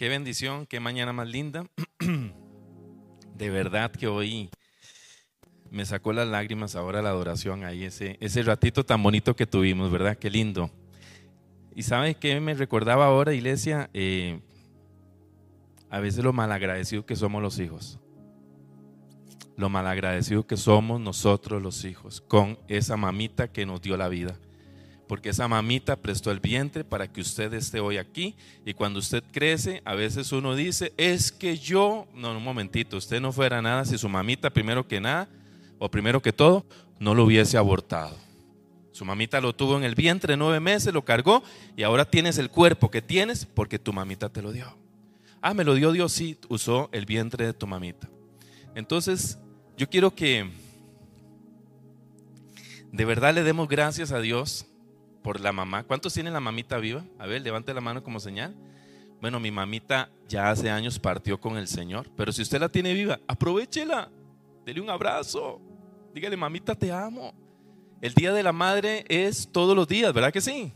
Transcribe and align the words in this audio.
qué 0.00 0.08
bendición, 0.08 0.64
qué 0.64 0.80
mañana 0.80 1.12
más 1.12 1.28
linda. 1.28 1.66
De 3.36 3.50
verdad 3.50 3.92
que 3.92 4.06
hoy 4.06 4.48
me 5.70 5.84
sacó 5.84 6.14
las 6.14 6.26
lágrimas 6.26 6.74
ahora 6.74 7.02
la 7.02 7.10
adoración 7.10 7.64
ahí, 7.64 7.84
ese, 7.84 8.16
ese 8.18 8.42
ratito 8.42 8.82
tan 8.82 9.02
bonito 9.02 9.36
que 9.36 9.44
tuvimos, 9.44 9.90
¿verdad? 9.90 10.16
Qué 10.16 10.30
lindo. 10.30 10.70
Y 11.76 11.82
sabe 11.82 12.14
qué 12.14 12.40
me 12.40 12.54
recordaba 12.54 13.04
ahora, 13.04 13.34
iglesia, 13.34 13.90
eh, 13.92 14.40
a 15.90 16.00
veces 16.00 16.24
lo 16.24 16.32
malagradecido 16.32 17.04
que 17.04 17.14
somos 17.14 17.42
los 17.42 17.58
hijos. 17.58 17.98
Lo 19.58 19.68
malagradecido 19.68 20.46
que 20.46 20.56
somos 20.56 20.98
nosotros 20.98 21.62
los 21.62 21.84
hijos 21.84 22.22
con 22.22 22.58
esa 22.68 22.96
mamita 22.96 23.52
que 23.52 23.66
nos 23.66 23.82
dio 23.82 23.98
la 23.98 24.08
vida 24.08 24.34
porque 25.10 25.30
esa 25.30 25.48
mamita 25.48 25.96
prestó 25.96 26.30
el 26.30 26.38
vientre 26.38 26.84
para 26.84 27.12
que 27.12 27.20
usted 27.20 27.52
esté 27.54 27.80
hoy 27.80 27.96
aquí. 27.96 28.36
Y 28.64 28.74
cuando 28.74 29.00
usted 29.00 29.24
crece, 29.32 29.82
a 29.84 29.96
veces 29.96 30.30
uno 30.30 30.54
dice, 30.54 30.92
es 30.96 31.32
que 31.32 31.58
yo, 31.58 32.06
no, 32.14 32.30
un 32.30 32.44
momentito, 32.44 32.96
usted 32.96 33.20
no 33.20 33.32
fuera 33.32 33.60
nada 33.60 33.84
si 33.84 33.98
su 33.98 34.08
mamita 34.08 34.50
primero 34.50 34.86
que 34.86 35.00
nada, 35.00 35.28
o 35.80 35.90
primero 35.90 36.22
que 36.22 36.32
todo, 36.32 36.64
no 37.00 37.16
lo 37.16 37.24
hubiese 37.24 37.56
abortado. 37.56 38.16
Su 38.92 39.04
mamita 39.04 39.40
lo 39.40 39.52
tuvo 39.52 39.76
en 39.76 39.82
el 39.82 39.96
vientre 39.96 40.36
nueve 40.36 40.60
meses, 40.60 40.94
lo 40.94 41.04
cargó 41.04 41.42
y 41.76 41.82
ahora 41.82 42.04
tienes 42.04 42.38
el 42.38 42.48
cuerpo 42.48 42.88
que 42.88 43.02
tienes 43.02 43.46
porque 43.46 43.80
tu 43.80 43.92
mamita 43.92 44.28
te 44.28 44.42
lo 44.42 44.52
dio. 44.52 44.76
Ah, 45.42 45.54
me 45.54 45.64
lo 45.64 45.74
dio 45.74 45.90
Dios, 45.90 46.12
sí, 46.12 46.38
usó 46.48 46.88
el 46.92 47.04
vientre 47.04 47.46
de 47.46 47.52
tu 47.52 47.66
mamita. 47.66 48.08
Entonces, 48.76 49.40
yo 49.76 49.90
quiero 49.90 50.14
que 50.14 50.48
de 52.92 53.04
verdad 53.04 53.34
le 53.34 53.42
demos 53.42 53.68
gracias 53.68 54.12
a 54.12 54.20
Dios 54.20 54.66
por 55.22 55.40
la 55.40 55.52
mamá. 55.52 55.84
¿Cuántos 55.84 56.14
tienen 56.14 56.32
la 56.32 56.40
mamita 56.40 56.78
viva? 56.78 57.04
A 57.18 57.26
ver, 57.26 57.42
levante 57.42 57.74
la 57.74 57.80
mano 57.80 58.02
como 58.02 58.20
señal. 58.20 58.54
Bueno, 59.20 59.38
mi 59.38 59.50
mamita 59.50 60.10
ya 60.28 60.50
hace 60.50 60.70
años 60.70 60.98
partió 60.98 61.38
con 61.38 61.58
el 61.58 61.68
Señor, 61.68 62.08
pero 62.16 62.32
si 62.32 62.40
usted 62.40 62.58
la 62.58 62.70
tiene 62.70 62.94
viva, 62.94 63.20
aprovechela, 63.28 64.10
dele 64.64 64.80
un 64.80 64.88
abrazo, 64.88 65.60
dígale, 66.14 66.36
mamita, 66.38 66.74
te 66.74 66.90
amo. 66.90 67.34
El 68.00 68.14
Día 68.14 68.32
de 68.32 68.42
la 68.42 68.52
Madre 68.52 69.04
es 69.08 69.46
todos 69.52 69.76
los 69.76 69.86
días, 69.86 70.14
¿verdad 70.14 70.32
que 70.32 70.40
sí? 70.40 70.72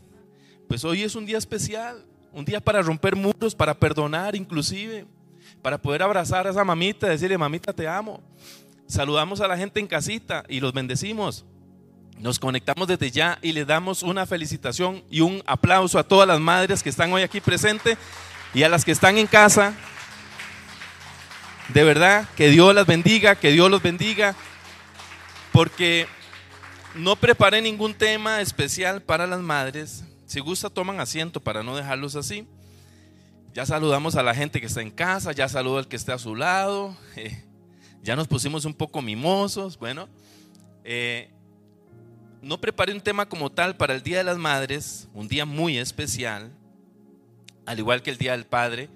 Pues 0.67 0.83
hoy 0.85 1.01
es 1.01 1.15
un 1.15 1.25
día 1.25 1.39
especial, 1.39 2.05
un 2.31 2.45
día 2.45 2.59
para 2.59 2.83
romper 2.83 3.15
muros, 3.15 3.55
para 3.55 3.73
perdonar 3.73 4.35
inclusive, 4.35 5.07
para 5.63 5.81
poder 5.81 6.03
abrazar 6.03 6.45
a 6.45 6.51
esa 6.51 6.63
mamita, 6.63 7.07
decirle, 7.07 7.37
mamita, 7.39 7.73
te 7.73 7.87
amo. 7.87 8.21
Saludamos 8.85 9.41
a 9.41 9.47
la 9.47 9.57
gente 9.57 9.79
en 9.79 9.87
casita 9.87 10.43
y 10.47 10.59
los 10.59 10.71
bendecimos. 10.71 11.45
Nos 12.19 12.39
conectamos 12.39 12.87
desde 12.87 13.11
ya 13.11 13.37
y 13.41 13.51
le 13.51 13.65
damos 13.65 14.01
una 14.01 14.25
felicitación 14.25 15.03
y 15.09 15.21
un 15.21 15.43
aplauso 15.45 15.99
a 15.99 16.03
todas 16.03 16.27
las 16.27 16.39
madres 16.39 16.81
que 16.81 16.89
están 16.89 17.11
hoy 17.11 17.23
aquí 17.23 17.41
presentes 17.41 17.97
y 18.53 18.63
a 18.63 18.69
las 18.69 18.85
que 18.85 18.91
están 18.91 19.17
en 19.17 19.27
casa. 19.27 19.73
De 21.69 21.83
verdad, 21.83 22.27
que 22.37 22.49
Dios 22.49 22.73
las 22.73 22.85
bendiga, 22.85 23.35
que 23.35 23.51
Dios 23.51 23.69
los 23.69 23.81
bendiga, 23.81 24.35
porque 25.51 26.07
no 26.95 27.15
preparé 27.15 27.61
ningún 27.61 27.93
tema 27.93 28.39
especial 28.39 29.01
para 29.01 29.27
las 29.27 29.41
madres. 29.41 30.05
Si 30.25 30.39
gusta, 30.39 30.69
toman 30.69 30.99
asiento 30.99 31.41
para 31.41 31.63
no 31.63 31.75
dejarlos 31.75 32.15
así. 32.15 32.47
Ya 33.53 33.65
saludamos 33.65 34.15
a 34.15 34.23
la 34.23 34.33
gente 34.33 34.59
que 34.59 34.67
está 34.67 34.81
en 34.81 34.91
casa, 34.91 35.31
ya 35.31 35.49
saludo 35.49 35.77
al 35.79 35.87
que 35.87 35.95
está 35.95 36.13
a 36.13 36.19
su 36.19 36.35
lado, 36.35 36.95
ya 38.03 38.15
nos 38.15 38.27
pusimos 38.27 38.65
un 38.65 38.73
poco 38.73 39.01
mimosos. 39.01 39.77
Bueno, 39.77 40.07
eh, 40.83 41.31
no 42.45 42.61
preparé 42.61 42.93
un 42.93 43.01
tema 43.01 43.27
como 43.27 43.51
tal 43.51 43.75
para 43.75 43.95
el 43.95 44.03
Día 44.03 44.19
de 44.19 44.23
las 44.23 44.37
Madres, 44.37 45.09
un 45.15 45.27
día 45.27 45.45
muy 45.45 45.79
especial, 45.79 46.51
al 47.65 47.79
igual 47.79 48.03
que 48.03 48.11
el 48.11 48.19
Día 48.19 48.33
del 48.33 48.45
Padre. 48.45 48.87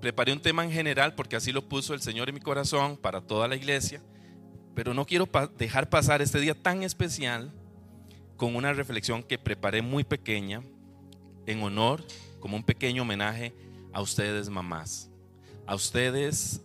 Preparé 0.00 0.32
un 0.32 0.40
tema 0.40 0.64
en 0.64 0.72
general 0.72 1.14
porque 1.14 1.36
así 1.36 1.52
lo 1.52 1.68
puso 1.68 1.92
el 1.92 2.00
Señor 2.00 2.30
en 2.30 2.36
mi 2.36 2.40
corazón 2.40 2.96
para 2.96 3.20
toda 3.20 3.46
la 3.46 3.56
iglesia, 3.56 4.00
pero 4.74 4.94
no 4.94 5.04
quiero 5.04 5.28
dejar 5.58 5.90
pasar 5.90 6.22
este 6.22 6.40
día 6.40 6.54
tan 6.54 6.82
especial 6.82 7.52
con 8.38 8.56
una 8.56 8.72
reflexión 8.72 9.22
que 9.22 9.36
preparé 9.36 9.82
muy 9.82 10.02
pequeña 10.02 10.62
en 11.44 11.62
honor, 11.62 12.02
como 12.40 12.56
un 12.56 12.62
pequeño 12.62 13.02
homenaje 13.02 13.52
a 13.92 14.00
ustedes 14.00 14.48
mamás, 14.48 15.10
a 15.66 15.74
ustedes 15.74 16.62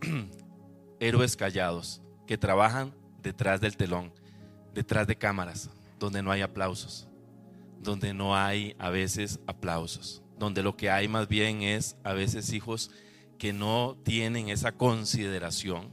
héroes 1.00 1.34
callados 1.34 2.00
que 2.28 2.38
trabajan 2.38 2.94
detrás 3.20 3.60
del 3.60 3.76
telón 3.76 4.12
detrás 4.74 5.06
de 5.06 5.16
cámaras, 5.16 5.70
donde 5.98 6.22
no 6.22 6.30
hay 6.30 6.42
aplausos, 6.42 7.08
donde 7.80 8.12
no 8.12 8.36
hay 8.36 8.74
a 8.78 8.90
veces 8.90 9.40
aplausos, 9.46 10.22
donde 10.38 10.62
lo 10.62 10.76
que 10.76 10.90
hay 10.90 11.08
más 11.08 11.28
bien 11.28 11.62
es 11.62 11.96
a 12.02 12.12
veces 12.12 12.52
hijos 12.52 12.90
que 13.38 13.52
no 13.52 13.96
tienen 14.02 14.48
esa 14.48 14.72
consideración. 14.72 15.88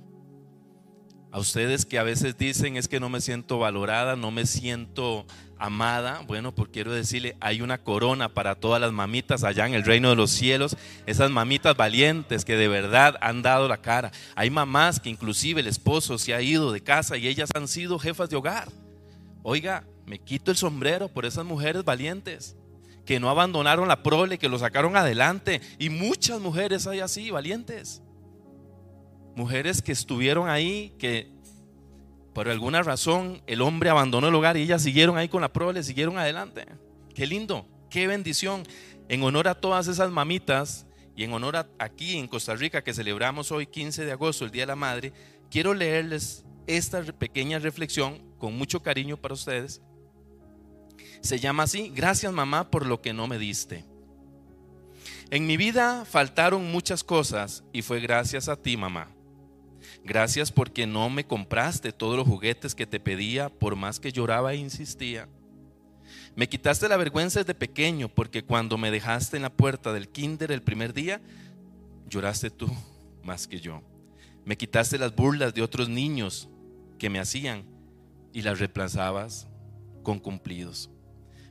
A 1.31 1.40
ustedes 1.40 1.86
que 1.86 1.97
a 1.97 2.03
veces 2.03 2.38
dicen 2.38 2.75
es 2.75 2.90
que 2.90 3.00
no 3.00 3.08
me 3.08 3.22
siento 3.22 3.58
valorada, 3.58 4.18
no 4.18 4.31
me 4.31 4.46
siento 4.46 5.25
amada, 5.58 6.24
bueno, 6.28 6.53
pues 6.53 6.69
quiero 6.74 6.92
decirle, 6.92 7.38
hay 7.40 7.62
una 7.62 7.78
corona 7.78 8.30
para 8.30 8.56
todas 8.56 8.81
las 8.81 8.92
mamitas 8.92 9.44
allá 9.44 9.66
en 9.66 9.74
el 9.74 9.86
reino 9.86 10.09
de 10.09 10.16
los 10.18 10.31
cielos, 10.31 10.75
esas 11.06 11.31
mamitas 11.31 11.78
valientes 11.78 12.44
que 12.44 12.58
de 12.58 12.68
verdad 12.68 13.16
han 13.22 13.44
dado 13.44 13.70
la 13.70 13.78
cara. 13.78 14.12
Hay 14.36 14.50
mamás 14.50 15.00
que 15.00 15.09
inclusive 15.09 15.62
el 15.62 15.68
esposo 15.68 16.18
se 16.18 16.34
ha 16.34 16.41
ido 16.41 16.74
de 16.74 16.81
casa 16.81 17.16
y 17.16 17.28
ellas 17.28 17.50
han 17.56 17.70
sido 17.70 17.97
jefas 17.97 18.30
de 18.30 18.36
hogar. 18.36 18.70
Oiga, 19.41 19.86
me 20.06 20.20
quito 20.20 20.52
el 20.52 20.58
sombrero 20.58 21.08
por 21.08 21.25
esas 21.25 21.46
mujeres 21.46 21.86
valientes 21.86 22.58
que 23.06 23.20
no 23.20 23.30
abandonaron 23.30 23.88
la 23.88 24.03
prole, 24.03 24.38
que 24.38 24.50
lo 24.50 24.59
sacaron 24.59 24.97
adelante. 24.97 25.62
Y 25.80 25.90
muchas 25.90 26.40
mujeres 26.40 26.88
hay 26.88 27.00
así, 27.00 27.31
valientes. 27.31 28.02
Mujeres 29.36 29.81
que 29.81 29.92
estuvieron 29.92 30.50
ahí, 30.50 30.94
que 30.97 31.31
por 32.34 32.50
alguna 32.50 32.81
razón 32.81 33.42
el 33.47 33.62
hombre 33.62 33.90
abandonó 33.90 34.28
el 34.28 34.36
hogar 34.36 34.58
y 34.58 34.64
ellas 34.64 34.81
siguieron 34.81 35.18
ahí 35.18 35.28
con 35.28 35.42
la 35.42 35.52
prole, 35.52 35.84
siguieron 35.84 36.18
adelante. 36.18 36.66
Qué 37.14 37.25
lindo, 37.25 37.68
qué 37.90 38.08
bendición. 38.08 38.64
En 39.09 39.24
honor 39.24 39.47
a 39.47 39.56
todas 39.56 39.88
esas 39.88 40.12
mamitas 40.12 40.86
y 41.16 41.24
en 41.24 41.34
honor 41.34 41.58
a 41.58 41.68
aquí 41.78 42.18
en 42.18 42.28
Costa 42.28 42.56
Rica 42.56 42.84
que 42.84 42.94
celebramos 42.94 43.52
hoy 43.52 43.68
15 43.68 44.06
de 44.06 44.12
agosto, 44.12 44.46
el 44.46 44.52
Día 44.52 44.64
de 44.64 44.68
la 44.68 44.75
Madre, 44.75 45.14
quiero 45.50 45.74
leerles 45.74 46.46
esta 46.68 47.03
pequeña 47.03 47.59
reflexión 47.59 48.22
con 48.38 48.58
mucho 48.58 48.81
cariño 48.81 49.18
para 49.18 49.34
ustedes. 49.34 49.81
Se 51.22 51.40
llama 51.40 51.64
así, 51.64 51.91
gracias 51.94 52.31
mamá 52.31 52.72
por 52.72 52.86
lo 52.86 53.02
que 53.02 53.14
no 53.14 53.28
me 53.28 53.38
diste. 53.38 53.86
En 55.30 55.46
mi 55.46 55.58
vida 55.58 56.06
faltaron 56.06 56.72
muchas 56.72 57.03
cosas 57.03 57.64
y 57.74 57.81
fue 57.81 58.00
gracias 58.00 58.50
a 58.50 58.56
ti 58.56 58.78
mamá. 58.78 59.09
Gracias 60.03 60.51
porque 60.51 60.88
no 60.88 61.09
me 61.09 61.25
compraste 61.25 61.91
todos 61.91 62.17
los 62.17 62.28
juguetes 62.28 62.73
que 62.73 62.88
te 62.88 63.00
pedía 63.00 63.50
por 63.50 63.75
más 63.75 64.00
que 64.00 64.12
lloraba 64.12 64.53
e 64.53 64.57
insistía. 64.57 65.29
Me 66.35 66.50
quitaste 66.50 66.89
la 66.89 66.97
vergüenza 66.97 67.39
desde 67.39 67.53
pequeño 67.53 68.09
porque 68.09 68.44
cuando 68.44 68.78
me 68.78 68.90
dejaste 68.90 69.38
en 69.38 69.44
la 69.44 69.53
puerta 69.53 69.94
del 69.94 70.09
kinder 70.09 70.51
el 70.51 70.63
primer 70.63 70.94
día, 70.94 71.22
lloraste 72.09 72.50
tú 72.50 72.67
más 73.23 73.47
que 73.47 73.59
yo. 73.59 73.81
Me 74.44 74.57
quitaste 74.57 74.97
las 74.97 75.16
burlas 75.16 75.53
de 75.53 75.61
otros 75.61 75.88
niños 75.88 76.50
que 76.97 77.09
me 77.09 77.19
hacían 77.19 77.66
y 78.34 78.41
las 78.41 78.59
reemplazabas 78.59 79.47
con 80.03 80.19
cumplidos. 80.19 80.90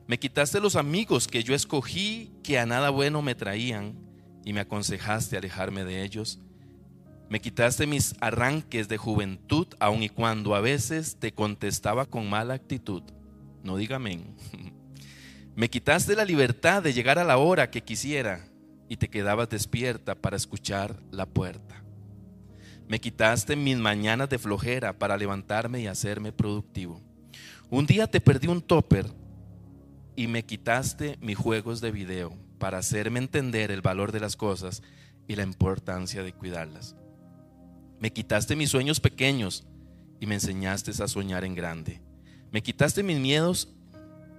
Me 0.09 0.19
quitaste 0.19 0.61
los 0.61 0.75
amigos 0.75 1.29
que 1.29 1.45
yo 1.45 1.55
escogí 1.55 2.33
que 2.43 2.59
a 2.59 2.67
nada 2.67 2.91
bueno 2.91 3.23
me 3.23 3.37
traían 3.37 3.95
y 4.45 4.53
me 4.53 4.61
aconsejaste 4.61 5.37
alejarme 5.37 5.85
de 5.85 6.03
ellos 6.03 6.41
me 7.31 7.41
quitaste 7.41 7.87
mis 7.87 8.17
arranques 8.21 8.89
de 8.89 8.97
juventud, 8.97 9.69
aun 9.79 10.03
y 10.03 10.09
cuando 10.09 10.57
a 10.57 10.61
veces 10.61 11.17
te 11.17 11.33
contestaba 11.33 12.05
con 12.05 12.29
mala 12.29 12.55
actitud. 12.55 13.05
No 13.63 13.77
diga 13.77 13.97
amén. 13.97 14.35
Me 15.55 15.71
quitaste 15.71 16.17
la 16.17 16.25
libertad 16.25 16.83
de 16.83 16.93
llegar 16.93 17.21
a 17.21 17.25
la 17.25 17.39
hora 17.39 17.71
que 17.71 17.83
quisiera 17.83 18.49
y 18.89 18.97
te 18.97 19.09
quedabas 19.09 19.49
despierta 19.49 20.17
para 20.17 20.37
escuchar 20.37 21.01
la 21.13 21.25
puerta. 21.25 21.85
Me 22.89 23.01
quitaste 23.01 23.55
mis 23.55 23.77
mañanas 23.77 24.29
de 24.29 24.39
flojera 24.39 24.99
para 24.99 25.17
levantarme 25.17 25.81
y 25.81 25.87
hacerme 25.87 26.33
productivo. 26.33 27.01
Un 27.69 27.87
día 27.87 28.09
te 28.09 28.21
perdí 28.21 28.49
un 28.49 28.61
topper 28.61 29.07
y 30.17 30.27
me 30.27 30.45
quitaste 30.45 31.17
mis 31.21 31.37
juegos 31.37 31.81
de 31.81 31.93
video 31.93 32.37
para 32.59 32.79
hacerme 32.79 33.21
entender 33.21 33.71
el 33.71 33.83
valor 33.83 34.11
de 34.11 34.19
las 34.19 34.35
cosas 34.35 34.83
y 35.29 35.37
la 35.37 35.45
importancia 35.45 36.25
de 36.25 36.33
cuidarlas. 36.33 36.97
Me 38.01 38.11
quitaste 38.13 38.57
mis 38.57 38.71
sueños 38.71 38.99
pequeños 38.99 39.67
y 40.21 40.27
me 40.27 40.37
enseñaste 40.37 40.91
a 41.03 41.07
soñar 41.07 41.45
en 41.45 41.55
grande. 41.55 42.01
Me 42.51 42.63
quitaste 42.63 43.03
mis 43.03 43.21
miedos 43.21 43.69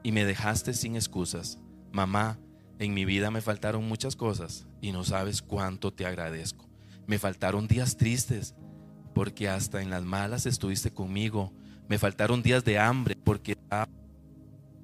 y 0.01 0.11
me 0.11 0.25
dejaste 0.25 0.73
sin 0.73 0.95
excusas. 0.95 1.59
Mamá, 1.91 2.39
en 2.79 2.95
mi 2.95 3.05
vida 3.05 3.29
me 3.29 3.41
faltaron 3.41 3.87
muchas 3.87 4.15
cosas 4.15 4.65
y 4.81 4.91
no 4.91 5.03
sabes 5.03 5.43
cuánto 5.43 5.93
te 5.93 6.07
agradezco. 6.07 6.67
Me 7.05 7.19
faltaron 7.19 7.67
días 7.67 7.97
tristes 7.97 8.55
porque 9.13 9.47
hasta 9.47 9.83
en 9.83 9.91
las 9.91 10.03
malas 10.03 10.47
estuviste 10.47 10.91
conmigo. 10.91 11.53
Me 11.87 11.99
faltaron 11.99 12.41
días 12.41 12.65
de 12.65 12.79
hambre 12.79 13.15
porque 13.15 13.55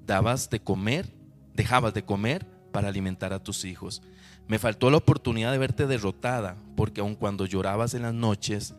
dabas 0.06 0.50
de 0.50 0.60
comer, 0.60 1.12
dejabas 1.52 1.94
de 1.94 2.04
comer 2.04 2.46
para 2.70 2.86
alimentar 2.86 3.32
a 3.32 3.42
tus 3.42 3.64
hijos. 3.64 4.02
Me 4.48 4.58
faltó 4.58 4.90
la 4.90 4.96
oportunidad 4.96 5.52
de 5.52 5.58
verte 5.58 5.86
derrotada, 5.86 6.56
porque 6.74 7.02
aun 7.02 7.14
cuando 7.14 7.44
llorabas 7.44 7.92
en 7.92 8.02
las 8.02 8.14
noches, 8.14 8.74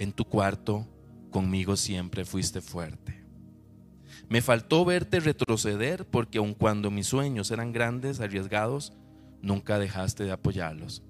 en 0.00 0.12
tu 0.12 0.24
cuarto, 0.24 0.86
conmigo 1.30 1.76
siempre 1.76 2.24
fuiste 2.24 2.60
fuerte. 2.60 3.24
Me 4.28 4.42
faltó 4.42 4.84
verte 4.84 5.20
retroceder, 5.20 6.04
porque 6.06 6.38
aun 6.38 6.54
cuando 6.54 6.90
mis 6.90 7.06
sueños 7.06 7.52
eran 7.52 7.72
grandes, 7.72 8.18
arriesgados, 8.20 8.92
nunca 9.42 9.78
dejaste 9.78 10.24
de 10.24 10.32
apoyarlos. 10.32 11.04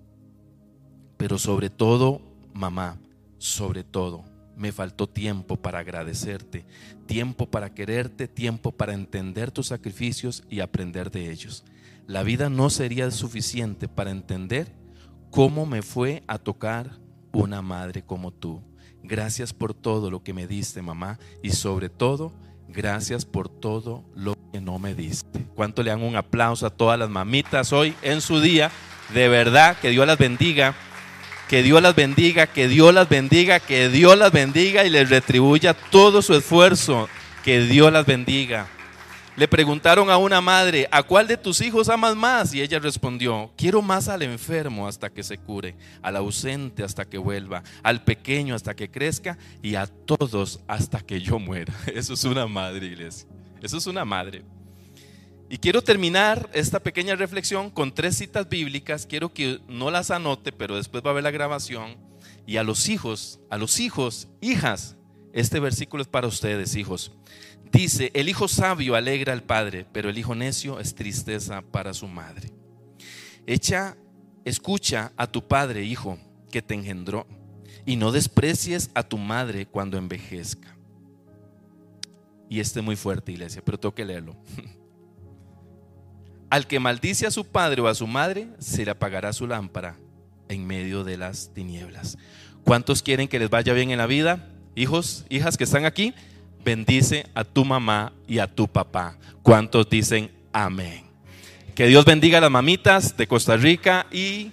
Pero 1.16 1.38
sobre 1.38 1.70
todo, 1.70 2.20
mamá, 2.52 2.99
sobre 3.38 3.82
todo, 3.82 4.25
me 4.56 4.72
faltó 4.72 5.08
tiempo 5.08 5.56
para 5.56 5.78
agradecerte, 5.78 6.66
tiempo 7.06 7.46
para 7.46 7.72
quererte, 7.72 8.28
tiempo 8.28 8.72
para 8.72 8.92
entender 8.92 9.50
tus 9.50 9.69
sacrificios 9.69 10.44
y 10.50 10.60
aprender 10.60 11.10
de 11.10 11.31
ellos. 11.31 11.64
La 12.06 12.22
vida 12.22 12.48
no 12.48 12.70
sería 12.70 13.10
suficiente 13.10 13.88
para 13.88 14.12
entender 14.12 14.72
cómo 15.30 15.66
me 15.66 15.82
fue 15.82 16.22
a 16.28 16.38
tocar 16.38 16.92
una 17.32 17.62
madre 17.62 18.02
como 18.02 18.32
tú. 18.32 18.62
Gracias 19.02 19.52
por 19.52 19.74
todo 19.74 20.08
lo 20.08 20.22
que 20.22 20.32
me 20.32 20.46
diste, 20.46 20.82
mamá, 20.82 21.18
y 21.42 21.50
sobre 21.50 21.88
todo, 21.88 22.32
gracias 22.68 23.24
por 23.24 23.48
todo 23.48 24.04
lo 24.14 24.36
que 24.52 24.60
no 24.60 24.78
me 24.78 24.94
diste. 24.94 25.46
¿Cuánto 25.56 25.82
le 25.82 25.90
dan 25.90 26.02
un 26.02 26.14
aplauso 26.14 26.66
a 26.66 26.70
todas 26.70 26.96
las 26.96 27.10
mamitas 27.10 27.72
hoy 27.72 27.94
en 28.02 28.20
su 28.20 28.40
día? 28.40 28.70
De 29.12 29.28
verdad, 29.28 29.76
que 29.80 29.90
Dios 29.90 30.06
las 30.06 30.18
bendiga. 30.18 30.76
Que 31.48 31.62
Dios 31.62 31.82
las 31.82 31.94
bendiga, 31.94 32.46
que 32.46 32.66
Dios 32.68 32.94
las 32.94 33.08
bendiga, 33.08 33.60
que 33.60 33.88
Dios 33.88 34.16
las 34.18 34.32
bendiga 34.32 34.84
y 34.84 34.90
les 34.90 35.10
retribuya 35.10 35.74
todo 35.74 36.22
su 36.22 36.34
esfuerzo. 36.34 37.08
Que 37.44 37.60
Dios 37.60 37.92
las 37.92 38.06
bendiga. 38.06 38.68
Le 39.36 39.46
preguntaron 39.46 40.08
a 40.08 40.16
una 40.16 40.40
madre, 40.40 40.88
¿a 40.90 41.02
cuál 41.02 41.28
de 41.28 41.36
tus 41.36 41.60
hijos 41.60 41.90
amas 41.90 42.16
más? 42.16 42.54
Y 42.54 42.62
ella 42.62 42.78
respondió, 42.78 43.52
quiero 43.54 43.82
más 43.82 44.08
al 44.08 44.22
enfermo 44.22 44.88
hasta 44.88 45.10
que 45.10 45.22
se 45.22 45.36
cure, 45.36 45.76
al 46.00 46.16
ausente 46.16 46.82
hasta 46.82 47.04
que 47.04 47.18
vuelva, 47.18 47.62
al 47.82 48.02
pequeño 48.02 48.54
hasta 48.54 48.74
que 48.74 48.90
crezca 48.90 49.36
y 49.62 49.74
a 49.74 49.86
todos 49.86 50.60
hasta 50.66 51.00
que 51.00 51.20
yo 51.20 51.38
muera. 51.38 51.74
Eso 51.94 52.14
es 52.14 52.24
una 52.24 52.46
madre, 52.46 52.86
iglesia. 52.86 53.28
Eso 53.60 53.76
es 53.76 53.86
una 53.86 54.06
madre. 54.06 54.42
Y 55.50 55.58
quiero 55.58 55.82
terminar 55.82 56.48
esta 56.54 56.80
pequeña 56.80 57.14
reflexión 57.14 57.68
con 57.68 57.94
tres 57.94 58.16
citas 58.16 58.48
bíblicas. 58.48 59.04
Quiero 59.04 59.34
que 59.34 59.60
no 59.68 59.90
las 59.90 60.10
anote, 60.10 60.50
pero 60.50 60.76
después 60.76 61.04
va 61.04 61.10
a 61.10 61.14
ver 61.14 61.24
la 61.24 61.30
grabación. 61.30 61.98
Y 62.46 62.56
a 62.56 62.62
los 62.62 62.88
hijos, 62.88 63.38
a 63.50 63.58
los 63.58 63.80
hijos, 63.80 64.28
hijas, 64.40 64.96
este 65.34 65.60
versículo 65.60 66.02
es 66.02 66.08
para 66.08 66.26
ustedes, 66.26 66.74
hijos. 66.74 67.12
Dice, 67.76 68.11
el 68.14 68.31
hijo 68.31 68.49
sabio 68.49 68.94
alegra 68.94 69.34
al 69.34 69.43
padre, 69.43 69.84
pero 69.93 70.08
el 70.08 70.17
hijo 70.17 70.34
necio 70.34 70.81
es 70.81 70.94
tristeza 70.94 71.61
para 71.61 71.93
su 71.93 72.08
madre. 72.08 72.50
Echa, 73.46 73.99
escucha 74.46 75.12
a 75.14 75.26
tu 75.26 75.46
padre, 75.46 75.84
hijo, 75.84 76.19
que 76.50 76.62
te 76.62 76.73
engendró, 76.73 77.26
y 77.84 77.96
no 77.96 78.12
desprecies 78.12 78.90
a 78.94 79.02
tu 79.02 79.19
madre 79.19 79.67
cuando 79.67 79.99
envejezca. 79.99 80.75
Y 82.49 82.61
este 82.61 82.81
es 82.81 82.84
muy 82.84 82.96
fuerte, 82.96 83.32
iglesia, 83.32 83.61
pero 83.62 83.78
tengo 83.78 83.94
que 83.94 84.06
leerlo. 84.06 84.34
Al 86.49 86.67
que 86.67 86.81
maldice 86.81 87.26
a 87.26 87.31
su 87.31 87.44
padre 87.44 87.82
o 87.82 87.88
a 87.88 87.94
su 87.94 88.06
madre, 88.06 88.49
se 88.58 88.87
le 88.87 88.93
apagará 88.93 89.34
su 89.34 89.46
lámpara 89.46 89.99
en 90.49 90.67
medio 90.67 91.05
de 91.05 91.19
las 91.19 91.52
tinieblas. 91.52 92.17
¿Cuántos 92.64 93.02
quieren 93.02 93.28
que 93.28 93.38
les 93.38 93.50
vaya 93.50 93.75
bien 93.75 93.90
en 93.90 93.99
la 93.99 94.06
vida? 94.06 94.49
Hijos, 94.75 95.26
hijas 95.28 95.58
que 95.58 95.64
están 95.64 95.84
aquí, 95.84 96.14
bendice 96.66 97.24
a 97.34 97.44
tu 97.44 97.64
mamá 97.64 98.12
y 98.28 98.40
a 98.40 98.46
tu 98.46 98.68
papá. 98.68 99.16
¿Cuántos 99.42 99.88
dicen 99.88 100.30
amén? 100.52 101.04
Que 101.74 101.86
Dios 101.86 102.04
bendiga 102.04 102.36
a 102.36 102.42
las 102.42 102.50
mamitas 102.50 103.16
de 103.16 103.26
Costa 103.26 103.56
Rica 103.56 104.06
y 104.12 104.50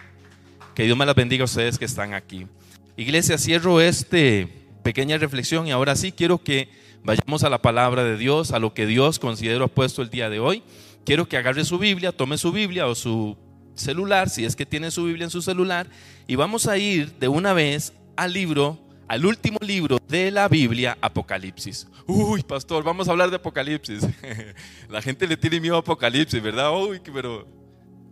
que 0.76 0.84
Dios 0.84 0.98
me 0.98 1.06
las 1.06 1.16
bendiga 1.16 1.42
a 1.42 1.46
ustedes 1.46 1.78
que 1.78 1.86
están 1.86 2.14
aquí. 2.14 2.48
Iglesia, 2.96 3.38
cierro 3.38 3.82
esta 3.82 4.48
pequeña 4.82 5.18
reflexión 5.18 5.68
y 5.68 5.72
ahora 5.72 5.98
sí 5.98 6.14
quiero 6.14 6.38
que 6.38 6.70
vayamos 7.04 7.44
a 7.44 7.50
la 7.50 7.62
palabra 7.62 8.06
de 8.06 8.16
Dios, 8.16 8.52
a 8.52 8.60
lo 8.60 8.74
que 8.74 8.86
Dios 8.86 9.20
considero 9.20 9.66
ha 9.66 9.68
puesto 9.68 10.02
el 10.02 10.10
día 10.10 10.30
de 10.30 10.40
hoy 10.40 10.64
quiero 11.06 11.28
que 11.28 11.38
agarre 11.38 11.66
su 11.66 11.78
Biblia, 11.78 12.12
tome 12.12 12.38
su 12.38 12.52
Biblia 12.52 12.88
o 12.88 12.96
su 12.96 13.38
celular, 13.76 14.30
si 14.30 14.46
es 14.46 14.56
que 14.56 14.66
tiene 14.66 14.92
su 14.92 15.06
Biblia 15.06 15.26
en 15.26 15.30
su 15.30 15.42
celular, 15.42 15.88
y 16.28 16.36
vamos 16.36 16.68
a 16.68 16.78
ir 16.78 17.14
de 17.20 17.28
una 17.28 17.54
vez 17.54 17.94
al 18.16 18.34
libro, 18.34 18.80
al 19.14 19.28
último 19.28 19.60
libro 19.62 20.00
de 20.08 20.32
la 20.32 20.48
Biblia, 20.48 20.98
Apocalipsis. 21.00 21.88
Uy, 22.08 22.42
pastor, 22.42 22.84
vamos 22.84 23.08
a 23.08 23.12
hablar 23.12 23.30
de 23.30 23.36
Apocalipsis. 23.36 24.08
la 24.90 25.04
gente 25.04 25.28
le 25.28 25.38
tiene 25.38 25.60
miedo 25.60 25.76
a 25.76 25.80
Apocalipsis, 25.82 26.42
¿verdad? 26.42 26.72
Uy, 26.76 27.00
pero 27.14 27.48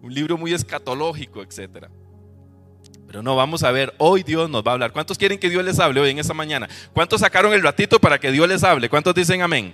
un 0.03 0.13
libro 0.13 0.37
muy 0.37 0.53
escatológico, 0.53 1.41
etcétera. 1.41 1.89
Pero 3.07 3.23
no, 3.23 3.35
vamos 3.35 3.63
a 3.63 3.71
ver, 3.71 3.95
hoy 3.97 4.21
Dios 4.21 4.47
nos 4.47 4.61
va 4.61 4.71
a 4.71 4.73
hablar. 4.75 4.93
¿Cuántos 4.93 5.17
quieren 5.17 5.39
que 5.39 5.49
Dios 5.49 5.65
les 5.65 5.79
hable 5.79 6.01
hoy 6.01 6.11
en 6.11 6.19
esta 6.19 6.35
mañana? 6.35 6.69
¿Cuántos 6.93 7.21
sacaron 7.21 7.51
el 7.51 7.63
ratito 7.63 7.99
para 7.99 8.19
que 8.19 8.31
Dios 8.31 8.47
les 8.47 8.63
hable? 8.63 8.87
¿Cuántos 8.87 9.15
dicen 9.15 9.41
amén? 9.41 9.73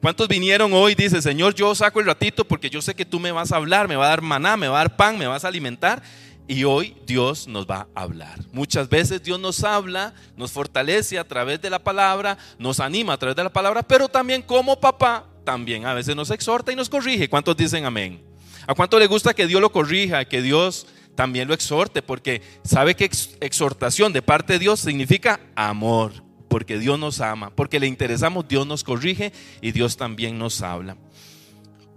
¿Cuántos 0.00 0.26
vinieron 0.26 0.72
hoy? 0.72 0.94
Dice, 0.94 1.20
Señor, 1.20 1.54
yo 1.54 1.74
saco 1.74 2.00
el 2.00 2.06
ratito 2.06 2.46
porque 2.46 2.70
yo 2.70 2.80
sé 2.80 2.94
que 2.94 3.04
tú 3.04 3.20
me 3.20 3.30
vas 3.30 3.52
a 3.52 3.56
hablar, 3.56 3.88
me 3.88 3.96
va 3.96 4.06
a 4.06 4.08
dar 4.08 4.22
maná, 4.22 4.56
me 4.56 4.68
va 4.68 4.80
a 4.80 4.84
dar 4.84 4.96
pan, 4.96 5.18
me 5.18 5.26
vas 5.26 5.44
a 5.44 5.48
alimentar. 5.48 6.02
Y 6.48 6.64
hoy 6.64 6.96
Dios 7.06 7.46
nos 7.46 7.66
va 7.66 7.88
a 7.94 8.02
hablar. 8.02 8.38
Muchas 8.52 8.88
veces 8.88 9.22
Dios 9.22 9.38
nos 9.38 9.62
habla, 9.64 10.12
nos 10.36 10.50
fortalece 10.50 11.18
a 11.18 11.24
través 11.24 11.62
de 11.62 11.70
la 11.70 11.78
palabra, 11.78 12.36
nos 12.58 12.80
anima 12.80 13.14
a 13.14 13.16
través 13.16 13.36
de 13.36 13.44
la 13.44 13.52
palabra, 13.52 13.82
pero 13.82 14.08
también 14.08 14.42
como 14.42 14.78
papá, 14.80 15.26
también 15.44 15.86
a 15.86 15.94
veces 15.94 16.16
nos 16.16 16.30
exhorta 16.30 16.72
y 16.72 16.76
nos 16.76 16.88
corrige. 16.88 17.28
¿Cuántos 17.28 17.56
dicen 17.56 17.84
amén? 17.84 18.20
¿A 18.66 18.74
cuánto 18.74 18.98
le 18.98 19.06
gusta 19.06 19.34
que 19.34 19.46
Dios 19.46 19.60
lo 19.60 19.72
corrija, 19.72 20.24
que 20.24 20.42
Dios 20.42 20.86
también 21.14 21.48
lo 21.48 21.54
exhorte? 21.54 22.02
Porque 22.02 22.42
sabe 22.64 22.94
que 22.94 23.10
exhortación 23.40 24.12
de 24.12 24.22
parte 24.22 24.54
de 24.54 24.58
Dios 24.58 24.80
significa 24.80 25.40
amor 25.54 26.12
porque 26.52 26.78
Dios 26.78 26.98
nos 26.98 27.22
ama, 27.22 27.48
porque 27.48 27.80
le 27.80 27.86
interesamos, 27.86 28.46
Dios 28.46 28.66
nos 28.66 28.84
corrige 28.84 29.32
y 29.62 29.72
Dios 29.72 29.96
también 29.96 30.38
nos 30.38 30.60
habla. 30.60 30.98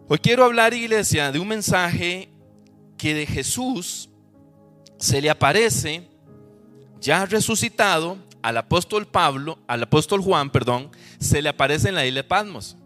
Hoy 0.08 0.20
quiero 0.20 0.46
hablar, 0.46 0.74
iglesia, 0.74 1.34
de 1.34 1.40
un 1.40 1.50
mensaje 1.50 2.30
que 2.98 3.14
de 3.14 3.26
Jesús 3.26 4.10
se 4.98 5.22
le 5.22 5.30
aparece 5.30 6.08
ya 7.00 7.26
resucitado 7.26 8.18
al 8.42 8.58
apóstol 8.58 9.08
Pablo, 9.08 9.58
al 9.68 9.84
apóstol 9.84 10.22
Juan, 10.22 10.50
perdón, 10.50 10.92
se 11.20 11.42
le 11.42 11.50
aparece 11.50 11.90
en 11.90 11.96
la 11.96 12.06
isla 12.06 12.22
de 12.22 12.28
Patmos. 12.28 12.78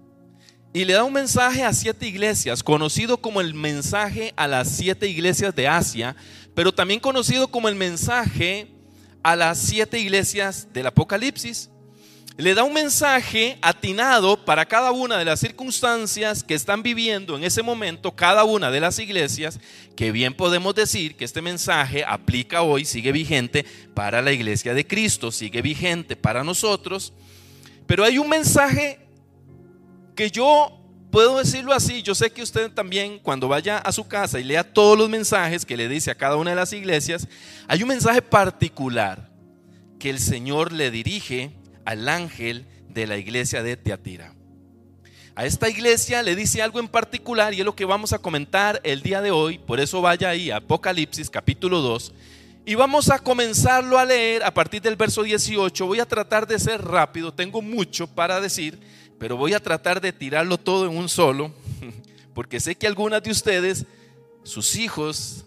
Y 0.71 0.85
le 0.85 0.94
da 0.94 1.03
un 1.03 1.13
mensaje 1.13 1.63
a 1.63 1.73
siete 1.73 2.07
iglesias, 2.07 2.63
conocido 2.63 3.17
como 3.17 3.41
el 3.41 3.53
mensaje 3.53 4.33
a 4.35 4.47
las 4.47 4.69
siete 4.69 5.07
iglesias 5.07 5.56
de 5.56 5.67
Asia, 5.67 6.15
pero 6.53 6.71
también 6.71 7.00
conocido 7.00 7.47
como 7.47 7.67
el 7.69 7.75
mensaje 7.75 8.72
a 9.24 9.36
las 9.36 9.57
siete 9.57 10.00
iglesias 10.00 10.67
del 10.72 10.88
Apocalipsis. 10.88 11.69
Le 12.39 12.53
da 12.53 12.63
un 12.63 12.72
mensaje 12.72 13.58
atinado 13.62 14.46
para 14.46 14.65
cada 14.65 14.93
una 14.93 15.17
de 15.17 15.25
las 15.25 15.41
circunstancias 15.41 16.41
que 16.41 16.53
están 16.53 16.81
viviendo 16.81 17.36
en 17.36 17.43
ese 17.43 17.62
momento 17.62 18.15
cada 18.15 18.46
una 18.46 18.72
de 18.72 18.79
las 18.79 18.98
iglesias, 18.98 19.60
que 19.93 20.13
bien 20.13 20.34
podemos 20.34 20.74
decir 20.74 21.17
que 21.17 21.25
este 21.25 21.41
mensaje 21.41 22.05
aplica 22.08 22.62
hoy, 22.62 22.86
sigue 22.86 23.12
vigente 23.12 23.65
para 23.93 24.22
la 24.22 24.31
iglesia 24.31 24.74
de 24.74 24.88
Cristo, 24.88 25.34
sigue 25.34 25.62
vigente 25.62 26.15
para 26.15 26.41
nosotros. 26.41 27.12
Pero 27.86 28.05
hay 28.05 28.17
un 28.17 28.29
mensaje 28.29 29.05
que 30.15 30.31
yo 30.31 30.79
puedo 31.12 31.39
decirlo 31.39 31.74
así, 31.74 32.03
yo 32.03 32.15
sé 32.15 32.31
que 32.31 32.41
usted 32.41 32.72
también 32.72 33.19
cuando 33.19 33.50
vaya 33.50 33.79
a 33.79 33.91
su 33.91 34.08
casa 34.08 34.39
y 34.39 34.46
lea 34.46 34.63
todos 34.63 34.98
los 34.98 35.10
mensajes 35.10 35.65
que 35.65 35.75
le 35.75 35.89
dice 35.89 36.10
a 36.10 36.15
cada 36.15 36.38
una 36.38 36.51
de 36.51 36.55
las 36.55 36.72
iglesias, 36.72 37.27
hay 37.67 37.84
un 37.84 37.89
mensaje 37.89 38.22
particular 38.22 39.29
que 40.00 40.10
el 40.10 40.19
Señor 40.19 40.72
le 40.72 40.89
dirige 40.89 41.59
al 41.86 42.07
ángel 42.09 42.65
de 42.89 43.07
la 43.07 43.17
iglesia 43.17 43.63
de 43.63 43.77
Teatira. 43.77 44.33
A 45.36 45.45
esta 45.45 45.69
iglesia 45.69 46.21
le 46.21 46.36
dice 46.36 46.62
algo 46.62 46.81
en 46.81 46.89
particular 46.89 47.53
y 47.53 47.59
es 47.59 47.65
lo 47.65 47.75
que 47.75 47.86
vamos 47.86 48.12
a 48.12 48.19
comentar 48.19 48.81
el 48.83 49.01
día 49.01 49.21
de 49.21 49.31
hoy, 49.31 49.57
por 49.57 49.79
eso 49.79 50.01
vaya 50.01 50.29
ahí, 50.29 50.51
Apocalipsis 50.51 51.29
capítulo 51.29 51.79
2, 51.79 52.12
y 52.65 52.75
vamos 52.75 53.09
a 53.09 53.19
comenzarlo 53.19 53.98
a 53.98 54.03
leer 54.03 54.43
a 54.43 54.53
partir 54.53 54.81
del 54.81 54.98
verso 54.98 55.24
18. 55.24 55.86
Voy 55.86 56.01
a 56.01 56.05
tratar 56.05 56.45
de 56.45 56.59
ser 56.59 56.83
rápido, 56.83 57.33
tengo 57.33 57.62
mucho 57.62 58.05
para 58.05 58.41
decir, 58.41 58.79
pero 59.17 59.38
voy 59.38 59.53
a 59.53 59.63
tratar 59.63 60.01
de 60.01 60.12
tirarlo 60.12 60.57
todo 60.57 60.86
en 60.86 60.98
un 60.98 61.07
solo, 61.07 61.53
porque 62.33 62.59
sé 62.59 62.75
que 62.75 62.86
algunas 62.86 63.24
de 63.24 63.31
ustedes, 63.31 63.86
sus 64.43 64.75
hijos, 64.75 65.45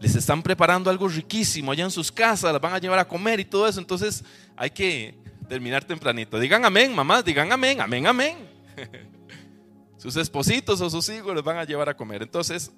les 0.00 0.14
están 0.14 0.44
preparando 0.44 0.90
algo 0.90 1.08
riquísimo 1.08 1.72
allá 1.72 1.82
en 1.82 1.90
sus 1.90 2.12
casas, 2.12 2.52
las 2.52 2.62
van 2.62 2.74
a 2.74 2.78
llevar 2.78 3.00
a 3.00 3.08
comer 3.08 3.40
y 3.40 3.44
todo 3.44 3.66
eso, 3.66 3.80
entonces 3.80 4.22
hay 4.56 4.70
que 4.70 5.23
terminar 5.48 5.84
tempranito. 5.84 6.38
Digan 6.38 6.64
amén, 6.64 6.94
mamás, 6.94 7.24
digan 7.24 7.52
amén, 7.52 7.80
amén, 7.80 8.06
amén. 8.06 8.36
Sus 9.98 10.16
espositos 10.16 10.80
o 10.80 10.90
sus 10.90 11.08
hijos 11.08 11.34
les 11.34 11.42
van 11.42 11.56
a 11.56 11.64
llevar 11.64 11.88
a 11.88 11.96
comer. 11.96 12.22
Entonces, 12.22 12.70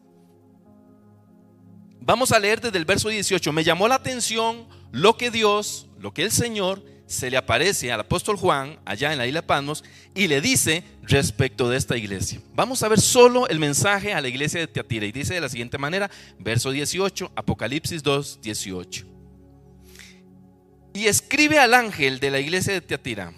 vamos 2.01 2.31
a 2.31 2.39
leer 2.39 2.61
desde 2.61 2.79
el 2.79 2.85
verso 2.85 3.09
18. 3.09 3.53
Me 3.53 3.65
llamó 3.65 3.89
la 3.89 3.97
atención 3.97 4.69
lo 4.93 5.17
que 5.17 5.33
Dios, 5.33 5.89
lo 5.99 6.15
que 6.15 6.23
el 6.23 6.31
Señor 6.31 6.85
se 7.07 7.31
le 7.31 7.37
aparece 7.37 7.91
al 7.93 8.01
apóstol 8.01 8.37
Juan 8.37 8.79
allá 8.85 9.13
en 9.13 9.19
la 9.19 9.27
isla 9.27 9.41
de 9.41 9.47
Patmos 9.47 9.85
y 10.15 10.27
le 10.27 10.41
dice 10.41 10.85
respecto 11.03 11.69
de 11.69 11.77
esta 11.77 11.97
iglesia. 11.97 12.41
Vamos 12.55 12.83
a 12.83 12.89
ver 12.89 13.01
solo 13.01 13.49
el 13.49 13.59
mensaje 13.59 14.13
a 14.13 14.21
la 14.21 14.29
iglesia 14.29 14.61
de 14.61 14.67
Teatira 14.67 15.07
y 15.07 15.13
dice 15.13 15.35
de 15.35 15.41
la 15.41 15.49
siguiente 15.49 15.79
manera, 15.79 16.11
verso 16.39 16.71
18, 16.71 17.33
Apocalipsis 17.35 18.03
2, 18.03 18.41
18. 18.43 19.16
Y 20.97 21.09
escribe 21.09 21.59
al 21.59 21.75
ángel 21.75 22.21
de 22.21 22.31
la 22.31 22.41
iglesia 22.41 22.73
de 22.73 22.81
Teatira, 22.81 23.35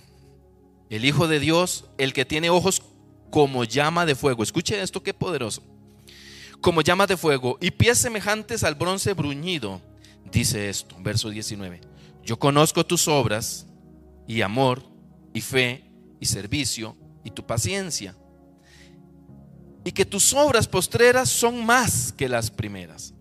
el 0.91 1.05
Hijo 1.05 1.27
de 1.27 1.41
Dios, 1.41 1.87
el 1.99 2.13
que 2.13 2.25
tiene 2.25 2.51
ojos 2.51 2.85
como 3.33 3.65
llama 3.65 4.07
de 4.07 4.15
fuego. 4.15 4.45
Escuche 4.45 4.81
esto, 4.81 5.03
qué 5.03 5.13
poderoso. 5.13 5.65
Como 6.61 6.83
llama 6.83 7.09
de 7.09 7.17
fuego 7.17 7.59
y 7.61 7.73
pies 7.73 7.99
semejantes 7.99 8.63
al 8.63 8.77
bronce 8.77 9.13
bruñido. 9.13 9.83
Dice 10.31 10.69
esto, 10.69 10.95
verso 11.01 11.31
19. 11.31 11.81
Yo 12.23 12.39
conozco 12.39 12.87
tus 12.87 13.09
obras 13.09 13.67
y 14.29 14.41
amor 14.43 14.85
y 15.35 15.41
fe 15.41 15.91
y 16.21 16.27
servicio 16.27 16.97
y 17.25 17.33
tu 17.33 17.45
paciencia. 17.45 18.15
Y 19.83 19.91
que 19.91 20.07
tus 20.07 20.33
obras 20.33 20.69
postreras 20.69 21.29
son 21.29 21.67
más 21.67 22.13
que 22.13 22.29
las 22.29 22.53
primeras. 22.53 23.15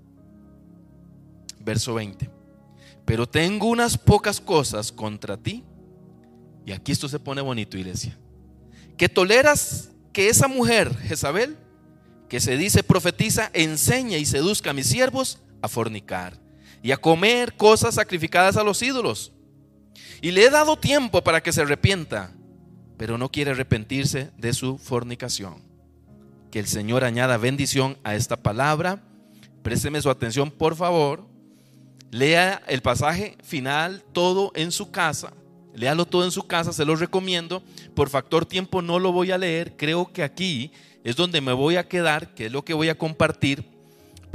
Verso 1.60 1.96
20. 1.96 2.37
Pero 3.08 3.26
tengo 3.26 3.68
unas 3.68 3.98
pocas 3.98 4.42
cosas 4.42 4.92
contra 4.92 5.38
ti. 5.38 5.64
Y 6.66 6.74
aquí 6.74 6.92
esto 6.92 7.08
se 7.08 7.20
pone 7.20 7.40
bonito, 7.40 7.78
iglesia. 7.78 8.18
Que 8.98 9.08
toleras 9.08 9.92
que 10.12 10.28
esa 10.28 10.50
mujer, 10.50 10.94
Jezabel, 10.98 11.56
que 12.28 12.42
se 12.42 12.58
dice 12.58 12.84
profetiza, 12.84 13.50
enseña 13.54 14.18
y 14.18 14.26
seduzca 14.26 14.72
a 14.72 14.74
mis 14.74 14.88
siervos 14.88 15.40
a 15.62 15.70
fornicar 15.70 16.38
y 16.84 16.92
a 16.92 16.98
comer 16.98 17.56
cosas 17.56 17.96
sacrificadas 17.96 18.58
a 18.58 18.64
los 18.64 18.82
ídolos. 18.82 19.32
Y 20.22 20.32
le 20.32 20.44
he 20.44 20.50
dado 20.50 20.78
tiempo 20.78 21.24
para 21.24 21.42
que 21.42 21.54
se 21.54 21.62
arrepienta, 21.62 22.34
pero 22.98 23.18
no 23.18 23.32
quiere 23.32 23.52
arrepentirse 23.52 24.32
de 24.38 24.52
su 24.52 24.78
fornicación. 24.78 25.64
Que 26.52 26.60
el 26.60 26.68
Señor 26.68 27.06
añada 27.06 27.38
bendición 27.38 27.98
a 28.04 28.16
esta 28.16 28.36
palabra. 28.36 29.02
Présteme 29.64 30.02
su 30.02 30.10
atención, 30.10 30.52
por 30.52 30.76
favor. 30.76 31.37
Lea 32.12 32.62
el 32.68 32.82
pasaje 32.82 33.38
final 33.44 34.04
todo 34.14 34.52
en 34.56 34.72
su 34.72 34.92
casa. 34.92 35.34
Léalo 35.74 36.06
todo 36.06 36.24
en 36.24 36.32
su 36.32 36.44
casa, 36.44 36.74
se 36.74 36.86
lo 36.86 36.96
recomiendo. 36.96 37.62
Por 37.94 38.10
factor 38.10 38.46
tiempo 38.46 38.82
no 38.82 39.00
lo 39.00 39.12
voy 39.12 39.32
a 39.32 39.38
leer. 39.38 39.76
Creo 39.78 40.12
que 40.12 40.24
aquí 40.24 40.72
es 41.04 41.16
donde 41.16 41.42
me 41.42 41.54
voy 41.54 41.76
a 41.76 41.88
quedar, 41.88 42.34
que 42.34 42.48
es 42.48 42.52
lo 42.52 42.66
que 42.66 42.74
voy 42.74 42.90
a 42.90 42.98
compartir 42.98 43.78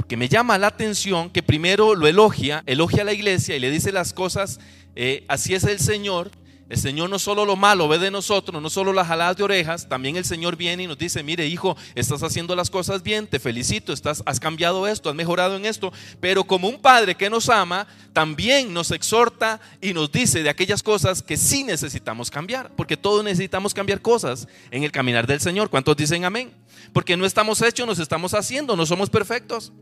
porque 0.03 0.17
me 0.17 0.27
llama 0.27 0.57
la 0.57 0.67
atención 0.67 1.29
que 1.29 1.41
primero 1.41 1.95
lo 1.95 2.07
elogia, 2.07 2.61
elogia 2.65 3.03
a 3.03 3.05
la 3.05 3.13
iglesia 3.13 3.55
y 3.55 3.59
le 3.61 3.71
dice 3.71 3.93
las 3.93 4.11
cosas, 4.11 4.59
eh, 4.97 5.23
así 5.29 5.53
es 5.55 5.63
el 5.63 5.79
Señor. 5.79 6.29
El 6.69 6.77
Señor 6.77 7.09
no 7.09 7.19
solo 7.19 7.45
lo 7.45 7.55
malo 7.55 7.87
ve 7.87 7.99
de 7.99 8.09
nosotros, 8.09 8.61
no 8.61 8.69
solo 8.69 8.93
las 8.93 9.07
jaladas 9.07 9.35
de 9.35 9.43
orejas, 9.43 9.87
también 9.89 10.15
el 10.15 10.23
Señor 10.23 10.55
viene 10.55 10.83
y 10.83 10.87
nos 10.87 10.97
dice, 10.97 11.21
mire 11.21 11.45
hijo, 11.45 11.75
estás 11.93 12.23
haciendo 12.23 12.55
las 12.55 12.69
cosas 12.69 13.03
bien, 13.03 13.27
te 13.27 13.37
felicito, 13.37 13.91
estás, 13.91 14.23
has 14.25 14.39
cambiado 14.39 14.87
esto, 14.87 15.09
has 15.09 15.15
mejorado 15.15 15.57
en 15.57 15.65
esto, 15.65 15.91
pero 16.19 16.45
como 16.45 16.69
un 16.69 16.79
padre 16.79 17.15
que 17.15 17.29
nos 17.29 17.49
ama, 17.49 17.85
también 18.13 18.73
nos 18.73 18.91
exhorta 18.91 19.59
y 19.81 19.93
nos 19.93 20.11
dice 20.11 20.41
de 20.41 20.49
aquellas 20.49 20.81
cosas 20.81 21.21
que 21.21 21.35
sí 21.35 21.63
necesitamos 21.63 22.31
cambiar, 22.31 22.71
porque 22.75 22.95
todos 22.97 23.23
necesitamos 23.23 23.73
cambiar 23.73 24.01
cosas 24.01 24.47
en 24.71 24.83
el 24.83 24.91
caminar 24.91 25.27
del 25.27 25.41
Señor. 25.41 25.69
¿Cuántos 25.69 25.97
dicen 25.97 26.23
amén? 26.23 26.53
Porque 26.93 27.17
no 27.17 27.25
estamos 27.25 27.61
hechos, 27.61 27.85
nos 27.85 27.99
estamos 27.99 28.33
haciendo, 28.33 28.75
no 28.75 28.85
somos 28.85 29.09
perfectos. 29.09 29.73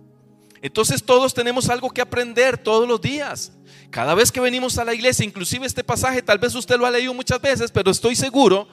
Entonces 0.61 1.03
todos 1.03 1.33
tenemos 1.33 1.69
algo 1.69 1.89
que 1.89 2.01
aprender 2.01 2.57
todos 2.57 2.87
los 2.87 3.01
días. 3.01 3.51
Cada 3.91 4.15
vez 4.15 4.31
que 4.31 4.39
venimos 4.39 4.77
a 4.77 4.85
la 4.85 4.93
iglesia, 4.93 5.25
inclusive 5.25 5.67
este 5.67 5.83
pasaje, 5.83 6.21
tal 6.21 6.39
vez 6.39 6.55
usted 6.55 6.77
lo 6.77 6.85
ha 6.85 6.91
leído 6.91 7.13
muchas 7.13 7.41
veces, 7.41 7.69
pero 7.71 7.91
estoy 7.91 8.15
seguro 8.15 8.67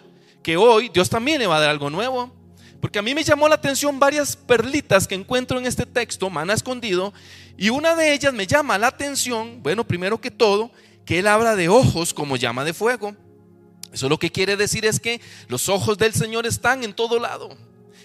que 0.45 0.57
hoy 0.57 0.89
Dios 0.91 1.11
también 1.11 1.41
le 1.41 1.49
va 1.49 1.57
a 1.57 1.61
dar 1.61 1.71
algo 1.71 1.91
nuevo. 1.91 2.33
Porque 2.81 3.01
a 3.01 3.03
mí 3.03 3.13
me 3.13 3.25
llamó 3.25 3.49
la 3.49 3.57
atención 3.57 3.99
varias 3.99 4.37
perlitas 4.37 5.09
que 5.09 5.17
encuentro 5.17 5.59
en 5.59 5.67
este 5.67 5.85
texto, 5.85 6.31
mana 6.31 6.55
escondido, 6.55 7.13
y 7.57 7.71
una 7.71 7.97
de 7.97 8.15
ellas 8.15 8.33
me 8.33 8.47
llama 8.47 8.79
la 8.79 8.87
atención, 8.87 9.61
bueno, 9.61 9.85
primero 9.85 10.21
que 10.21 10.31
todo, 10.31 10.71
que 11.05 11.19
él 11.19 11.27
habla 11.27 11.57
de 11.57 11.69
ojos 11.69 12.15
como 12.15 12.37
llama 12.37 12.65
de 12.65 12.73
fuego. 12.73 13.17
Eso 13.93 14.09
lo 14.09 14.19
que 14.19 14.31
quiere 14.31 14.57
decir 14.57 14.87
es 14.87 15.01
que 15.01 15.21
los 15.49 15.69
ojos 15.69 15.99
del 15.99 16.13
Señor 16.13 16.47
están 16.47 16.85
en 16.85 16.93
todo 16.93 17.19
lado. 17.19 17.57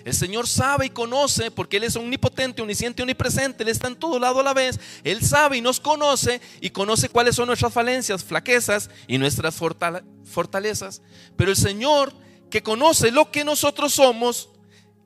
El 0.05 0.13
Señor 0.13 0.47
sabe 0.47 0.87
y 0.87 0.89
conoce 0.89 1.49
porque 1.51 1.77
Él 1.77 1.85
es 1.85 1.95
omnipotente, 1.95 2.61
omnisciente, 2.61 3.01
omnipresente. 3.01 3.63
Él 3.63 3.69
está 3.69 3.87
en 3.87 3.95
todo 3.95 4.19
lado 4.19 4.39
a 4.39 4.43
la 4.43 4.53
vez. 4.53 4.79
Él 5.03 5.21
sabe 5.23 5.57
y 5.57 5.61
nos 5.61 5.79
conoce 5.79 6.41
y 6.59 6.71
conoce 6.71 7.09
cuáles 7.09 7.35
son 7.35 7.47
nuestras 7.47 7.73
falencias, 7.73 8.23
flaquezas 8.23 8.89
y 9.07 9.17
nuestras 9.17 9.55
fortalezas. 9.55 11.01
Pero 11.37 11.51
el 11.51 11.57
Señor 11.57 12.13
que 12.49 12.61
conoce 12.61 13.11
lo 13.11 13.31
que 13.31 13.43
nosotros 13.43 13.93
somos, 13.93 14.49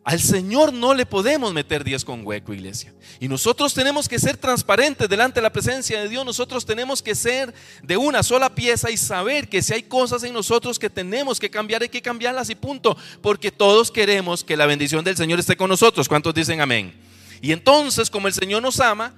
al 0.08 0.22
Señor 0.22 0.72
no 0.72 0.94
le 0.94 1.06
podemos 1.06 1.54
meter 1.54 1.84
diez 1.84 2.06
con 2.06 2.26
hueco, 2.26 2.54
iglesia. 2.54 2.94
Y 3.20 3.28
nosotros 3.28 3.74
tenemos 3.74 4.08
que 4.08 4.18
ser 4.18 4.38
transparentes 4.38 5.10
delante 5.10 5.40
de 5.40 5.42
la 5.42 5.52
presencia 5.52 6.00
de 6.00 6.08
Dios. 6.08 6.24
Nosotros 6.26 6.66
tenemos 6.66 7.02
que 7.02 7.14
ser 7.14 7.54
de 7.84 7.98
una 7.98 8.24
sola 8.24 8.56
pieza 8.56 8.90
y 8.90 8.96
saber 8.96 9.50
que 9.50 9.62
si 9.62 9.74
hay 9.74 9.84
cosas 9.84 10.24
en 10.24 10.32
nosotros 10.32 10.80
que 10.80 10.90
tenemos 10.90 11.42
que 11.42 11.50
cambiar, 11.50 11.82
hay 11.82 11.90
que 11.90 12.02
cambiarlas 12.02 12.50
y 12.50 12.56
punto. 12.56 12.96
Porque 13.22 13.52
todos 13.52 13.92
queremos 13.92 14.46
que 14.46 14.56
la 14.56 14.66
bendición 14.66 15.04
del 15.04 15.18
Señor 15.18 15.40
esté 15.40 15.58
con 15.58 15.70
nosotros. 15.70 16.08
¿Cuántos 16.08 16.34
dicen 16.34 16.62
amén? 16.62 16.98
Y 17.42 17.52
entonces, 17.52 18.10
como 18.10 18.30
el 18.30 18.34
Señor 18.34 18.62
nos 18.62 18.80
ama, 18.80 19.14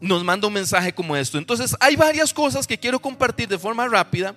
nos 0.00 0.24
manda 0.24 0.48
un 0.48 0.54
mensaje 0.54 0.90
como 0.94 1.14
esto. 1.14 1.36
Entonces, 1.36 1.76
hay 1.80 1.96
varias 1.96 2.32
cosas 2.32 2.66
que 2.66 2.78
quiero 2.78 2.98
compartir 2.98 3.46
de 3.46 3.58
forma 3.58 3.86
rápida. 3.86 4.34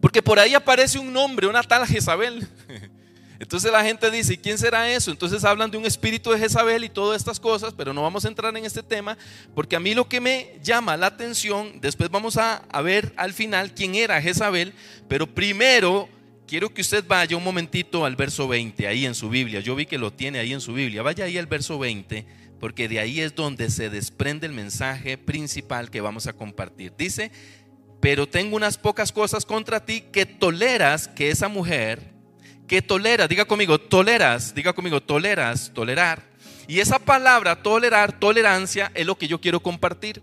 Porque 0.00 0.22
por 0.22 0.38
ahí 0.38 0.54
aparece 0.54 1.00
un 1.00 1.12
nombre, 1.12 1.48
una 1.48 1.64
tal 1.64 1.84
Jezabel. 1.84 2.46
Entonces 3.40 3.72
la 3.72 3.82
gente 3.82 4.10
dice, 4.10 4.38
¿quién 4.38 4.58
será 4.58 4.92
eso? 4.92 5.10
Entonces 5.10 5.44
hablan 5.44 5.70
de 5.70 5.78
un 5.78 5.86
espíritu 5.86 6.30
de 6.30 6.38
Jezabel 6.38 6.84
y 6.84 6.90
todas 6.90 7.18
estas 7.18 7.40
cosas, 7.40 7.72
pero 7.74 7.94
no 7.94 8.02
vamos 8.02 8.26
a 8.26 8.28
entrar 8.28 8.54
en 8.54 8.66
este 8.66 8.82
tema, 8.82 9.16
porque 9.54 9.76
a 9.76 9.80
mí 9.80 9.94
lo 9.94 10.06
que 10.06 10.20
me 10.20 10.58
llama 10.62 10.98
la 10.98 11.06
atención, 11.06 11.80
después 11.80 12.10
vamos 12.10 12.36
a, 12.36 12.56
a 12.56 12.82
ver 12.82 13.14
al 13.16 13.32
final 13.32 13.72
quién 13.74 13.94
era 13.94 14.20
Jezabel, 14.20 14.74
pero 15.08 15.26
primero 15.26 16.06
quiero 16.46 16.74
que 16.74 16.82
usted 16.82 17.02
vaya 17.08 17.34
un 17.34 17.42
momentito 17.42 18.04
al 18.04 18.14
verso 18.14 18.46
20, 18.46 18.86
ahí 18.86 19.06
en 19.06 19.14
su 19.14 19.30
Biblia. 19.30 19.60
Yo 19.60 19.74
vi 19.74 19.86
que 19.86 19.96
lo 19.96 20.12
tiene 20.12 20.38
ahí 20.38 20.52
en 20.52 20.60
su 20.60 20.74
Biblia. 20.74 21.00
Vaya 21.00 21.24
ahí 21.24 21.38
al 21.38 21.46
verso 21.46 21.78
20, 21.78 22.26
porque 22.58 22.88
de 22.88 22.98
ahí 23.00 23.20
es 23.20 23.34
donde 23.34 23.70
se 23.70 23.88
desprende 23.88 24.48
el 24.48 24.52
mensaje 24.52 25.16
principal 25.16 25.90
que 25.90 26.02
vamos 26.02 26.26
a 26.26 26.34
compartir. 26.34 26.92
Dice, 26.98 27.30
pero 28.00 28.28
tengo 28.28 28.56
unas 28.56 28.76
pocas 28.76 29.12
cosas 29.12 29.46
contra 29.46 29.82
ti 29.86 30.02
que 30.12 30.26
toleras 30.26 31.08
que 31.08 31.30
esa 31.30 31.48
mujer 31.48 32.09
que 32.70 32.80
tolera, 32.80 33.26
diga 33.26 33.46
conmigo, 33.46 33.80
toleras, 33.80 34.54
diga 34.54 34.72
conmigo, 34.72 35.02
toleras, 35.02 35.72
tolerar. 35.74 36.22
Y 36.68 36.78
esa 36.78 37.00
palabra 37.00 37.60
tolerar, 37.60 38.20
tolerancia, 38.20 38.92
es 38.94 39.04
lo 39.04 39.18
que 39.18 39.26
yo 39.26 39.40
quiero 39.40 39.58
compartir. 39.58 40.22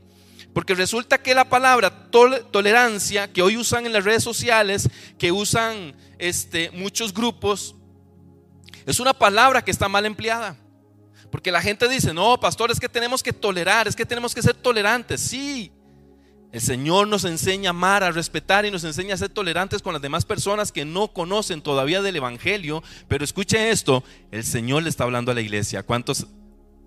Porque 0.53 0.73
resulta 0.73 1.17
que 1.17 1.35
la 1.35 1.49
palabra 1.49 2.09
tolerancia 2.09 3.27
que 3.33 3.41
hoy 3.41 3.57
usan 3.57 3.85
en 3.85 3.91
las 3.91 4.05
redes 4.05 4.23
sociales, 4.23 4.89
que 5.19 5.29
usan 5.29 5.93
este, 6.19 6.71
muchos 6.71 7.13
grupos, 7.13 7.75
es 8.85 9.01
una 9.01 9.11
palabra 9.11 9.61
que 9.61 9.71
está 9.71 9.89
mal 9.89 10.05
empleada. 10.05 10.55
Porque 11.29 11.51
la 11.51 11.61
gente 11.61 11.89
dice, 11.89 12.13
no, 12.13 12.39
pastor, 12.39 12.71
es 12.71 12.79
que 12.79 12.87
tenemos 12.87 13.21
que 13.21 13.33
tolerar, 13.33 13.89
es 13.89 13.95
que 13.97 14.05
tenemos 14.05 14.33
que 14.33 14.41
ser 14.41 14.53
tolerantes. 14.53 15.19
Sí, 15.19 15.69
el 16.57 16.63
Señor 16.63 17.07
nos 17.07 17.23
enseña 17.23 17.69
a 17.69 17.71
amar, 17.71 18.03
a 18.03 18.11
respetar 18.11 18.65
y 18.65 18.71
nos 18.71 18.83
enseña 18.83 19.13
a 19.13 19.17
ser 19.17 19.29
tolerantes 19.29 19.83
con 19.83 19.93
las 19.93 20.01
demás 20.01 20.25
personas 20.25 20.71
que 20.71 20.85
no 20.85 21.09
conocen 21.09 21.61
todavía 21.61 22.01
del 22.01 22.15
Evangelio. 22.15 22.81
Pero 23.07 23.23
escuche 23.23 23.69
esto, 23.69 24.03
el 24.31 24.43
Señor 24.43 24.81
le 24.81 24.89
está 24.89 25.03
hablando 25.03 25.31
a 25.31 25.35
la 25.35 25.41
iglesia. 25.41 25.83
¿Cuántos 25.83 26.25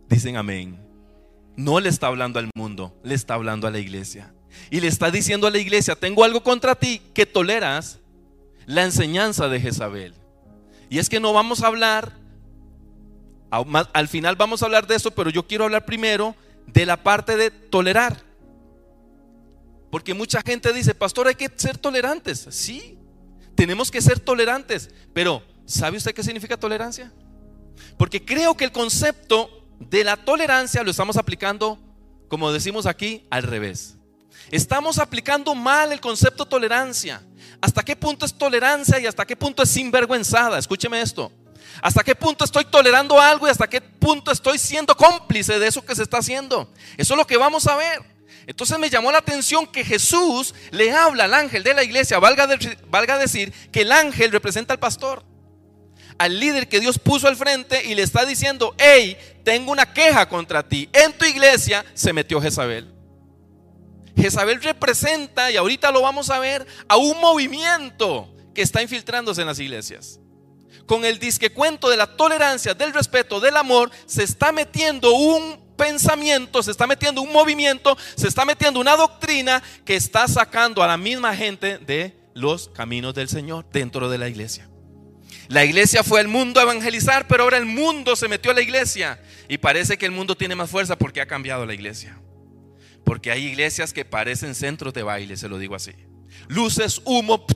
dicen 0.08 0.36
amén? 0.36 0.84
No 1.56 1.78
le 1.78 1.88
está 1.88 2.08
hablando 2.08 2.40
al 2.40 2.50
mundo, 2.56 2.98
le 3.04 3.14
está 3.14 3.34
hablando 3.34 3.68
a 3.68 3.70
la 3.70 3.78
iglesia. 3.78 4.34
Y 4.72 4.80
le 4.80 4.88
está 4.88 5.12
diciendo 5.12 5.46
a 5.46 5.52
la 5.52 5.58
iglesia, 5.58 5.94
tengo 5.94 6.24
algo 6.24 6.42
contra 6.42 6.74
ti 6.74 7.00
que 7.14 7.24
toleras 7.24 8.00
la 8.66 8.82
enseñanza 8.82 9.48
de 9.48 9.60
Jezabel. 9.60 10.14
Y 10.88 10.98
es 10.98 11.08
que 11.08 11.20
no 11.20 11.32
vamos 11.32 11.62
a 11.62 11.68
hablar, 11.68 12.10
al 13.52 14.08
final 14.08 14.34
vamos 14.34 14.64
a 14.64 14.66
hablar 14.66 14.88
de 14.88 14.96
eso, 14.96 15.12
pero 15.12 15.30
yo 15.30 15.46
quiero 15.46 15.62
hablar 15.62 15.84
primero 15.84 16.34
de 16.66 16.86
la 16.86 16.96
parte 17.04 17.36
de 17.36 17.52
tolerar. 17.52 18.29
Porque 19.90 20.14
mucha 20.14 20.40
gente 20.42 20.72
dice, 20.72 20.94
pastor, 20.94 21.28
hay 21.28 21.34
que 21.34 21.50
ser 21.56 21.76
tolerantes. 21.76 22.46
Sí, 22.50 22.98
tenemos 23.54 23.90
que 23.90 24.00
ser 24.00 24.20
tolerantes. 24.20 24.90
Pero, 25.12 25.42
¿sabe 25.66 25.96
usted 25.96 26.14
qué 26.14 26.22
significa 26.22 26.56
tolerancia? 26.56 27.12
Porque 27.98 28.24
creo 28.24 28.56
que 28.56 28.64
el 28.64 28.72
concepto 28.72 29.66
de 29.78 30.04
la 30.04 30.16
tolerancia 30.16 30.82
lo 30.82 30.90
estamos 30.90 31.16
aplicando, 31.16 31.78
como 32.28 32.52
decimos 32.52 32.86
aquí, 32.86 33.26
al 33.30 33.42
revés. 33.42 33.96
Estamos 34.50 34.98
aplicando 34.98 35.54
mal 35.54 35.92
el 35.92 36.00
concepto 36.00 36.46
tolerancia. 36.46 37.22
¿Hasta 37.60 37.82
qué 37.82 37.96
punto 37.96 38.26
es 38.26 38.34
tolerancia 38.34 38.98
y 38.98 39.06
hasta 39.06 39.26
qué 39.26 39.36
punto 39.36 39.62
es 39.62 39.70
sinvergüenzada? 39.70 40.58
Escúcheme 40.58 41.00
esto. 41.00 41.32
¿Hasta 41.82 42.02
qué 42.02 42.14
punto 42.14 42.44
estoy 42.44 42.64
tolerando 42.64 43.20
algo 43.20 43.46
y 43.46 43.50
hasta 43.50 43.68
qué 43.68 43.80
punto 43.80 44.30
estoy 44.30 44.58
siendo 44.58 44.96
cómplice 44.96 45.58
de 45.58 45.66
eso 45.66 45.84
que 45.84 45.94
se 45.94 46.02
está 46.02 46.18
haciendo? 46.18 46.72
Eso 46.96 47.14
es 47.14 47.18
lo 47.18 47.26
que 47.26 47.36
vamos 47.36 47.66
a 47.66 47.76
ver. 47.76 48.09
Entonces 48.46 48.78
me 48.78 48.90
llamó 48.90 49.12
la 49.12 49.18
atención 49.18 49.66
que 49.66 49.84
Jesús 49.84 50.54
le 50.70 50.92
habla 50.92 51.24
al 51.24 51.34
ángel 51.34 51.62
de 51.62 51.74
la 51.74 51.82
iglesia, 51.82 52.18
valga, 52.18 52.48
valga 52.88 53.18
decir 53.18 53.52
que 53.70 53.82
el 53.82 53.92
ángel 53.92 54.32
representa 54.32 54.74
al 54.74 54.80
pastor, 54.80 55.24
al 56.18 56.38
líder 56.38 56.68
que 56.68 56.80
Dios 56.80 56.98
puso 56.98 57.28
al 57.28 57.36
frente 57.36 57.84
y 57.84 57.94
le 57.94 58.02
está 58.02 58.24
diciendo, 58.24 58.74
hey, 58.78 59.16
tengo 59.44 59.72
una 59.72 59.92
queja 59.92 60.28
contra 60.28 60.66
ti. 60.66 60.88
En 60.92 61.12
tu 61.12 61.24
iglesia 61.24 61.84
se 61.94 62.12
metió 62.12 62.40
Jezabel. 62.40 62.92
Jezabel 64.16 64.62
representa, 64.62 65.50
y 65.50 65.56
ahorita 65.56 65.90
lo 65.90 66.02
vamos 66.02 66.30
a 66.30 66.38
ver, 66.38 66.66
a 66.88 66.96
un 66.96 67.18
movimiento 67.20 68.34
que 68.54 68.62
está 68.62 68.82
infiltrándose 68.82 69.40
en 69.40 69.46
las 69.46 69.58
iglesias. 69.58 70.20
Con 70.86 71.04
el 71.04 71.18
disque 71.18 71.52
cuento 71.52 71.88
de 71.88 71.96
la 71.96 72.16
tolerancia, 72.16 72.74
del 72.74 72.92
respeto, 72.92 73.40
del 73.40 73.56
amor, 73.56 73.90
se 74.06 74.24
está 74.24 74.52
metiendo 74.52 75.14
un 75.14 75.69
pensamiento, 75.80 76.62
se 76.62 76.70
está 76.70 76.86
metiendo 76.86 77.22
un 77.22 77.32
movimiento, 77.32 77.96
se 78.14 78.28
está 78.28 78.44
metiendo 78.44 78.80
una 78.80 78.96
doctrina 78.96 79.62
que 79.86 79.96
está 79.96 80.28
sacando 80.28 80.82
a 80.82 80.86
la 80.86 80.98
misma 80.98 81.34
gente 81.34 81.78
de 81.78 82.14
los 82.34 82.68
caminos 82.68 83.14
del 83.14 83.30
Señor 83.30 83.64
dentro 83.72 84.10
de 84.10 84.18
la 84.18 84.28
iglesia. 84.28 84.68
La 85.48 85.64
iglesia 85.64 86.04
fue 86.04 86.20
al 86.20 86.28
mundo 86.28 86.60
a 86.60 86.64
evangelizar, 86.64 87.26
pero 87.26 87.44
ahora 87.44 87.56
el 87.56 87.64
mundo 87.64 88.14
se 88.14 88.28
metió 88.28 88.50
a 88.50 88.54
la 88.54 88.60
iglesia 88.60 89.22
y 89.48 89.56
parece 89.56 89.96
que 89.96 90.04
el 90.04 90.12
mundo 90.12 90.36
tiene 90.36 90.54
más 90.54 90.68
fuerza 90.68 90.96
porque 90.96 91.22
ha 91.22 91.26
cambiado 91.26 91.64
la 91.64 91.72
iglesia. 91.72 92.20
Porque 93.02 93.30
hay 93.30 93.46
iglesias 93.46 93.94
que 93.94 94.04
parecen 94.04 94.54
centros 94.54 94.92
de 94.92 95.02
baile, 95.02 95.38
se 95.38 95.48
lo 95.48 95.58
digo 95.58 95.74
así. 95.74 95.92
Luces, 96.48 97.00
humo, 97.06 97.46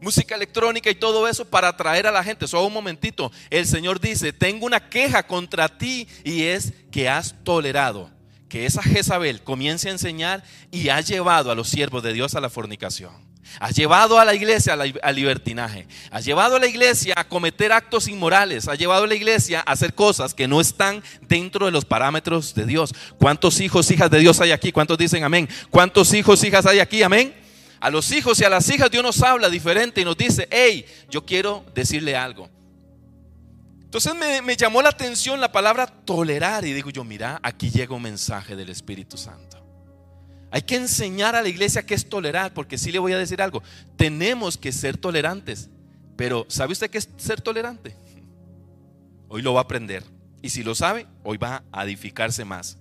música 0.00 0.34
electrónica 0.34 0.90
y 0.90 0.94
todo 0.94 1.28
eso 1.28 1.44
para 1.44 1.68
atraer 1.68 2.06
a 2.06 2.12
la 2.12 2.24
gente. 2.24 2.46
Solo 2.46 2.66
un 2.66 2.72
momentito. 2.72 3.32
El 3.50 3.66
Señor 3.66 4.00
dice, 4.00 4.32
tengo 4.32 4.66
una 4.66 4.88
queja 4.88 5.26
contra 5.26 5.68
ti 5.68 6.08
y 6.24 6.44
es 6.44 6.72
que 6.90 7.08
has 7.08 7.34
tolerado 7.44 8.10
que 8.48 8.66
esa 8.66 8.82
Jezabel 8.82 9.42
comience 9.42 9.88
a 9.88 9.92
enseñar 9.92 10.44
y 10.70 10.88
ha 10.88 11.00
llevado 11.00 11.50
a 11.50 11.54
los 11.54 11.68
siervos 11.68 12.02
de 12.02 12.12
Dios 12.12 12.34
a 12.34 12.40
la 12.40 12.50
fornicación. 12.50 13.26
Ha 13.60 13.70
llevado 13.70 14.18
a 14.18 14.24
la 14.24 14.34
iglesia 14.34 14.74
al 14.74 15.16
libertinaje. 15.16 15.86
Ha 16.10 16.20
llevado 16.20 16.56
a 16.56 16.58
la 16.58 16.66
iglesia 16.66 17.14
a 17.16 17.24
cometer 17.24 17.72
actos 17.72 18.08
inmorales. 18.08 18.68
Ha 18.68 18.74
llevado 18.74 19.04
a 19.04 19.06
la 19.06 19.14
iglesia 19.14 19.62
a 19.64 19.72
hacer 19.72 19.94
cosas 19.94 20.34
que 20.34 20.48
no 20.48 20.60
están 20.60 21.02
dentro 21.22 21.66
de 21.66 21.72
los 21.72 21.84
parámetros 21.84 22.54
de 22.54 22.66
Dios. 22.66 22.92
¿Cuántos 23.18 23.60
hijos, 23.60 23.90
hijas 23.90 24.10
de 24.10 24.18
Dios 24.18 24.40
hay 24.40 24.50
aquí? 24.50 24.72
¿Cuántos 24.72 24.98
dicen 24.98 25.24
amén? 25.24 25.48
¿Cuántos 25.70 26.12
hijos, 26.12 26.42
hijas 26.44 26.66
hay 26.66 26.80
aquí? 26.80 27.02
Amén. 27.02 27.45
A 27.86 27.90
los 27.90 28.10
hijos 28.10 28.40
y 28.40 28.44
a 28.44 28.50
las 28.50 28.68
hijas 28.68 28.90
Dios 28.90 29.04
nos 29.04 29.22
habla 29.22 29.48
diferente 29.48 30.00
y 30.00 30.04
nos 30.04 30.16
dice, 30.16 30.48
hey, 30.50 30.84
yo 31.08 31.24
quiero 31.24 31.64
decirle 31.72 32.16
algo. 32.16 32.50
Entonces 33.80 34.12
me, 34.42 34.56
llamó 34.56 34.82
la 34.82 34.88
atención 34.88 35.40
la 35.40 35.52
palabra 35.52 35.86
tolerar 35.86 36.64
y 36.64 36.72
digo 36.72 36.90
yo, 36.90 37.04
mira, 37.04 37.38
aquí 37.44 37.70
llega 37.70 37.94
un 37.94 38.02
mensaje 38.02 38.56
del 38.56 38.70
Espíritu 38.70 39.16
Santo. 39.16 39.64
Hay 40.50 40.62
que 40.62 40.74
enseñar 40.74 41.36
a 41.36 41.42
la 41.42 41.48
iglesia 41.48 41.86
qué 41.86 41.94
es 41.94 42.08
tolerar, 42.08 42.52
porque 42.52 42.76
sí 42.76 42.90
le 42.90 42.98
voy 42.98 43.12
a 43.12 43.18
decir 43.18 43.40
algo. 43.40 43.62
Tenemos 43.96 44.58
que 44.58 44.72
ser 44.72 44.96
tolerantes. 44.96 45.70
Pero 46.16 46.44
¿sabe 46.48 46.72
usted 46.72 46.90
qué 46.90 46.98
es 46.98 47.08
ser 47.18 47.40
tolerante? 47.40 47.96
Hoy 49.28 49.42
lo 49.42 49.54
va 49.54 49.60
a 49.60 49.62
aprender. 49.62 50.02
Y 50.42 50.50
si 50.50 50.64
lo 50.64 50.74
sabe, 50.74 51.06
hoy 51.22 51.36
va 51.36 51.62
a 51.70 51.84
edificarse 51.84 52.44
más. 52.44 52.78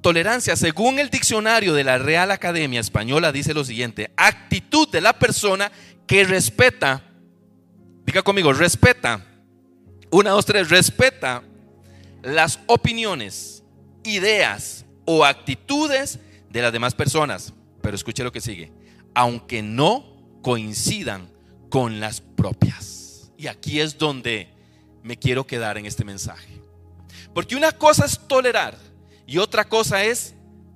Tolerancia, 0.00 0.56
según 0.56 0.98
el 0.98 1.10
diccionario 1.10 1.74
de 1.74 1.84
la 1.84 1.98
Real 1.98 2.30
Academia 2.30 2.80
Española, 2.80 3.32
dice 3.32 3.52
lo 3.52 3.64
siguiente. 3.64 4.12
Actitud 4.16 4.88
de 4.88 5.00
la 5.00 5.18
persona 5.18 5.70
que 6.06 6.24
respeta. 6.24 7.04
Diga 8.04 8.22
conmigo, 8.22 8.52
respeta. 8.52 9.26
Una, 10.10 10.30
dos, 10.30 10.46
tres, 10.46 10.70
respeta 10.70 11.42
las 12.22 12.60
opiniones, 12.66 13.62
ideas 14.04 14.84
o 15.04 15.24
actitudes 15.24 16.18
de 16.48 16.62
las 16.62 16.72
demás 16.72 16.94
personas. 16.94 17.52
Pero 17.82 17.94
escuche 17.94 18.24
lo 18.24 18.32
que 18.32 18.40
sigue. 18.40 18.72
Aunque 19.14 19.62
no 19.62 20.40
coincidan 20.42 21.30
con 21.68 22.00
las 22.00 22.20
propias. 22.20 23.32
Y 23.36 23.46
aquí 23.46 23.80
es 23.80 23.98
donde 23.98 24.48
me 25.02 25.18
quiero 25.18 25.46
quedar 25.46 25.78
en 25.78 25.86
este 25.86 26.04
mensaje. 26.04 26.60
Porque 27.34 27.56
una 27.56 27.72
cosa 27.72 28.06
es 28.06 28.18
tolerar 28.26 28.89
y 29.30 29.38
otra 29.38 29.64
cosa 29.64 30.02
es 30.02 30.34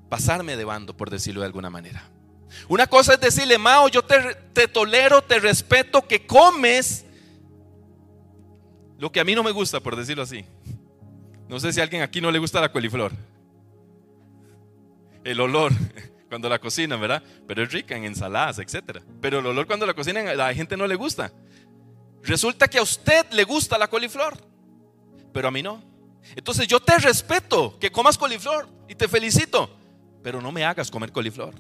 pasarme 0.09 0.57
de 0.57 0.65
bando, 0.65 0.97
por 0.97 1.11
decirlo 1.11 1.41
de 1.41 1.47
alguna 1.47 1.71
manera. 1.71 2.09
Una 2.69 2.87
cosa 2.87 3.15
es 3.15 3.21
decirle, 3.21 3.59
Mao, 3.59 3.89
yo 3.89 4.01
te, 4.05 4.69
tolero, 4.69 5.23
te 5.23 5.41
respeto, 5.41 6.07
que 6.07 6.25
comes 6.25 7.05
lo 8.97 9.11
que 9.11 9.19
a 9.19 9.25
mí 9.25 9.35
no 9.35 9.43
me 9.43 9.51
gusta, 9.51 9.81
por 9.81 9.97
decirlo 9.97 10.23
así. 10.23 10.45
No 11.49 11.59
sé 11.59 11.73
si 11.73 11.81
a 11.81 11.83
alguien 11.83 12.03
aquí 12.03 12.21
no 12.21 12.31
le 12.31 12.39
gusta 12.39 12.61
la 12.61 12.71
coliflor 12.71 13.11
el 15.25 15.41
olor 15.41 15.73
cuando 16.29 16.49
la 16.49 16.61
cocinan, 16.61 17.01
¿verdad? 17.01 17.25
Pero 17.49 17.65
es 17.65 17.73
rica 17.73 17.97
en 17.97 18.05
ensaladas, 18.05 18.61
etc. 18.61 19.01
Pero 19.21 19.41
el 19.41 19.47
olor 19.47 19.67
cuando 19.67 19.85
la 19.85 19.95
cocinan 19.95 20.29
a 20.29 20.35
la 20.35 20.55
gente 20.55 20.77
no 20.77 20.87
le 20.87 20.95
gusta. 20.95 21.33
Resulta 22.23 22.69
que 22.69 22.79
a 22.79 22.83
usted 22.83 23.27
le 23.33 23.43
gusta 23.43 23.77
la 23.79 23.89
coliflor, 23.89 24.39
pero 25.33 25.49
a 25.49 25.51
mí 25.51 25.61
no. 25.61 25.94
Entonces 26.37 26.67
yo 26.67 26.81
te 26.81 26.99
respeto 26.99 27.79
que 27.79 27.93
comas 27.93 28.19
coliflor 28.19 28.69
y 28.89 28.95
te 28.95 29.09
felicito, 29.09 29.71
pero 30.23 30.41
no 30.41 30.53
me 30.53 30.65
hagas 30.65 30.91
comer 30.91 31.13
coliflor. 31.13 31.55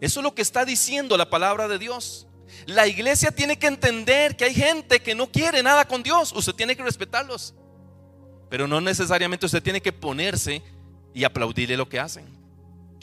Eso 0.00 0.20
es 0.20 0.24
lo 0.24 0.34
que 0.34 0.42
está 0.42 0.64
diciendo 0.64 1.16
la 1.16 1.30
palabra 1.30 1.68
de 1.68 1.78
Dios. 1.78 2.26
La 2.66 2.86
iglesia 2.86 3.30
tiene 3.30 3.58
que 3.58 3.66
entender 3.66 4.36
que 4.36 4.44
hay 4.44 4.54
gente 4.54 5.00
que 5.00 5.14
no 5.14 5.30
quiere 5.30 5.62
nada 5.62 5.86
con 5.86 6.02
Dios. 6.02 6.32
Usted 6.32 6.54
tiene 6.54 6.76
que 6.76 6.82
respetarlos. 6.82 7.54
Pero 8.50 8.66
no 8.66 8.80
necesariamente 8.80 9.46
usted 9.46 9.62
tiene 9.62 9.80
que 9.80 9.92
ponerse 9.92 10.62
y 11.14 11.24
aplaudirle 11.24 11.76
lo 11.76 11.88
que 11.88 12.00
hacen. 12.00 12.26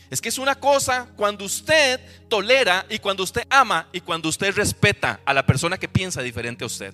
Es 0.10 0.22
que 0.22 0.30
es 0.30 0.40
una 0.40 0.56
cosa 0.56 1.08
cuando 1.16 1.46
usted 1.46 2.00
tolera 2.28 2.86
y 2.90 3.00
cuando 3.00 3.24
usted 3.24 3.44
ama 3.50 3.88
y 3.92 4.02
cuando 4.02 4.28
usted 4.28 4.54
respeta 4.56 5.20
a 5.24 5.34
la 5.34 5.46
persona 5.46 5.78
que 5.78 5.88
piensa 5.88 6.22
diferente 6.22 6.64
a 6.64 6.68
usted. 6.68 6.94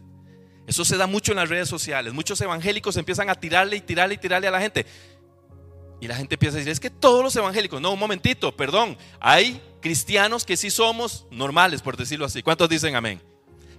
Eso 0.67 0.83
se 0.83 0.97
da 0.97 1.07
mucho 1.07 1.31
en 1.31 1.37
las 1.37 1.49
redes 1.49 1.69
sociales. 1.69 2.13
Muchos 2.13 2.39
evangélicos 2.41 2.97
empiezan 2.97 3.29
a 3.29 3.35
tirarle 3.35 3.77
y 3.77 3.81
tirarle 3.81 4.15
y 4.15 4.17
tirarle 4.17 4.47
a 4.47 4.51
la 4.51 4.59
gente. 4.59 4.85
Y 6.01 6.07
la 6.07 6.15
gente 6.15 6.35
empieza 6.35 6.55
a 6.55 6.59
decir, 6.59 6.71
es 6.71 6.79
que 6.79 6.89
todos 6.89 7.23
los 7.23 7.35
evangélicos, 7.35 7.79
no, 7.81 7.91
un 7.91 7.99
momentito, 7.99 8.55
perdón, 8.55 8.97
hay 9.19 9.61
cristianos 9.81 10.43
que 10.43 10.57
sí 10.57 10.69
somos 10.69 11.25
normales, 11.31 11.81
por 11.81 11.95
decirlo 11.97 12.25
así. 12.25 12.41
¿Cuántos 12.41 12.69
dicen 12.69 12.95
amén? 12.95 13.21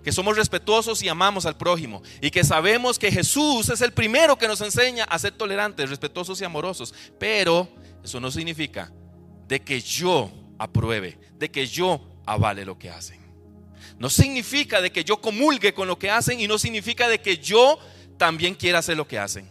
que 0.07 0.13
somos 0.13 0.37
respetuosos 0.37 1.03
y 1.03 1.09
amamos 1.09 1.47
al 1.47 1.57
prójimo 1.57 2.01
y 2.21 2.31
que 2.31 2.45
sabemos 2.45 2.97
que 2.97 3.11
Jesús 3.11 3.69
es 3.71 3.81
el 3.81 3.93
primero 3.93 4.39
que 4.39 4.47
nos 4.47 4.61
enseña 4.61 5.03
a 5.03 5.19
ser 5.19 5.33
tolerantes, 5.33 5.91
respetuosos 5.91 6.41
y 6.41 6.45
amorosos. 6.45 6.95
Pero 7.19 7.69
eso 8.05 8.21
no 8.21 8.31
significa 8.31 8.93
de 9.49 9.61
que 9.63 9.81
yo 9.81 10.31
apruebe, 10.61 11.19
de 11.37 11.51
que 11.51 11.67
yo 11.67 12.09
avale 12.25 12.65
lo 12.65 12.79
que 12.79 12.89
hacen. 12.89 13.26
No 13.99 14.11
significa 14.11 14.81
de 14.81 14.91
que 14.91 15.05
yo 15.05 15.21
comulgue 15.21 15.75
con 15.75 15.89
lo 15.89 15.99
que 15.99 16.11
hacen 16.11 16.41
y 16.41 16.47
no 16.47 16.59
significa 16.59 17.09
de 17.09 17.21
que 17.21 17.39
yo 17.39 17.79
también 18.19 18.55
quiera 18.55 18.79
hacer 18.79 18.97
lo 18.97 19.07
que 19.07 19.19
hacen. 19.19 19.51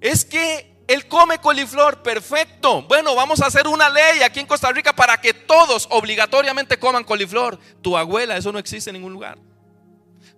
Es 0.00 0.24
que 0.24 0.70
él 0.88 1.06
come 1.06 1.38
coliflor, 1.38 2.02
perfecto. 2.02 2.82
Bueno, 2.82 3.14
vamos 3.14 3.40
a 3.40 3.46
hacer 3.46 3.68
una 3.68 3.88
ley 3.88 4.22
aquí 4.22 4.40
en 4.40 4.46
Costa 4.46 4.72
Rica 4.72 4.92
para 4.92 5.20
que 5.20 5.32
todos 5.32 5.86
obligatoriamente 5.90 6.78
coman 6.78 7.04
coliflor. 7.04 7.58
Tu 7.80 7.96
abuela, 7.96 8.36
eso 8.36 8.50
no 8.50 8.58
existe 8.58 8.90
en 8.90 8.94
ningún 8.94 9.12
lugar. 9.12 9.38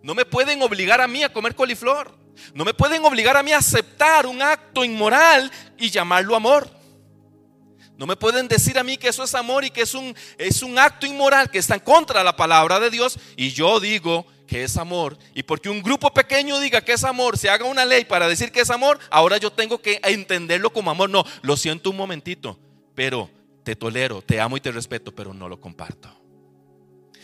No 0.02 0.14
me 0.14 0.24
pueden 0.24 0.60
obligar 0.62 1.00
a 1.00 1.08
mí 1.08 1.22
a 1.22 1.32
comer 1.32 1.54
coliflor. 1.54 2.18
No 2.54 2.64
me 2.64 2.74
pueden 2.74 3.04
obligar 3.04 3.36
a 3.36 3.42
mí 3.42 3.52
a 3.52 3.58
aceptar 3.58 4.26
un 4.26 4.42
acto 4.42 4.84
inmoral 4.84 5.50
y 5.78 5.90
llamarlo 5.90 6.36
amor. 6.36 6.68
No 8.02 8.06
me 8.06 8.16
pueden 8.16 8.48
decir 8.48 8.76
a 8.80 8.82
mí 8.82 8.96
que 8.96 9.06
eso 9.06 9.22
es 9.22 9.32
amor 9.32 9.64
y 9.64 9.70
que 9.70 9.82
es 9.82 9.94
un, 9.94 10.12
es 10.36 10.64
un 10.64 10.76
acto 10.76 11.06
inmoral 11.06 11.48
que 11.48 11.58
está 11.58 11.74
en 11.74 11.80
contra 11.82 12.18
de 12.18 12.24
la 12.24 12.34
palabra 12.34 12.80
de 12.80 12.90
Dios 12.90 13.16
y 13.36 13.52
yo 13.52 13.78
digo 13.78 14.26
que 14.48 14.64
es 14.64 14.76
amor. 14.76 15.16
Y 15.34 15.44
porque 15.44 15.68
un 15.68 15.84
grupo 15.84 16.12
pequeño 16.12 16.58
diga 16.58 16.80
que 16.80 16.94
es 16.94 17.04
amor, 17.04 17.38
se 17.38 17.48
haga 17.48 17.64
una 17.64 17.84
ley 17.84 18.04
para 18.04 18.26
decir 18.26 18.50
que 18.50 18.62
es 18.62 18.70
amor, 18.70 18.98
ahora 19.08 19.36
yo 19.36 19.52
tengo 19.52 19.80
que 19.80 20.00
entenderlo 20.02 20.72
como 20.72 20.90
amor. 20.90 21.10
No, 21.10 21.24
lo 21.42 21.56
siento 21.56 21.90
un 21.90 21.96
momentito, 21.96 22.58
pero 22.96 23.30
te 23.62 23.76
tolero, 23.76 24.20
te 24.20 24.40
amo 24.40 24.56
y 24.56 24.60
te 24.60 24.72
respeto, 24.72 25.14
pero 25.14 25.32
no 25.32 25.48
lo 25.48 25.60
comparto. 25.60 26.12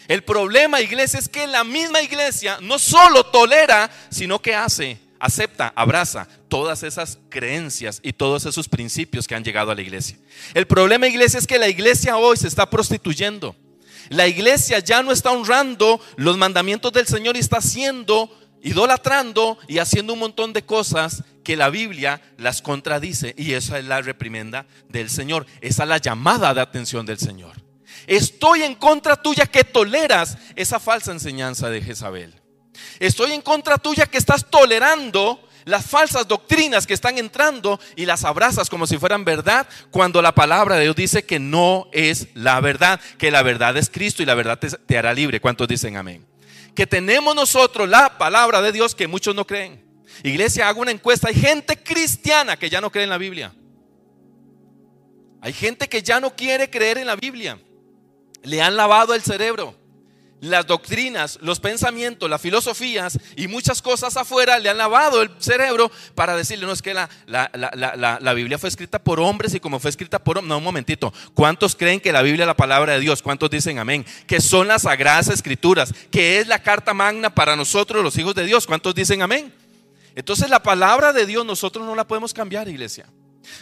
El 0.07 0.23
problema, 0.23 0.81
iglesia, 0.81 1.19
es 1.19 1.29
que 1.29 1.49
la 1.49 1.65
misma 1.65 2.03
iglesia 2.03 2.59
no 2.63 2.79
solo 2.79 3.27
tolera, 3.27 3.91
sino 4.11 4.41
que 4.41 4.55
hace, 4.55 5.01
acepta, 5.21 5.73
abraza 5.75 6.29
todas 6.49 6.83
esas 6.83 7.19
creencias 7.29 8.01
y 8.03 8.13
todos 8.13 8.47
esos 8.47 8.69
principios 8.69 9.27
que 9.27 9.35
han 9.35 9.45
llegado 9.45 9.71
a 9.71 9.75
la 9.75 9.83
iglesia. 9.83 10.19
El 10.55 10.67
problema, 10.67 11.07
iglesia, 11.07 11.39
es 11.39 11.47
que 11.47 11.59
la 11.59 11.69
iglesia 11.69 12.17
hoy 12.17 12.37
se 12.37 12.49
está 12.49 12.69
prostituyendo. 12.71 13.57
La 14.09 14.27
iglesia 14.27 14.79
ya 14.79 15.03
no 15.03 15.13
está 15.13 15.31
honrando 15.31 16.01
los 16.17 16.39
mandamientos 16.39 16.93
del 16.93 17.07
Señor 17.07 17.37
y 17.37 17.41
está 17.41 17.59
haciendo, 17.59 18.31
idolatrando 18.63 19.59
y 19.69 19.79
haciendo 19.79 20.15
un 20.15 20.21
montón 20.21 20.53
de 20.53 20.65
cosas 20.65 21.25
que 21.45 21.57
la 21.57 21.69
Biblia 21.69 22.23
las 22.39 22.63
contradice. 22.63 23.35
Y 23.37 23.53
esa 23.53 23.79
es 23.79 23.85
la 23.85 24.01
reprimenda 24.01 24.67
del 24.89 25.11
Señor. 25.11 25.47
Esa 25.61 25.83
es 25.83 25.89
la 25.89 25.99
llamada 25.99 26.55
de 26.55 26.61
atención 26.61 27.05
del 27.05 27.19
Señor. 27.19 27.53
Estoy 28.07 28.63
en 28.63 28.75
contra 28.75 29.21
tuya 29.21 29.47
que 29.47 29.65
toleras 29.65 30.39
esa 30.57 30.81
falsa 30.81 31.13
enseñanza 31.13 31.69
de 31.69 31.83
Jezabel. 31.83 32.35
Estoy 32.99 33.33
en 33.33 33.43
contra 33.43 33.79
tuya 33.79 34.07
que 34.07 34.19
estás 34.19 34.49
tolerando 34.51 35.49
las 35.69 35.87
falsas 35.87 36.27
doctrinas 36.27 36.87
que 36.87 36.95
están 36.95 37.19
entrando 37.19 37.79
y 37.95 38.07
las 38.07 38.25
abrazas 38.25 38.71
como 38.71 38.87
si 38.87 38.99
fueran 38.99 39.25
verdad, 39.25 39.69
cuando 39.91 40.23
la 40.23 40.35
palabra 40.35 40.77
de 40.77 40.85
Dios 40.85 40.97
dice 40.97 41.25
que 41.25 41.39
no 41.39 41.89
es 41.93 42.29
la 42.35 42.61
verdad, 42.61 43.01
que 43.19 43.31
la 43.31 43.43
verdad 43.43 43.77
es 43.77 43.91
Cristo 43.91 44.23
y 44.23 44.27
la 44.27 44.35
verdad 44.35 44.59
te, 44.59 44.99
hará 44.99 45.13
libre. 45.13 45.41
¿Cuántos 45.41 45.69
dicen 45.69 45.97
amén? 45.97 46.27
Que 46.75 46.87
tenemos 46.87 47.35
nosotros 47.35 47.89
la 47.89 48.17
palabra 48.19 48.63
de 48.63 48.73
Dios 48.73 48.95
que 48.95 49.07
muchos 49.07 49.35
no 49.35 49.47
creen. 49.47 49.85
Iglesia, 50.23 50.69
hago 50.69 50.81
una 50.81 50.91
encuesta. 50.91 51.29
Hay 51.29 51.35
gente 51.35 51.77
cristiana 51.77 52.57
que 52.57 52.71
ya 52.71 52.81
no 52.81 52.91
cree 52.91 53.05
en 53.05 53.11
la 53.11 53.19
Biblia. 53.19 53.55
Hay 55.41 55.53
gente 55.53 55.89
que 55.89 56.03
ya 56.03 56.19
no 56.19 56.35
quiere 56.35 56.71
creer 56.71 56.99
en 56.99 57.07
la 57.07 57.17
Biblia. 57.17 57.59
Le 58.43 58.63
han 58.63 58.77
lavado 58.77 59.15
el 59.15 59.23
cerebro 59.23 59.78
las 60.41 60.67
doctrinas, 60.67 61.39
los 61.43 61.61
pensamientos, 61.61 62.29
las 62.29 62.41
filosofías 62.41 63.19
y 63.37 63.49
muchas 63.49 63.83
cosas 63.83 64.17
afuera 64.17 64.59
le 64.59 64.69
han 64.69 64.79
lavado 64.79 65.23
el 65.23 65.31
cerebro 65.39 65.91
para 66.15 66.37
decirle, 66.37 66.67
no 66.67 66.73
es 66.73 66.83
que 66.83 66.95
la, 66.95 67.09
la, 67.27 68.35
Biblia 68.35 68.59
fue 68.59 68.69
escrita 68.69 68.99
por 68.99 69.21
hombres 69.21 69.55
y 69.55 69.61
como 69.61 69.81
fue 69.81 69.91
escrita 69.91 70.19
por 70.19 70.39
hombres, 70.39 70.49
no, 70.49 70.59
un 70.59 70.65
momentito, 70.65 71.13
¿cuántos 71.35 71.75
creen 71.75 72.01
que 72.01 72.13
la 72.13 72.23
Biblia 72.23 72.45
es 72.45 72.49
la 72.49 72.57
palabra 72.57 72.95
de 72.95 73.01
Dios? 73.01 73.23
¿Cuántos 73.23 73.51
dicen 73.51 73.79
amén? 73.79 74.05
Que 74.27 74.41
son 74.41 74.69
las 74.69 74.83
sagradas 74.83 75.29
escrituras, 75.29 75.93
que 76.11 76.39
es 76.39 76.47
la 76.47 76.63
carta 76.63 76.95
magna 76.95 77.35
para 77.35 77.57
nosotros 77.57 78.03
los 78.03 78.17
hijos 78.19 78.35
de 78.35 78.45
Dios, 78.45 78.67
¿cuántos 78.67 78.95
dicen 78.95 79.23
amén? 79.23 79.53
Entonces 80.15 80.51
la 80.51 80.63
palabra 80.63 81.13
de 81.13 81.27
Dios 81.27 81.45
nosotros 81.45 81.85
no 81.85 81.95
la 81.95 82.07
podemos 82.07 82.35
cambiar, 82.35 82.69
iglesia. 82.69 83.07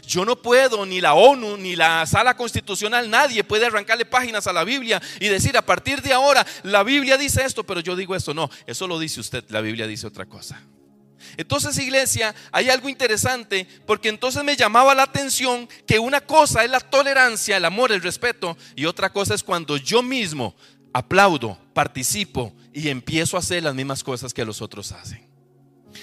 Yo 0.07 0.25
no 0.25 0.37
puedo, 0.41 0.85
ni 0.87 1.01
la 1.01 1.15
ONU, 1.15 1.57
ni 1.57 1.77
la 1.77 2.07
sala 2.07 2.37
constitucional, 2.37 3.11
nadie 3.11 3.45
puede 3.45 3.67
arrancarle 3.67 4.05
páginas 4.05 4.47
a 4.47 4.53
la 4.53 4.65
Biblia 4.65 5.01
y 5.21 5.29
decir 5.29 5.57
a 5.57 5.63
partir 5.63 6.03
de 6.03 6.13
ahora 6.13 6.47
la 6.63 6.83
Biblia 6.83 7.17
dice 7.17 7.45
esto, 7.45 7.65
pero 7.65 7.81
yo 7.81 7.97
digo 7.97 8.15
esto. 8.15 8.35
No, 8.35 8.51
eso 8.67 8.87
lo 8.87 8.99
dice 8.99 9.21
usted, 9.21 9.45
la 9.49 9.61
Biblia 9.61 9.87
dice 9.87 10.07
otra 10.07 10.27
cosa. 10.27 10.61
Entonces, 11.37 11.79
iglesia, 11.79 12.35
hay 12.53 12.71
algo 12.71 12.89
interesante 12.89 13.67
porque 13.87 14.09
entonces 14.09 14.43
me 14.45 14.57
llamaba 14.57 14.95
la 14.95 15.03
atención 15.03 15.69
que 15.87 15.99
una 15.99 16.21
cosa 16.21 16.65
es 16.65 16.71
la 16.71 16.81
tolerancia, 16.81 17.57
el 17.57 17.65
amor, 17.65 17.93
el 17.93 18.03
respeto 18.03 18.57
y 18.75 18.87
otra 18.87 19.13
cosa 19.13 19.35
es 19.35 19.43
cuando 19.43 19.77
yo 19.77 20.03
mismo 20.03 20.55
aplaudo, 20.93 21.59
participo 21.75 22.55
y 22.73 22.89
empiezo 22.89 23.37
a 23.37 23.41
hacer 23.41 23.63
las 23.63 23.75
mismas 23.75 24.03
cosas 24.03 24.33
que 24.33 24.45
los 24.45 24.63
otros 24.63 24.93
hacen. 24.93 25.27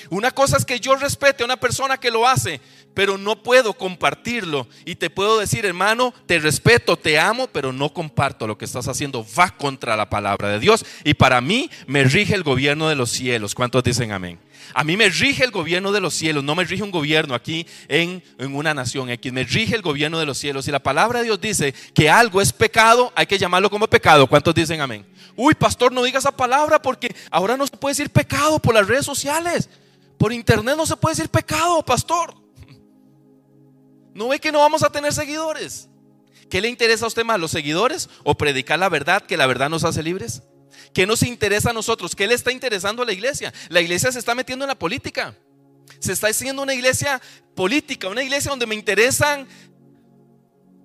Una 0.09 0.31
cosa 0.31 0.57
es 0.57 0.65
que 0.65 0.79
yo 0.79 0.95
respete 0.95 1.43
a 1.43 1.45
una 1.45 1.57
persona 1.57 1.99
que 1.99 2.11
lo 2.11 2.27
hace, 2.27 2.61
pero 2.93 3.17
no 3.17 3.41
puedo 3.41 3.73
compartirlo. 3.73 4.67
Y 4.85 4.95
te 4.95 5.09
puedo 5.09 5.39
decir, 5.39 5.65
hermano, 5.65 6.13
te 6.25 6.39
respeto, 6.39 6.97
te 6.97 7.19
amo, 7.19 7.47
pero 7.47 7.73
no 7.73 7.93
comparto 7.93 8.47
lo 8.47 8.57
que 8.57 8.65
estás 8.65 8.87
haciendo. 8.87 9.25
Va 9.37 9.55
contra 9.55 9.95
la 9.95 10.09
palabra 10.09 10.49
de 10.49 10.59
Dios. 10.59 10.85
Y 11.03 11.13
para 11.13 11.41
mí 11.41 11.69
me 11.87 12.03
rige 12.03 12.35
el 12.35 12.43
gobierno 12.43 12.89
de 12.89 12.95
los 12.95 13.11
cielos. 13.11 13.55
¿Cuántos 13.55 13.83
dicen 13.83 14.11
amén? 14.11 14.39
A 14.73 14.83
mí 14.83 14.97
me 14.97 15.09
rige 15.09 15.43
el 15.43 15.51
gobierno 15.51 15.91
de 15.91 15.99
los 15.99 16.13
cielos, 16.13 16.43
no 16.43 16.55
me 16.55 16.63
rige 16.63 16.83
un 16.83 16.91
gobierno 16.91 17.35
aquí 17.35 17.67
en, 17.87 18.23
en, 18.37 18.55
una 18.55 18.73
nación 18.73 19.09
X, 19.09 19.33
me 19.33 19.43
rige 19.43 19.75
el 19.75 19.81
gobierno 19.81 20.19
de 20.19 20.25
los 20.25 20.37
cielos. 20.37 20.67
Y 20.67 20.71
la 20.71 20.79
palabra 20.81 21.19
de 21.19 21.25
Dios 21.25 21.41
dice 21.41 21.73
que 21.93 22.09
algo 22.09 22.41
es 22.41 22.53
pecado, 22.53 23.11
hay 23.15 23.25
que 23.25 23.37
llamarlo 23.37 23.69
como 23.69 23.87
pecado. 23.87 24.25
¿Cuántos 24.27 24.55
dicen 24.55 24.81
amén? 24.81 25.05
Uy, 25.35 25.53
pastor, 25.53 25.91
no 25.91 26.03
diga 26.03 26.19
esa 26.19 26.31
palabra 26.31 26.81
porque 26.81 27.15
ahora 27.29 27.57
no 27.57 27.67
se 27.67 27.75
puede 27.75 27.91
decir 27.91 28.09
pecado 28.09 28.59
por 28.59 28.73
las 28.73 28.87
redes 28.87 29.05
sociales. 29.05 29.69
Por 30.17 30.31
internet 30.31 30.75
no 30.77 30.85
se 30.85 30.95
puede 30.95 31.15
decir 31.15 31.29
pecado, 31.29 31.83
pastor. 31.83 32.42
¿No 34.13 34.27
ve 34.27 34.39
que 34.39 34.51
no 34.51 34.59
vamos 34.59 34.83
a 34.83 34.91
tener 34.91 35.13
seguidores? 35.13 35.89
¿Qué 36.49 36.61
le 36.61 36.69
interesa 36.69 37.05
a 37.05 37.07
usted 37.07 37.23
más, 37.23 37.39
los 37.39 37.51
seguidores 37.51 38.09
o 38.23 38.35
predicar 38.35 38.77
la 38.77 38.89
verdad, 38.89 39.23
que 39.23 39.37
la 39.37 39.47
verdad 39.47 39.69
nos 39.69 39.83
hace 39.83 40.03
libres? 40.03 40.43
¿Qué 40.93 41.07
nos 41.07 41.23
interesa 41.23 41.71
a 41.71 41.73
nosotros? 41.73 42.15
¿Qué 42.15 42.27
le 42.27 42.35
está 42.35 42.51
interesando 42.51 43.01
a 43.01 43.05
la 43.05 43.13
iglesia? 43.13 43.51
La 43.69 43.81
iglesia 43.81 44.11
se 44.11 44.19
está 44.19 44.35
metiendo 44.35 44.65
en 44.65 44.69
la 44.69 44.77
política. 44.77 45.35
Se 45.99 46.13
está 46.13 46.27
haciendo 46.27 46.61
una 46.61 46.73
iglesia 46.73 47.21
política, 47.55 48.07
una 48.07 48.23
iglesia 48.23 48.49
donde 48.49 48.67
me 48.67 48.75
interesan 48.75 49.47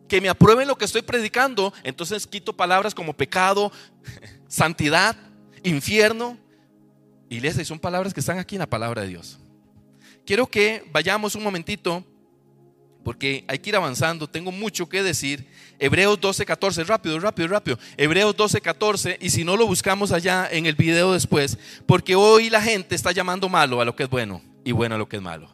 que 0.08 0.20
me 0.20 0.30
aprueben 0.30 0.66
lo 0.66 0.78
que 0.78 0.86
estoy 0.86 1.02
predicando. 1.02 1.74
Entonces 1.82 2.26
quito 2.26 2.56
palabras 2.56 2.94
como 2.94 3.12
pecado, 3.12 3.70
santidad, 4.48 5.16
infierno. 5.62 6.38
Iglesia, 7.28 7.60
y 7.60 7.66
son 7.66 7.78
palabras 7.78 8.14
que 8.14 8.20
están 8.20 8.38
aquí 8.38 8.54
en 8.54 8.60
la 8.60 8.70
palabra 8.70 9.02
de 9.02 9.08
Dios. 9.08 9.38
Quiero 10.24 10.46
que 10.46 10.84
vayamos 10.92 11.34
un 11.34 11.42
momentito 11.42 12.04
porque 13.02 13.44
hay 13.48 13.58
que 13.58 13.70
ir 13.70 13.76
avanzando, 13.76 14.28
tengo 14.28 14.52
mucho 14.52 14.88
que 14.88 15.02
decir. 15.02 15.46
Hebreos 15.78 16.20
12, 16.20 16.44
14, 16.44 16.84
rápido, 16.84 17.18
rápido, 17.20 17.48
rápido. 17.48 17.78
Hebreos 17.96 18.36
12, 18.36 18.60
14, 18.60 19.18
y 19.20 19.30
si 19.30 19.44
no 19.44 19.56
lo 19.56 19.66
buscamos 19.66 20.12
allá 20.12 20.48
en 20.50 20.66
el 20.66 20.74
video 20.74 21.12
después, 21.12 21.58
porque 21.86 22.14
hoy 22.14 22.50
la 22.50 22.60
gente 22.60 22.94
está 22.94 23.12
llamando 23.12 23.48
malo 23.48 23.80
a 23.80 23.84
lo 23.84 23.94
que 23.94 24.04
es 24.04 24.10
bueno 24.10 24.42
y 24.64 24.72
bueno 24.72 24.96
a 24.96 24.98
lo 24.98 25.08
que 25.08 25.16
es 25.16 25.22
malo. 25.22 25.48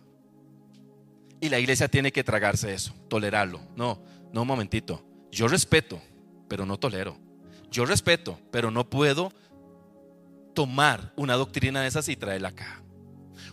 Y 1.40 1.48
la 1.48 1.58
iglesia 1.58 1.88
tiene 1.88 2.10
que 2.10 2.24
tragarse 2.24 2.72
eso, 2.72 2.94
tolerarlo. 3.08 3.60
No, 3.76 4.00
no, 4.32 4.42
un 4.42 4.48
momentito. 4.48 5.04
Yo 5.30 5.46
respeto, 5.46 6.00
pero 6.48 6.64
no 6.64 6.78
tolero. 6.78 7.18
Yo 7.70 7.84
respeto, 7.84 8.38
pero 8.50 8.70
no 8.70 8.88
puedo 8.88 9.32
tomar 10.54 11.12
una 11.16 11.34
doctrina 11.34 11.82
de 11.82 11.88
esas 11.88 12.08
y 12.08 12.16
traerla 12.16 12.48
acá. 12.48 12.82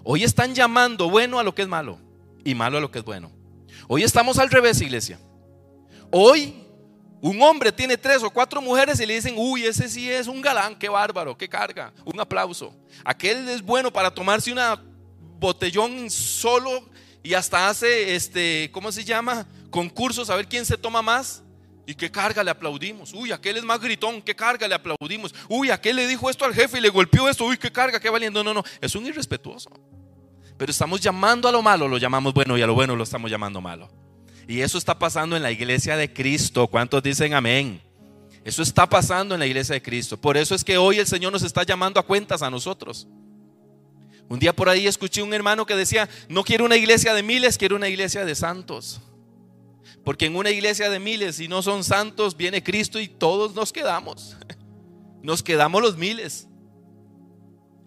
Hoy 0.04 0.24
están 0.24 0.56
llamando 0.56 1.10
bueno 1.10 1.40
a 1.40 1.44
lo 1.44 1.54
que 1.54 1.64
es 1.64 1.68
malo 1.68 2.00
y 2.44 2.56
malo 2.56 2.78
a 2.78 2.82
lo 2.82 2.92
que 2.92 3.00
es 3.00 3.06
bueno. 3.06 3.41
Hoy 3.94 4.04
estamos 4.04 4.40
al 4.40 4.50
revés, 4.50 4.80
iglesia. 4.80 5.20
Hoy 6.12 6.64
un 7.20 7.42
hombre 7.42 7.74
tiene 7.74 7.98
tres 7.98 8.24
o 8.24 8.30
cuatro 8.30 8.62
mujeres 8.62 8.98
y 9.02 9.06
le 9.06 9.16
dicen, 9.16 9.36
uy, 9.38 9.66
ese 9.66 9.90
sí 9.90 10.10
es 10.10 10.28
un 10.28 10.42
galán, 10.42 10.80
qué 10.80 10.88
bárbaro, 10.88 11.38
qué 11.38 11.50
carga, 11.50 11.92
un 12.06 12.18
aplauso. 12.18 12.74
Aquel 13.04 13.50
es 13.50 13.62
bueno 13.62 13.92
para 13.92 14.10
tomarse 14.10 14.50
una 14.50 14.82
botellón 15.42 16.10
solo 16.10 16.90
y 17.22 17.34
hasta 17.34 17.68
hace, 17.68 18.16
este, 18.16 18.70
¿cómo 18.72 18.94
se 18.94 19.04
llama? 19.04 19.46
Concursos 19.70 20.30
a 20.30 20.38
ver 20.38 20.48
quién 20.48 20.66
se 20.66 20.78
toma 20.78 21.02
más. 21.02 21.44
¿Y 21.86 21.94
qué 21.94 22.10
carga 22.10 22.46
le 22.46 22.52
aplaudimos? 22.52 23.12
Uy, 23.12 23.34
aquel 23.34 23.58
es 23.58 23.64
más 23.66 23.82
gritón, 23.82 24.22
¿qué 24.22 24.34
carga 24.34 24.70
le 24.70 24.76
aplaudimos? 24.76 25.36
Uy, 25.50 25.70
aquel 25.70 25.98
le 25.98 26.08
dijo 26.08 26.30
esto 26.30 26.46
al 26.46 26.54
jefe 26.54 26.78
y 26.78 26.82
le 26.82 26.88
golpeó 26.88 27.28
esto, 27.28 27.44
uy, 27.44 27.58
qué 27.58 27.70
carga, 27.70 28.00
qué 28.00 28.10
valiendo. 28.10 28.42
No, 28.42 28.54
no, 28.54 28.64
es 28.80 28.96
un 28.96 29.06
irrespetuoso. 29.06 29.70
Pero 30.62 30.70
estamos 30.70 31.02
llamando 31.02 31.48
a 31.48 31.52
lo 31.52 31.64
malo, 31.64 31.88
lo 31.88 31.98
llamamos 31.98 32.36
bueno 32.36 32.56
y 32.56 32.62
a 32.62 32.68
lo 32.68 32.76
bueno 32.76 32.96
lo 32.96 33.02
estamos 33.02 33.32
llamando 33.32 33.62
malo. 33.62 33.90
Y 34.48 34.62
eso 34.62 34.78
está 34.78 35.00
pasando 35.00 35.36
en 35.36 35.42
la 35.42 35.50
iglesia 35.50 35.98
de 35.98 36.14
Cristo. 36.14 36.68
¿Cuántos 36.68 37.02
dicen 37.02 37.34
amén? 37.34 37.82
Eso 38.46 38.62
está 38.62 38.88
pasando 38.88 39.34
en 39.34 39.40
la 39.40 39.48
iglesia 39.48 39.74
de 39.74 39.82
Cristo. 39.82 40.22
Por 40.22 40.38
eso 40.38 40.54
es 40.54 40.64
que 40.64 40.78
hoy 40.78 41.00
el 41.00 41.08
Señor 41.08 41.34
nos 41.34 41.42
está 41.42 41.64
llamando 41.64 42.00
a 42.00 42.06
cuentas 42.06 42.44
a 42.44 42.52
nosotros. 42.52 43.08
Un 44.30 44.38
día 44.38 44.54
por 44.56 44.70
ahí 44.70 44.86
escuché 44.86 45.24
un 45.24 45.34
hermano 45.34 45.66
que 45.66 45.76
decía, 45.76 46.08
no 46.30 46.44
quiero 46.44 46.66
una 46.66 46.78
iglesia 46.78 47.16
de 47.16 47.24
miles, 47.24 47.58
quiero 47.58 47.76
una 47.76 47.90
iglesia 47.90 48.24
de 48.24 48.36
santos. 48.36 49.02
Porque 50.06 50.28
en 50.28 50.36
una 50.36 50.52
iglesia 50.52 50.92
de 50.92 51.00
miles, 51.00 51.38
si 51.38 51.48
no 51.48 51.64
son 51.64 51.84
santos, 51.84 52.38
viene 52.38 52.62
Cristo 52.62 53.00
y 53.00 53.08
todos 53.08 53.56
nos 53.56 53.74
quedamos. 53.74 54.38
Nos 55.24 55.42
quedamos 55.42 55.82
los 55.82 55.98
miles. 55.98 56.48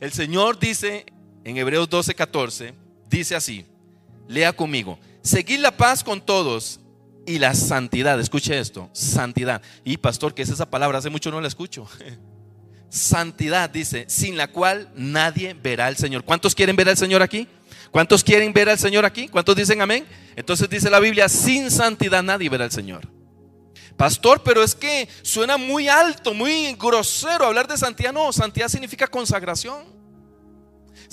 El 0.00 0.12
Señor 0.12 0.58
dice 0.58 1.06
en 1.44 1.56
Hebreos 1.56 1.88
12, 1.88 2.14
14, 2.14 2.74
dice 3.08 3.36
así, 3.36 3.66
lea 4.26 4.52
conmigo, 4.52 4.98
seguid 5.22 5.58
la 5.58 5.76
paz 5.76 6.02
con 6.02 6.24
todos 6.24 6.80
y 7.26 7.38
la 7.38 7.54
santidad, 7.54 8.18
escuche 8.18 8.58
esto, 8.58 8.88
santidad. 8.92 9.62
Y 9.84 9.98
pastor, 9.98 10.34
¿qué 10.34 10.42
es 10.42 10.48
esa 10.48 10.68
palabra? 10.68 10.98
Hace 10.98 11.10
mucho 11.10 11.30
no 11.30 11.40
la 11.40 11.48
escucho. 11.48 11.88
Santidad, 12.90 13.70
dice, 13.70 14.04
sin 14.08 14.36
la 14.36 14.46
cual 14.46 14.88
nadie 14.94 15.54
verá 15.54 15.86
al 15.86 15.96
Señor. 15.96 16.22
¿Cuántos 16.22 16.54
quieren 16.54 16.76
ver 16.76 16.88
al 16.88 16.96
Señor 16.96 17.22
aquí? 17.22 17.48
¿Cuántos 17.90 18.22
quieren 18.22 18.52
ver 18.52 18.68
al 18.68 18.78
Señor 18.78 19.04
aquí? 19.04 19.26
¿Cuántos 19.26 19.56
dicen 19.56 19.82
amén? 19.82 20.06
Entonces 20.36 20.68
dice 20.68 20.88
la 20.90 21.00
Biblia, 21.00 21.28
sin 21.28 21.72
santidad 21.72 22.22
nadie 22.22 22.48
verá 22.48 22.64
al 22.64 22.70
Señor. 22.70 23.08
Pastor, 23.96 24.42
pero 24.44 24.62
es 24.62 24.74
que 24.74 25.08
suena 25.22 25.56
muy 25.56 25.88
alto, 25.88 26.34
muy 26.34 26.74
grosero 26.74 27.46
hablar 27.46 27.66
de 27.66 27.76
santidad. 27.76 28.12
No, 28.12 28.32
santidad 28.32 28.68
significa 28.68 29.06
consagración. 29.06 29.93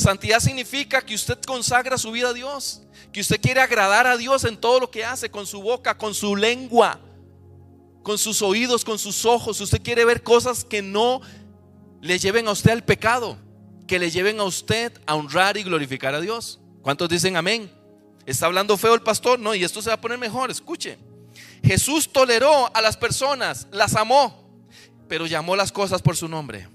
Santidad 0.01 0.39
significa 0.39 1.01
que 1.01 1.15
usted 1.15 1.39
consagra 1.41 1.97
su 1.97 2.11
vida 2.11 2.29
a 2.29 2.33
Dios, 2.33 2.81
que 3.13 3.21
usted 3.21 3.39
quiere 3.39 3.61
agradar 3.61 4.07
a 4.07 4.17
Dios 4.17 4.43
en 4.43 4.57
todo 4.57 4.79
lo 4.79 4.91
que 4.91 5.05
hace, 5.05 5.29
con 5.29 5.45
su 5.45 5.61
boca, 5.61 5.97
con 5.97 6.13
su 6.13 6.35
lengua, 6.35 6.99
con 8.03 8.17
sus 8.17 8.41
oídos, 8.41 8.83
con 8.83 8.99
sus 8.99 9.25
ojos. 9.25 9.61
Usted 9.61 9.81
quiere 9.81 10.03
ver 10.03 10.23
cosas 10.23 10.65
que 10.65 10.81
no 10.81 11.21
le 12.01 12.19
lleven 12.19 12.47
a 12.47 12.51
usted 12.51 12.71
al 12.71 12.83
pecado, 12.83 13.37
que 13.87 13.99
le 13.99 14.09
lleven 14.09 14.39
a 14.39 14.43
usted 14.43 14.91
a 15.05 15.15
honrar 15.15 15.55
y 15.57 15.63
glorificar 15.63 16.15
a 16.15 16.21
Dios. 16.21 16.59
¿Cuántos 16.81 17.07
dicen 17.07 17.37
amén? 17.37 17.71
¿Está 18.25 18.47
hablando 18.47 18.77
feo 18.77 18.95
el 18.95 19.01
pastor? 19.01 19.39
No, 19.39 19.53
y 19.53 19.63
esto 19.63 19.81
se 19.81 19.89
va 19.89 19.95
a 19.95 20.01
poner 20.01 20.17
mejor, 20.17 20.49
escuche. 20.49 20.97
Jesús 21.63 22.11
toleró 22.11 22.75
a 22.75 22.81
las 22.81 22.97
personas, 22.97 23.67
las 23.71 23.95
amó, 23.95 24.49
pero 25.07 25.27
llamó 25.27 25.55
las 25.55 25.71
cosas 25.71 26.01
por 26.01 26.17
su 26.17 26.27
nombre. 26.27 26.67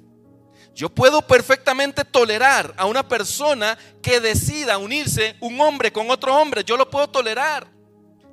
Yo 0.76 0.90
puedo 0.90 1.22
perfectamente 1.22 2.04
tolerar 2.04 2.74
a 2.76 2.84
una 2.84 3.08
persona 3.08 3.78
que 4.02 4.20
decida 4.20 4.76
unirse 4.76 5.34
un 5.40 5.58
hombre 5.58 5.90
con 5.90 6.10
otro 6.10 6.36
hombre. 6.36 6.62
Yo 6.64 6.76
lo 6.76 6.90
puedo 6.90 7.08
tolerar. 7.08 7.66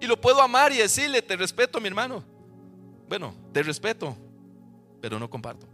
Y 0.02 0.06
lo 0.08 0.20
puedo 0.20 0.42
amar 0.42 0.74
y 0.74 0.78
decirle, 0.78 1.22
te 1.22 1.38
respeto, 1.38 1.80
mi 1.80 1.88
hermano. 1.88 2.22
Bueno, 3.08 3.34
te 3.54 3.64
respeto, 3.64 4.18
pero 5.00 5.18
no 5.18 5.30
comparto. 5.30 5.66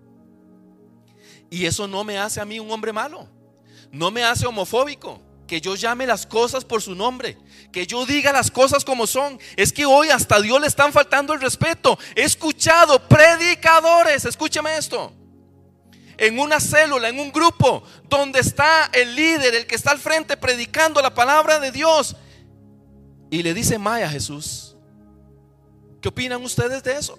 Y 1.49 1.65
eso 1.65 1.87
no 1.87 2.03
me 2.03 2.19
hace 2.19 2.39
a 2.39 2.45
mí 2.45 2.59
un 2.59 2.69
hombre 2.69 2.93
malo. 2.93 3.27
No 3.91 4.11
me 4.11 4.23
hace 4.23 4.45
homofóbico. 4.45 5.19
que 5.47 5.59
yo 5.59 5.73
llame 5.73 6.05
las 6.05 6.27
cosas 6.27 6.63
por 6.63 6.79
su 6.79 6.93
nombre, 6.93 7.35
que 7.71 7.87
yo 7.87 8.05
diga 8.05 8.31
las 8.31 8.51
cosas 8.51 8.85
como 8.85 9.07
son. 9.07 9.39
Es 9.55 9.73
que 9.73 9.83
hoy 9.83 10.09
hasta 10.09 10.35
a 10.35 10.41
Dios 10.41 10.61
le 10.61 10.67
están 10.67 10.93
faltando 10.93 11.33
el 11.33 11.41
respeto. 11.41 11.97
He 12.15 12.21
escuchado 12.21 12.99
predicadores, 13.07 14.25
escúchame 14.25 14.77
esto, 14.77 15.11
en 16.19 16.37
una 16.37 16.59
célula, 16.59 17.09
en 17.09 17.19
un 17.19 17.31
grupo, 17.31 17.83
donde 18.09 18.39
está 18.41 18.89
el 18.93 19.15
líder, 19.15 19.55
el 19.55 19.65
que 19.65 19.75
está 19.75 19.91
al 19.91 19.99
frente 19.99 20.37
predicando 20.37 21.01
la 21.01 21.13
palabra 21.13 21.59
de 21.59 21.71
Dios, 21.71 22.15
y 23.31 23.41
le 23.41 23.53
dice 23.53 23.79
Mae 23.79 24.03
a 24.03 24.09
Jesús. 24.09 24.75
¿Qué 26.01 26.09
opinan 26.09 26.43
ustedes 26.43 26.83
de 26.83 26.93
eso? 26.93 27.17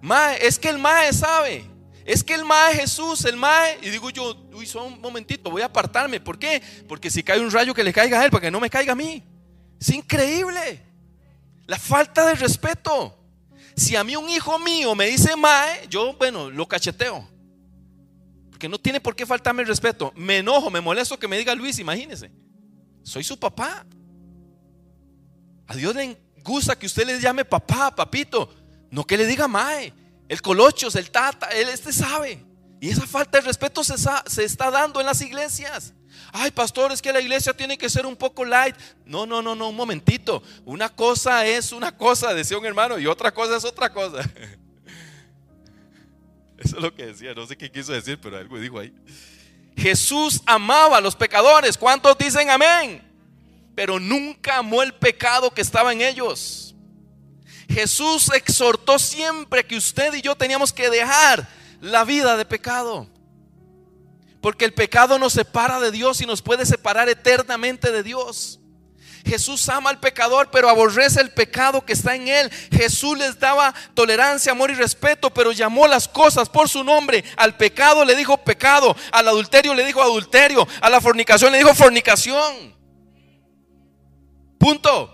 Mae, 0.00 0.38
es 0.46 0.58
que 0.58 0.68
el 0.68 0.78
Mae 0.78 1.12
sabe. 1.12 1.64
Es 2.04 2.22
que 2.22 2.34
el 2.34 2.44
Mae 2.44 2.74
Jesús, 2.74 3.24
el 3.24 3.36
Mae, 3.36 3.78
y 3.82 3.90
digo 3.90 4.10
yo, 4.10 4.36
uy, 4.52 4.66
solo 4.66 4.86
un 4.86 5.00
momentito, 5.00 5.50
voy 5.50 5.62
a 5.62 5.66
apartarme. 5.66 6.20
¿Por 6.20 6.38
qué? 6.38 6.62
Porque 6.86 7.10
si 7.10 7.22
cae 7.22 7.40
un 7.40 7.50
rayo 7.50 7.74
que 7.74 7.82
le 7.82 7.92
caiga 7.92 8.20
a 8.20 8.24
él, 8.24 8.30
para 8.30 8.42
que 8.42 8.50
no 8.50 8.60
me 8.60 8.70
caiga 8.70 8.92
a 8.92 8.96
mí. 8.96 9.22
Es 9.80 9.90
increíble. 9.90 10.82
La 11.66 11.78
falta 11.78 12.26
de 12.26 12.34
respeto. 12.34 13.18
Si 13.74 13.96
a 13.96 14.04
mí 14.04 14.14
un 14.14 14.28
hijo 14.28 14.58
mío 14.58 14.94
me 14.94 15.06
dice 15.06 15.36
Mae, 15.36 15.86
yo, 15.88 16.14
bueno, 16.14 16.50
lo 16.50 16.66
cacheteo. 16.66 17.35
Porque 18.56 18.70
no 18.70 18.78
tiene 18.78 19.02
por 19.02 19.14
qué 19.14 19.26
faltarme 19.26 19.60
el 19.60 19.68
respeto. 19.68 20.14
Me 20.16 20.38
enojo, 20.38 20.70
me 20.70 20.80
molesto 20.80 21.18
que 21.18 21.28
me 21.28 21.36
diga 21.36 21.54
Luis, 21.54 21.78
imagínese. 21.78 22.30
Soy 23.02 23.22
su 23.22 23.38
papá. 23.38 23.84
A 25.66 25.76
Dios 25.76 25.94
le 25.94 26.18
gusta 26.42 26.74
que 26.74 26.86
usted 26.86 27.04
le 27.06 27.20
llame 27.20 27.44
papá, 27.44 27.94
papito. 27.94 28.48
No 28.90 29.06
que 29.06 29.18
le 29.18 29.26
diga 29.26 29.46
mae. 29.46 29.92
El 30.26 30.40
colocho, 30.40 30.88
el 30.94 31.10
tata, 31.10 31.48
él 31.48 31.68
este 31.68 31.92
sabe. 31.92 32.42
Y 32.80 32.88
esa 32.88 33.06
falta 33.06 33.40
de 33.40 33.46
respeto 33.46 33.84
se, 33.84 33.94
se 34.24 34.44
está 34.44 34.70
dando 34.70 35.00
en 35.00 35.06
las 35.06 35.20
iglesias. 35.20 35.92
Ay, 36.32 36.50
pastor, 36.50 36.92
es 36.92 37.02
que 37.02 37.12
la 37.12 37.20
iglesia 37.20 37.52
tiene 37.52 37.76
que 37.76 37.90
ser 37.90 38.06
un 38.06 38.16
poco 38.16 38.42
light. 38.42 38.74
No, 39.04 39.26
no, 39.26 39.42
no, 39.42 39.54
no, 39.54 39.68
un 39.68 39.76
momentito. 39.76 40.42
Una 40.64 40.88
cosa 40.88 41.44
es 41.44 41.72
una 41.72 41.94
cosa, 41.94 42.32
decía 42.32 42.56
un 42.56 42.64
hermano, 42.64 42.98
y 42.98 43.06
otra 43.06 43.34
cosa 43.34 43.58
es 43.58 43.66
otra 43.66 43.92
cosa. 43.92 44.22
Eso 46.58 46.76
es 46.76 46.82
lo 46.82 46.94
que 46.94 47.06
decía, 47.06 47.34
no 47.34 47.46
sé 47.46 47.56
qué 47.56 47.70
quiso 47.70 47.92
decir, 47.92 48.18
pero 48.20 48.38
algo 48.38 48.58
dijo 48.58 48.78
ahí. 48.78 48.92
Jesús 49.76 50.40
amaba 50.46 50.96
a 50.96 51.00
los 51.00 51.14
pecadores. 51.14 51.76
¿Cuántos 51.76 52.16
dicen 52.16 52.48
amén? 52.50 53.02
Pero 53.74 54.00
nunca 54.00 54.58
amó 54.58 54.82
el 54.82 54.94
pecado 54.94 55.50
que 55.50 55.60
estaba 55.60 55.92
en 55.92 56.00
ellos. 56.00 56.74
Jesús 57.68 58.30
exhortó 58.34 58.98
siempre 58.98 59.66
que 59.66 59.76
usted 59.76 60.14
y 60.14 60.22
yo 60.22 60.34
teníamos 60.34 60.72
que 60.72 60.88
dejar 60.88 61.46
la 61.80 62.04
vida 62.04 62.36
de 62.36 62.44
pecado. 62.44 63.06
Porque 64.40 64.64
el 64.64 64.72
pecado 64.72 65.18
nos 65.18 65.34
separa 65.34 65.80
de 65.80 65.90
Dios 65.90 66.20
y 66.20 66.26
nos 66.26 66.40
puede 66.40 66.64
separar 66.64 67.08
eternamente 67.08 67.90
de 67.90 68.02
Dios. 68.02 68.60
Jesús 69.26 69.68
ama 69.68 69.90
al 69.90 69.98
pecador, 69.98 70.50
pero 70.50 70.68
aborrece 70.68 71.20
el 71.20 71.30
pecado 71.30 71.84
que 71.84 71.92
está 71.92 72.14
en 72.14 72.28
él. 72.28 72.50
Jesús 72.70 73.18
les 73.18 73.38
daba 73.38 73.74
tolerancia, 73.94 74.52
amor 74.52 74.70
y 74.70 74.74
respeto, 74.74 75.32
pero 75.34 75.52
llamó 75.52 75.86
las 75.88 76.06
cosas 76.06 76.48
por 76.48 76.68
su 76.68 76.84
nombre. 76.84 77.24
Al 77.36 77.56
pecado 77.56 78.04
le 78.04 78.14
dijo 78.14 78.38
pecado, 78.38 78.96
al 79.10 79.28
adulterio 79.28 79.74
le 79.74 79.84
dijo 79.84 80.00
adulterio, 80.00 80.66
a 80.80 80.88
la 80.88 81.00
fornicación 81.00 81.52
le 81.52 81.58
dijo 81.58 81.74
fornicación. 81.74 82.74
Punto. 84.58 85.12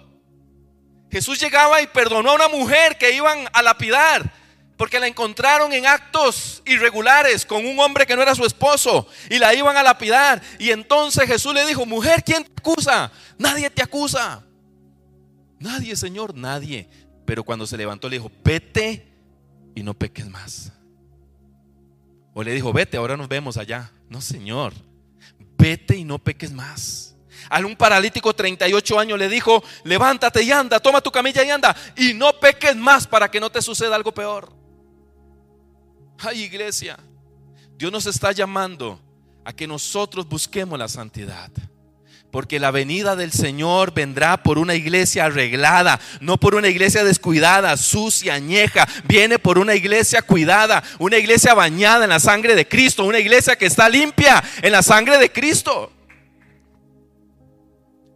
Jesús 1.11 1.38
llegaba 1.38 1.83
y 1.83 1.87
perdonó 1.87 2.31
a 2.31 2.35
una 2.35 2.48
mujer 2.48 2.96
que 2.98 3.12
iban 3.12 3.48
a 3.53 3.62
lapidar 3.62 4.41
porque 4.83 4.99
la 4.99 5.07
encontraron 5.07 5.73
en 5.73 5.87
actos 5.87 6.61
irregulares 6.66 7.47
con 7.47 7.64
un 7.64 7.79
hombre 7.79 8.05
que 8.05 8.16
no 8.16 8.23
era 8.23 8.35
su 8.35 8.45
esposo 8.45 9.07
y 9.31 9.38
la 9.38 9.55
iban 9.55 9.77
a 9.77 9.83
lapidar. 9.85 10.42
Y 10.59 10.73
entonces 10.73 11.25
Jesús 11.29 11.55
le 11.55 11.64
dijo, 11.64 11.87
mujer, 11.87 12.25
¿quién 12.25 12.42
te 12.42 12.51
acusa? 12.57 13.12
Nadie 13.38 13.71
te 13.71 13.81
acusa. 13.81 14.45
Nadie, 15.61 15.95
Señor, 15.95 16.35
nadie. 16.35 16.88
Pero 17.25 17.45
cuando 17.45 17.64
se 17.64 17.77
levantó 17.77 18.09
le 18.09 18.16
dijo, 18.16 18.33
vete 18.42 19.07
y 19.77 19.85
no 19.85 19.95
peques 19.95 20.27
más. 20.29 20.73
O 22.35 22.42
le 22.42 22.53
dijo, 22.53 22.73
vete, 22.73 22.97
ahora 22.97 23.16
nos 23.16 23.29
vemos 23.29 23.59
allá. 23.59 23.92
No, 24.09 24.21
Señor, 24.21 24.73
vete 25.57 25.97
y 25.97 26.03
no 26.03 26.18
peques 26.18 26.51
más. 26.51 27.14
A 27.49 27.61
un 27.61 27.77
paralítico 27.77 28.35
38 28.35 28.99
años 28.99 29.16
le 29.16 29.29
dijo, 29.29 29.62
levántate 29.85 30.42
y 30.42 30.51
anda, 30.51 30.81
toma 30.81 31.01
tu 31.01 31.12
camilla 31.12 31.45
y 31.45 31.51
anda, 31.51 31.77
y 31.95 32.14
no 32.14 32.33
peques 32.40 32.75
más 32.75 33.07
para 33.07 33.31
que 33.31 33.38
no 33.38 33.49
te 33.49 33.62
suceda 33.62 33.95
algo 33.95 34.12
peor. 34.12 34.62
Ay 36.24 36.42
iglesia, 36.42 36.96
Dios 37.76 37.90
nos 37.90 38.06
está 38.06 38.30
llamando 38.30 39.00
a 39.44 39.52
que 39.52 39.66
nosotros 39.66 40.28
busquemos 40.28 40.78
la 40.78 40.88
santidad. 40.88 41.50
Porque 42.30 42.61
la 42.61 42.70
venida 42.70 43.16
del 43.16 43.32
Señor 43.32 43.92
vendrá 43.92 44.42
por 44.42 44.56
una 44.56 44.74
iglesia 44.74 45.26
arreglada, 45.26 46.00
no 46.20 46.38
por 46.38 46.54
una 46.54 46.68
iglesia 46.68 47.04
descuidada, 47.04 47.76
sucia, 47.76 48.35
añeja. 48.35 48.88
Viene 49.04 49.38
por 49.38 49.58
una 49.58 49.74
iglesia 49.74 50.22
cuidada, 50.22 50.82
una 50.98 51.18
iglesia 51.18 51.52
bañada 51.54 52.04
en 52.04 52.11
la 52.11 52.20
sangre 52.20 52.54
de 52.54 52.66
Cristo, 52.66 53.04
una 53.04 53.18
iglesia 53.18 53.56
que 53.56 53.66
está 53.66 53.88
limpia 53.88 54.42
en 54.62 54.72
la 54.72 54.82
sangre 54.82 55.18
de 55.18 55.30
Cristo. 55.30 55.92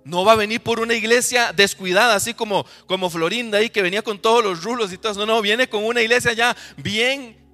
No 0.04 0.24
va 0.24 0.32
a 0.32 0.36
venir 0.36 0.62
por 0.62 0.78
una 0.78 0.94
iglesia 0.94 1.52
descuidada, 1.52 2.14
así 2.14 2.32
como, 2.32 2.64
como 2.86 3.10
Florinda 3.10 3.58
ahí 3.58 3.68
que 3.68 3.82
venía 3.82 4.02
con 4.02 4.18
todos 4.18 4.42
los 4.42 4.62
rulos 4.62 4.92
y 4.92 4.98
todo. 4.98 5.12
No, 5.14 5.26
no, 5.26 5.42
viene 5.42 5.68
con 5.68 5.84
una 5.84 6.00
iglesia 6.00 6.32
ya 6.32 6.56
bien 6.76 7.45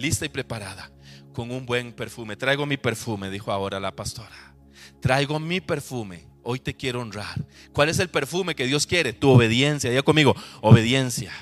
lista 0.00 0.24
y 0.24 0.28
preparada, 0.28 0.90
con 1.32 1.50
un 1.50 1.66
buen 1.66 1.92
perfume. 1.92 2.36
Traigo 2.36 2.66
mi 2.66 2.76
perfume, 2.76 3.30
dijo 3.30 3.52
ahora 3.52 3.78
la 3.78 3.94
pastora. 3.94 4.54
Traigo 5.00 5.38
mi 5.38 5.60
perfume. 5.60 6.26
Hoy 6.42 6.58
te 6.58 6.74
quiero 6.74 7.00
honrar. 7.00 7.44
¿Cuál 7.72 7.90
es 7.90 7.98
el 7.98 8.08
perfume 8.08 8.54
que 8.54 8.66
Dios 8.66 8.86
quiere? 8.86 9.12
Tu 9.12 9.28
obediencia. 9.28 9.92
Ya 9.92 10.02
conmigo, 10.02 10.34
obediencia. 10.62 11.32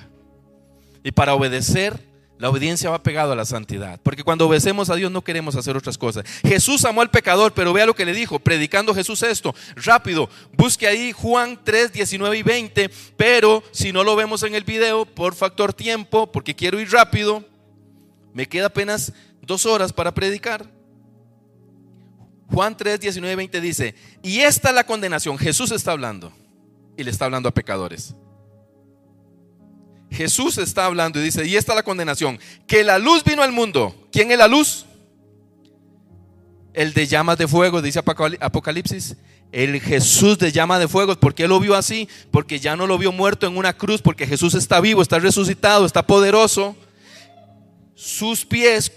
Y 1.04 1.12
para 1.12 1.34
obedecer 1.34 2.08
la 2.38 2.50
obediencia 2.50 2.90
va 2.90 3.02
pegado 3.02 3.32
a 3.32 3.36
la 3.36 3.44
santidad, 3.44 4.00
porque 4.00 4.22
cuando 4.22 4.46
obedecemos 4.46 4.90
a 4.90 4.94
Dios 4.94 5.10
no 5.10 5.22
queremos 5.22 5.56
hacer 5.56 5.76
otras 5.76 5.98
cosas. 5.98 6.24
Jesús 6.46 6.84
amó 6.84 7.02
al 7.02 7.10
pecador, 7.10 7.52
pero 7.52 7.72
vea 7.72 7.84
lo 7.84 7.96
que 7.96 8.04
le 8.04 8.12
dijo, 8.12 8.38
predicando 8.38 8.94
Jesús 8.94 9.24
esto. 9.24 9.54
Rápido, 9.74 10.30
busque 10.52 10.86
ahí 10.86 11.10
Juan 11.10 11.58
3, 11.64 11.92
19 11.92 12.38
y 12.38 12.42
20, 12.44 12.90
pero 13.16 13.64
si 13.72 13.92
no 13.92 14.04
lo 14.04 14.14
vemos 14.14 14.44
en 14.44 14.54
el 14.54 14.62
video, 14.62 15.04
por 15.04 15.34
factor 15.34 15.72
tiempo, 15.72 16.30
porque 16.30 16.54
quiero 16.54 16.78
ir 16.78 16.92
rápido, 16.92 17.44
me 18.38 18.46
queda 18.46 18.66
apenas 18.66 19.12
dos 19.42 19.66
horas 19.66 19.92
para 19.92 20.14
predicar. 20.14 20.64
Juan 22.46 22.76
3, 22.76 23.00
19 23.00 23.32
y 23.32 23.36
20 23.36 23.60
dice, 23.60 23.96
y 24.22 24.38
esta 24.38 24.68
es 24.68 24.76
la 24.76 24.86
condenación, 24.86 25.36
Jesús 25.36 25.72
está 25.72 25.90
hablando, 25.90 26.32
y 26.96 27.02
le 27.02 27.10
está 27.10 27.24
hablando 27.24 27.48
a 27.48 27.52
pecadores. 27.52 28.14
Jesús 30.08 30.56
está 30.58 30.86
hablando 30.86 31.18
y 31.18 31.24
dice, 31.24 31.44
y 31.48 31.56
esta 31.56 31.72
es 31.72 31.76
la 31.78 31.82
condenación, 31.82 32.38
que 32.68 32.84
la 32.84 33.00
luz 33.00 33.24
vino 33.24 33.42
al 33.42 33.50
mundo. 33.50 34.06
¿Quién 34.12 34.30
es 34.30 34.38
la 34.38 34.46
luz? 34.46 34.86
El 36.74 36.94
de 36.94 37.08
llamas 37.08 37.38
de 37.38 37.48
fuego, 37.48 37.82
dice 37.82 38.00
Apocalipsis. 38.38 39.16
El 39.50 39.80
Jesús 39.80 40.38
de 40.38 40.52
llamas 40.52 40.78
de 40.78 40.86
fuego, 40.86 41.18
¿por 41.18 41.34
qué 41.34 41.48
lo 41.48 41.58
vio 41.58 41.74
así? 41.74 42.08
Porque 42.30 42.60
ya 42.60 42.76
no 42.76 42.86
lo 42.86 42.98
vio 42.98 43.10
muerto 43.10 43.48
en 43.48 43.56
una 43.56 43.72
cruz, 43.72 44.00
porque 44.00 44.28
Jesús 44.28 44.54
está 44.54 44.80
vivo, 44.80 45.02
está 45.02 45.18
resucitado, 45.18 45.84
está 45.84 46.06
poderoso. 46.06 46.76
Sus 47.98 48.46
pies, 48.46 48.92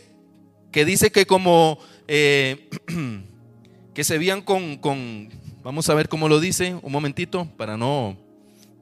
que 0.71 0.85
dice 0.85 1.11
que 1.11 1.25
como 1.25 1.79
eh, 2.07 2.69
que 3.95 4.03
se 4.03 4.19
veían 4.19 4.43
con, 4.43 4.77
con, 4.77 5.27
vamos 5.63 5.89
a 5.89 5.95
ver 5.95 6.07
cómo 6.07 6.29
lo 6.29 6.39
dice, 6.39 6.75
un 6.83 6.91
momentito, 6.91 7.47
para 7.57 7.77
no 7.77 8.15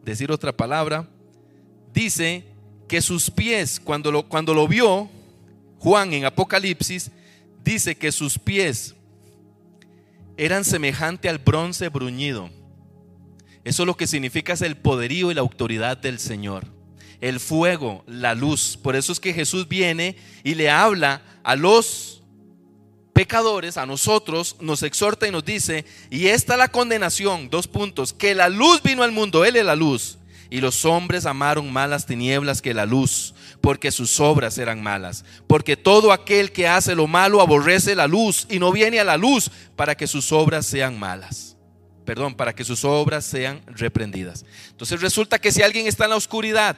decir 0.03 0.29
otra 0.29 0.51
palabra 0.51 1.08
dice 1.93 2.43
que 2.89 3.01
sus 3.01 3.32
pies, 3.32 3.79
cuando 3.79 4.12
lo, 4.12 4.27
cuando 4.27 4.53
lo 4.53 4.67
vio, 4.67 5.10
Juan 5.77 6.12
en 6.12 6.25
Apocalipsis, 6.25 7.12
dice 7.63 7.95
que 7.95 8.12
sus 8.12 8.38
pies 8.38 8.95
eran 10.36 10.65
semejante 10.65 11.29
al 11.29 11.38
bronce 11.38 11.88
bruñido. 11.88 12.49
Eso 13.63 13.86
lo 13.86 13.95
que 13.95 14.05
significa 14.05 14.51
es 14.51 14.62
el 14.63 14.75
poderío 14.75 15.32
y 15.32 15.34
la 15.34 15.39
autoridad 15.39 15.95
del 15.95 16.19
Señor. 16.19 16.77
El 17.21 17.39
fuego, 17.39 18.03
la 18.08 18.34
luz. 18.36 18.77
Por 18.82 18.95
eso 18.95 19.12
es 19.12 19.19
que 19.19 19.34
Jesús 19.34 19.67
viene 19.67 20.15
y 20.43 20.55
le 20.55 20.69
habla 20.69 21.21
a 21.43 21.55
los 21.55 22.19
pecadores, 23.13 23.75
a 23.75 23.86
nosotros, 23.86 24.55
nos 24.62 24.82
exhorta 24.82 25.27
y 25.27 25.32
nos 25.32 25.43
dice, 25.43 25.84
y 26.10 26.27
esta 26.27 26.53
es 26.53 26.60
la 26.60 26.69
condenación, 26.69 27.49
dos 27.49 27.67
puntos, 27.67 28.13
que 28.13 28.34
la 28.34 28.47
luz 28.47 28.82
vino 28.82 29.03
al 29.03 29.12
mundo, 29.12 29.43
Él 29.43 29.58
es 29.58 29.65
la 29.65 29.75
luz, 29.75 30.19
y 30.49 30.62
los 30.62 30.86
hombres 30.86 31.25
amaron 31.25 31.71
más 31.71 31.89
las 31.89 32.05
tinieblas 32.05 32.62
que 32.62 32.73
la 32.73 32.86
luz, 32.86 33.36
porque 33.62 33.91
sus 33.91 34.19
obras 34.19 34.58
eran 34.58 34.82
malas. 34.82 35.25
Porque 35.47 35.77
todo 35.77 36.12
aquel 36.12 36.51
que 36.51 36.67
hace 36.67 36.95
lo 36.95 37.08
malo 37.08 37.41
aborrece 37.41 37.95
la 37.95 38.08
luz 38.08 38.47
y 38.49 38.58
no 38.58 38.71
viene 38.71 38.99
a 38.99 39.03
la 39.03 39.17
luz 39.17 39.51
para 39.75 39.95
que 39.95 40.08
sus 40.08 40.32
obras 40.32 40.65
sean 40.65 40.97
malas. 40.97 41.58
Perdón, 42.05 42.34
para 42.34 42.55
que 42.55 42.63
sus 42.63 42.84
obras 42.84 43.25
sean 43.25 43.62
reprendidas. 43.67 44.43
Entonces 44.71 45.01
resulta 45.01 45.39
que 45.39 45.51
si 45.51 45.62
alguien 45.62 45.86
está 45.86 46.05
en 46.05 46.12
la 46.12 46.15
oscuridad 46.15 46.77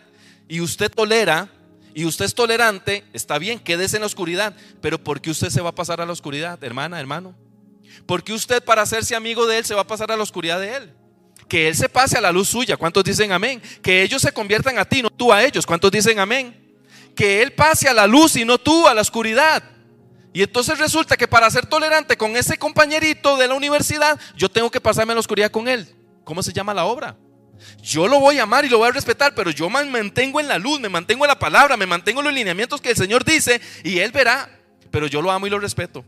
y 0.52 0.60
usted 0.60 0.92
tolera 0.92 1.48
y 1.94 2.04
usted 2.04 2.26
es 2.26 2.36
tolerante, 2.36 3.06
está 3.14 3.38
bien, 3.38 3.58
quédese 3.58 3.96
en 3.96 4.02
la 4.02 4.08
oscuridad. 4.08 4.54
Pero 4.82 5.02
¿por 5.02 5.22
qué 5.22 5.30
usted 5.30 5.50
se 5.50 5.62
va 5.62 5.70
a 5.70 5.76
pasar 5.76 6.02
a 6.02 6.06
la 6.06 6.12
oscuridad, 6.12 6.62
hermana, 6.62 7.00
hermano? 7.00 7.34
Porque 8.06 8.34
usted 8.34 8.62
para 8.62 8.82
hacerse 8.82 9.16
amigo 9.16 9.48
de 9.48 9.60
él 9.60 9.66
se 9.66 9.74
va 9.76 9.82
a 9.84 9.88
pasar 9.88 10.12
a 10.12 10.18
la 10.18 10.24
oscuridad 10.24 10.60
de 10.60 10.76
él. 10.76 10.94
Que 11.48 11.70
él 11.70 11.76
se 11.78 11.88
pase 11.88 12.18
a 12.18 12.22
la 12.22 12.34
luz 12.34 12.50
suya. 12.50 12.76
¿Cuántos 12.76 13.02
dicen 13.06 13.32
amén? 13.32 13.62
Que 13.82 14.04
ellos 14.04 14.22
se 14.22 14.34
conviertan 14.34 14.78
a 14.78 14.84
ti, 14.84 15.02
no 15.02 15.10
tú 15.10 15.32
a 15.32 15.42
ellos. 15.42 15.66
¿Cuántos 15.66 15.90
dicen 15.90 16.20
amén? 16.20 16.76
Que 17.16 17.42
él 17.42 17.54
pase 17.54 17.88
a 17.88 17.94
la 17.94 18.06
luz 18.06 18.36
y 18.36 18.44
no 18.44 18.58
tú 18.58 18.90
a 18.90 18.94
la 18.94 19.00
oscuridad. 19.00 19.64
Y 20.34 20.44
entonces 20.44 20.78
resulta 20.80 21.16
que 21.16 21.30
para 21.30 21.50
ser 21.50 21.66
tolerante 21.66 22.18
con 22.18 22.36
ese 22.36 22.58
compañerito 22.58 23.38
de 23.38 23.48
la 23.48 23.56
universidad, 23.56 24.20
yo 24.36 24.50
tengo 24.50 24.70
que 24.70 24.82
pasarme 24.82 25.14
a 25.14 25.16
la 25.16 25.22
oscuridad 25.22 25.50
con 25.50 25.70
él. 25.70 25.88
¿Cómo 26.26 26.44
se 26.44 26.52
llama 26.52 26.74
la 26.74 26.84
obra? 26.84 27.16
Yo 27.82 28.08
lo 28.08 28.20
voy 28.20 28.40
a 28.40 28.44
amar 28.44 28.66
y 28.66 28.70
lo 28.70 28.78
voy 28.78 28.90
a 28.90 28.92
respetar, 28.92 29.34
pero 29.36 29.52
yo 29.52 29.70
me 29.70 29.84
mantengo 29.86 30.40
en 30.40 30.48
la 30.48 30.58
luz, 30.58 30.80
me 30.80 30.90
mantengo 30.90 31.26
en 31.26 31.30
la 31.30 31.40
palabra, 31.40 31.78
me 31.78 31.86
mantengo 31.86 32.22
en 32.22 32.26
los 32.26 32.34
lineamientos 32.34 32.82
que 32.82 32.92
el 32.92 32.96
Señor 32.96 33.26
dice 33.26 33.60
y 33.84 34.00
Él 34.00 34.12
verá, 34.12 34.50
pero 34.92 35.08
yo 35.08 35.22
lo 35.22 35.32
amo 35.32 35.48
y 35.48 35.50
lo 35.50 35.60
respeto. 35.60 36.06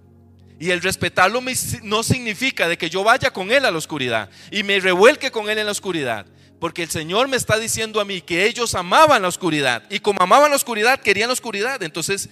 Y 0.60 0.70
el 0.72 0.82
respetarlo 0.82 1.42
no 1.82 2.04
significa 2.04 2.68
de 2.68 2.78
que 2.78 2.89
yo 2.89 3.04
vaya 3.04 3.32
con 3.32 3.52
Él 3.52 3.66
a 3.66 3.72
la 3.72 3.78
oscuridad 3.78 4.30
y 4.52 4.63
me 4.63 4.80
revuelque 4.80 5.32
con 5.32 5.50
Él 5.50 5.58
en 5.58 5.66
la 5.66 5.72
oscuridad. 5.72 6.26
Porque 6.60 6.84
el 6.84 6.89
Señor 6.89 7.28
me 7.28 7.36
está 7.36 7.60
diciendo 7.60 8.00
a 8.00 8.06
mí 8.06 8.22
que 8.22 8.46
ellos 8.46 8.74
amaban 8.74 9.22
la 9.22 9.28
oscuridad. 9.28 9.84
Y 9.89 10.00
como 10.00 10.22
amaban 10.22 10.50
la 10.50 10.56
oscuridad, 10.56 11.02
querían 11.02 11.28
la 11.28 11.34
oscuridad. 11.34 11.84
Entonces, 11.84 12.30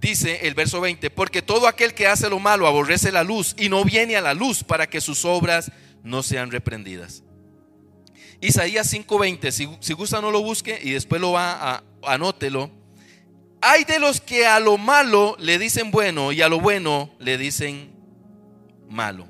dice 0.00 0.40
el 0.48 0.54
verso 0.54 0.80
20, 0.80 1.10
porque 1.10 1.42
todo 1.42 1.68
aquel 1.68 1.94
que 1.94 2.08
hace 2.08 2.28
lo 2.28 2.40
malo 2.40 2.66
aborrece 2.66 3.12
la 3.12 3.22
luz 3.22 3.54
y 3.56 3.68
no 3.68 3.84
viene 3.84 4.16
a 4.16 4.20
la 4.20 4.34
luz 4.34 4.64
para 4.64 4.88
que 4.88 5.00
sus 5.00 5.24
obras 5.24 5.70
no 6.02 6.24
sean 6.24 6.50
reprendidas. 6.50 7.22
Isaías 8.40 8.92
5:20, 8.92 9.50
si, 9.50 9.68
si 9.80 9.92
gusta 9.92 10.20
no 10.20 10.30
lo 10.30 10.42
busque 10.42 10.78
y 10.82 10.92
después 10.92 11.20
lo 11.20 11.32
va 11.32 11.74
a, 11.74 11.84
anótelo. 12.02 12.70
Hay 13.60 13.84
de 13.84 13.98
los 13.98 14.20
que 14.20 14.46
a 14.46 14.58
lo 14.58 14.78
malo 14.78 15.36
le 15.38 15.58
dicen 15.58 15.90
bueno 15.90 16.32
y 16.32 16.40
a 16.40 16.48
lo 16.48 16.60
bueno 16.60 17.10
le 17.18 17.36
dicen 17.36 17.92
malo. 18.88 19.28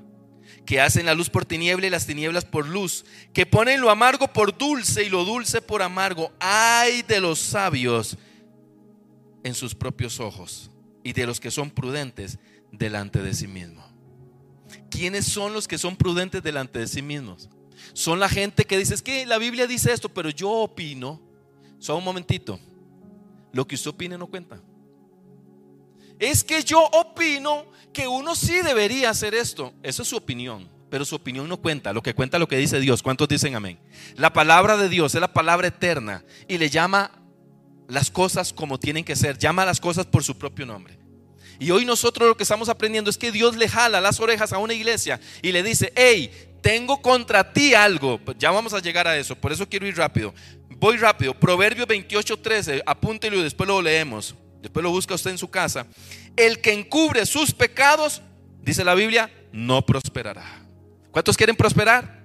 Que 0.64 0.80
hacen 0.80 1.06
la 1.06 1.14
luz 1.14 1.28
por 1.28 1.44
tiniebla 1.44 1.88
y 1.88 1.90
las 1.90 2.06
tinieblas 2.06 2.44
por 2.44 2.68
luz. 2.68 3.04
Que 3.32 3.44
ponen 3.44 3.80
lo 3.80 3.90
amargo 3.90 4.32
por 4.32 4.56
dulce 4.56 5.02
y 5.02 5.08
lo 5.08 5.24
dulce 5.24 5.60
por 5.60 5.82
amargo. 5.82 6.32
Hay 6.38 7.02
de 7.02 7.20
los 7.20 7.40
sabios 7.40 8.16
en 9.42 9.54
sus 9.54 9.74
propios 9.74 10.20
ojos 10.20 10.70
y 11.02 11.12
de 11.12 11.26
los 11.26 11.40
que 11.40 11.50
son 11.50 11.70
prudentes 11.70 12.38
delante 12.70 13.20
de 13.20 13.34
sí 13.34 13.48
mismos. 13.48 13.84
¿Quiénes 14.90 15.26
son 15.26 15.52
los 15.52 15.66
que 15.66 15.78
son 15.78 15.96
prudentes 15.96 16.42
delante 16.42 16.78
de 16.78 16.86
sí 16.86 17.02
mismos? 17.02 17.48
Son 17.92 18.18
la 18.20 18.28
gente 18.28 18.64
que 18.64 18.78
dice, 18.78 18.94
es 18.94 19.02
que 19.02 19.26
la 19.26 19.38
Biblia 19.38 19.66
dice 19.66 19.92
esto, 19.92 20.08
pero 20.08 20.30
yo 20.30 20.50
opino. 20.50 21.20
Solo 21.78 21.98
un 21.98 22.04
momentito. 22.04 22.58
Lo 23.52 23.66
que 23.66 23.74
usted 23.74 23.90
opine 23.90 24.18
no 24.18 24.26
cuenta. 24.26 24.60
Es 26.18 26.44
que 26.44 26.62
yo 26.62 26.84
opino 26.92 27.64
que 27.92 28.06
uno 28.06 28.34
sí 28.34 28.60
debería 28.62 29.10
hacer 29.10 29.34
esto. 29.34 29.72
Eso 29.82 30.02
es 30.02 30.08
su 30.08 30.16
opinión, 30.16 30.68
pero 30.90 31.04
su 31.04 31.16
opinión 31.16 31.48
no 31.48 31.56
cuenta. 31.56 31.92
Lo 31.92 32.02
que 32.02 32.14
cuenta 32.14 32.36
es 32.36 32.40
lo 32.40 32.48
que 32.48 32.58
dice 32.58 32.78
Dios. 32.78 33.02
¿Cuántos 33.02 33.26
dicen 33.26 33.54
amén? 33.54 33.78
La 34.16 34.32
palabra 34.32 34.76
de 34.76 34.88
Dios 34.88 35.14
es 35.14 35.20
la 35.20 35.32
palabra 35.32 35.68
eterna 35.68 36.22
y 36.46 36.58
le 36.58 36.68
llama 36.68 37.10
las 37.88 38.10
cosas 38.10 38.52
como 38.52 38.78
tienen 38.78 39.04
que 39.04 39.16
ser. 39.16 39.38
Llama 39.38 39.64
las 39.64 39.80
cosas 39.80 40.06
por 40.06 40.22
su 40.22 40.36
propio 40.36 40.66
nombre. 40.66 40.98
Y 41.58 41.70
hoy 41.70 41.84
nosotros 41.84 42.28
lo 42.28 42.36
que 42.36 42.42
estamos 42.42 42.68
aprendiendo 42.68 43.10
es 43.10 43.18
que 43.18 43.32
Dios 43.32 43.56
le 43.56 43.68
jala 43.68 44.00
las 44.00 44.18
orejas 44.20 44.52
a 44.52 44.58
una 44.58 44.72
iglesia 44.72 45.20
y 45.42 45.52
le 45.52 45.62
dice, 45.62 45.92
hey, 45.94 46.30
tengo 46.60 47.00
contra 47.00 47.52
ti 47.52 47.74
algo. 47.74 48.20
Ya 48.38 48.50
vamos 48.50 48.74
a 48.74 48.80
llegar 48.80 49.06
a 49.06 49.16
eso, 49.16 49.34
por 49.34 49.52
eso 49.52 49.68
quiero 49.68 49.86
ir 49.86 49.96
rápido. 49.96 50.34
Voy 50.68 50.96
rápido. 50.96 51.34
Proverbios 51.34 51.86
28, 51.86 52.38
13, 52.38 52.82
apúntelo 52.86 53.36
y 53.38 53.42
después 53.42 53.68
lo 53.68 53.82
leemos. 53.82 54.34
Después 54.62 54.82
lo 54.82 54.90
busca 54.90 55.14
usted 55.14 55.30
en 55.30 55.38
su 55.38 55.50
casa. 55.50 55.86
El 56.36 56.60
que 56.60 56.72
encubre 56.72 57.24
sus 57.26 57.52
pecados, 57.52 58.22
dice 58.62 58.84
la 58.84 58.94
Biblia, 58.94 59.30
no 59.52 59.84
prosperará. 59.84 60.62
¿Cuántos 61.10 61.36
quieren 61.36 61.56
prosperar? 61.56 62.20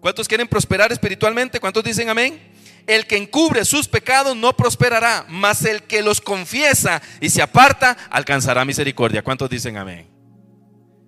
¿Cuántos 0.00 0.28
quieren 0.28 0.48
prosperar 0.48 0.92
espiritualmente? 0.92 1.60
¿Cuántos 1.60 1.84
dicen 1.84 2.08
amén? 2.08 2.52
El 2.86 3.06
que 3.06 3.16
encubre 3.16 3.64
sus 3.64 3.86
pecados 3.86 4.36
no 4.36 4.56
prosperará, 4.56 5.24
mas 5.28 5.64
el 5.64 5.84
que 5.84 6.02
los 6.02 6.20
confiesa 6.20 7.00
y 7.20 7.30
se 7.30 7.40
aparta 7.40 7.96
alcanzará 8.10 8.64
misericordia. 8.64 9.22
¿Cuántos 9.22 9.48
dicen 9.48 9.76
amén? 9.76 10.11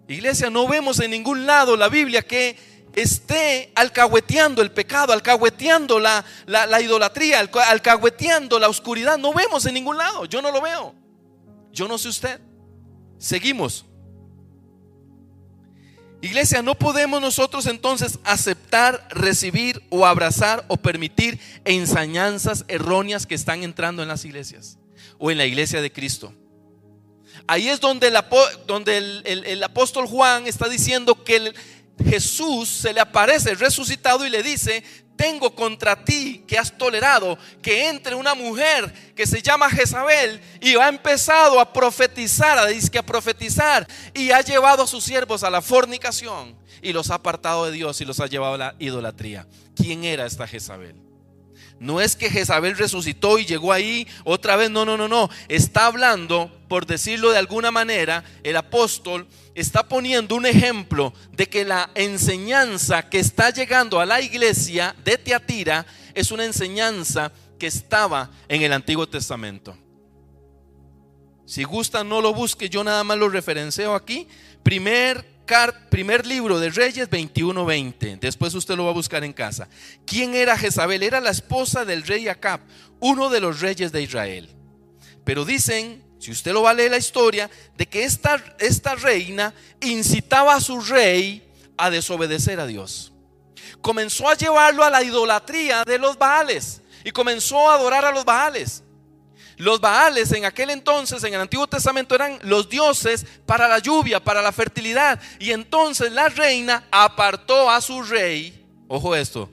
Iglesia, 0.09 0.51
no 0.51 0.69
vemos 0.69 1.01
en 1.01 1.11
ningún 1.11 1.47
lado 1.47 1.77
la 1.77 1.89
Biblia 1.89 2.23
que 2.23 2.57
esté 2.95 3.73
alcahueteando 3.75 4.63
el 4.63 4.71
pecado, 4.71 5.13
alcahueteando 5.13 5.99
la, 5.99 6.25
la, 6.47 6.81
idolatría, 6.81 7.41
alcahueteando 7.41 8.59
la 8.59 8.69
oscuridad. 8.69 9.19
No 9.19 9.33
vemos 9.33 9.65
en 9.67 9.75
ningún 9.75 9.97
lado. 9.97 10.27
Yo 10.27 10.43
no 10.43 10.51
lo 10.51 10.61
veo. 10.61 10.95
Yo 11.73 11.89
no 11.89 11.99
sé 11.99 12.09
usted. 12.09 12.41
Seguimos. 13.19 13.87
Iglesia, 16.21 16.63
no 16.63 16.75
podemos 16.75 17.21
nosotros 17.21 17.67
entonces 17.67 18.19
aceptar, 18.25 19.07
recibir 19.11 19.83
o 19.91 20.07
abrazar 20.07 20.65
o 20.69 20.77
permitir 20.79 21.39
enseñanzas 21.65 22.65
erróneas 22.69 23.27
que 23.27 23.35
están 23.35 23.63
entrando 23.63 24.03
en 24.03 24.09
las 24.09 24.25
iglesias 24.25 24.79
o 25.19 25.31
en 25.31 25.39
la 25.39 25.45
iglesia 25.45 25.83
de 25.83 25.93
Cristo. 25.93 26.33
Ahí 27.47 27.69
es 27.69 27.81
donde 27.81 28.09
el, 28.09 29.63
apóstol 29.63 30.07
Juan 30.07 30.47
está 30.47 30.69
diciendo 30.69 31.23
que 31.23 31.53
Jesús 32.03 32.69
se 32.69 32.93
le 32.93 33.01
aparece 33.01 33.55
resucitado 33.55 34.27
y 34.27 34.31
le 34.31 34.43
dice, 34.43 34.83
tengo 35.17 35.55
contra 35.55 36.05
ti 36.05 36.45
que 36.47 36.59
has 36.59 36.77
tolerado 36.77 37.39
que 37.63 37.89
entre 37.89 38.15
una 38.15 38.35
mujer 38.35 38.93
que 39.15 39.27
se 39.27 39.43
llama 39.43 39.71
Jezabel 39.71 40.41
y 40.61 40.75
ha 40.77 40.89
empezado 40.89 41.61
a 41.61 41.73
profetizar, 41.73 42.59
a, 42.59 42.67
a 42.67 43.03
profetizar 43.03 43.87
y 44.15 44.31
ha 44.31 44.41
llevado 44.41 44.83
a 44.83 44.87
sus 44.87 45.05
siervos 45.05 45.45
a 45.45 45.51
la 45.51 45.63
fornicación 45.63 46.57
y 46.83 46.93
los 46.93 47.11
ha 47.11 47.17
apartado 47.17 47.67
de 47.67 47.73
Dios 47.73 48.01
y 48.01 48.05
los 48.05 48.21
ha 48.21 48.27
llevado 48.27 48.55
a 48.55 48.59
la 48.59 48.75
idolatría. 48.79 49.47
¿Quién 49.77 50.05
era 50.05 50.27
esta 50.27 50.47
Jezabel? 50.47 51.04
No 51.85 52.01
es 52.01 52.17
que 52.17 52.31
Jezabel 52.31 52.79
resucitó 52.79 53.39
y 53.39 53.45
llegó 53.45 53.71
ahí 53.71 54.09
otra 54.25 54.57
vez, 54.57 54.71
no, 54.71 54.87
no, 54.87 54.97
no, 54.97 55.07
no. 55.07 55.29
Está 55.49 55.85
hablando, 55.85 56.51
por 56.67 56.87
decirlo 56.87 57.31
de 57.31 57.37
alguna 57.37 57.71
manera, 57.71 58.25
el 58.43 58.57
apóstol 58.57 59.27
está 59.55 59.87
poniendo 59.87 60.35
un 60.35 60.47
ejemplo 60.47 61.13
de 61.33 61.47
que 61.47 61.67
la 61.67 61.91
enseñanza 61.95 63.11
que 63.11 63.19
está 63.19 63.51
llegando 63.51 64.01
a 64.01 64.07
la 64.07 64.23
iglesia 64.23 64.97
de 65.05 65.19
Teatira 65.19 65.85
es 66.15 66.31
una 66.31 66.47
enseñanza 66.47 67.31
que 67.59 67.67
estaba 67.67 68.31
en 68.49 68.63
el 68.63 68.73
Antiguo 68.73 69.07
Testamento. 69.07 69.77
Si 71.45 71.65
gusta, 71.65 72.03
no 72.03 72.23
lo 72.23 72.33
busque, 72.33 72.71
yo 72.71 72.83
nada 72.83 73.05
más 73.05 73.19
lo 73.19 73.29
referencio 73.29 73.95
aquí. 73.95 74.27
Primer 74.63 75.34
primer 75.91 76.27
libro 76.27 76.59
de 76.59 76.71
Reyes 76.71 77.09
21:20. 77.09 78.19
Después 78.21 78.55
usted 78.55 78.77
lo 78.77 78.85
va 78.85 78.91
a 78.91 78.95
buscar 78.95 79.25
en 79.25 79.33
casa. 79.33 79.69
¿Quién 80.07 80.35
era 80.35 80.57
Jezabel? 80.57 81.03
Era 81.03 81.21
la 81.21 81.31
esposa 81.31 81.85
del 81.85 82.03
rey 82.03 82.29
Acab, 82.29 82.61
uno 83.01 83.29
de 83.31 83.41
los 83.41 83.61
reyes 83.61 83.93
de 83.93 84.03
Israel. 84.03 84.49
Pero 85.25 85.45
dicen, 85.45 86.03
si 86.19 86.31
usted 86.31 86.53
lo 86.53 86.63
va 86.63 86.71
a 86.71 86.75
leer 86.75 86.91
la 86.91 86.99
historia, 86.99 87.51
de 87.77 87.87
que 87.87 88.05
esta, 88.05 88.43
esta 88.59 88.95
reina 88.95 89.53
incitaba 89.81 90.55
a 90.55 90.61
su 90.61 90.81
rey 90.81 91.43
a 91.77 91.91
desobedecer 91.91 92.61
a 92.61 92.67
Dios. 92.67 93.13
Comenzó 93.81 94.29
a 94.29 94.35
llevarlo 94.35 94.85
a 94.85 94.91
la 94.91 95.03
idolatría 95.03 95.85
de 95.85 95.99
los 95.99 96.17
Baales 96.17 96.81
y 97.05 97.11
comenzó 97.11 97.69
a 97.69 97.75
adorar 97.75 98.05
a 98.05 98.13
los 98.13 98.25
Baales. 98.25 98.83
Los 99.57 99.81
Baales 99.81 100.33
en 100.33 100.45
aquel 100.45 100.71
entonces, 100.71 101.23
en 101.25 101.35
el 101.35 101.41
Antiguo 101.41 101.67
Testamento, 101.67 102.15
eran 102.15 102.39
los 102.43 102.69
dioses 102.69 103.25
para 103.47 103.69
la 103.69 103.79
lluvia, 103.79 104.23
para 104.23 104.43
la 104.43 104.53
fertilidad. 104.53 105.21
Y 105.39 105.53
entonces 105.53 106.13
la 106.13 106.29
reina 106.29 106.85
apartó 106.91 107.71
a 107.71 107.81
su 107.81 108.03
rey, 108.03 108.67
ojo 108.89 109.15
esto, 109.15 109.49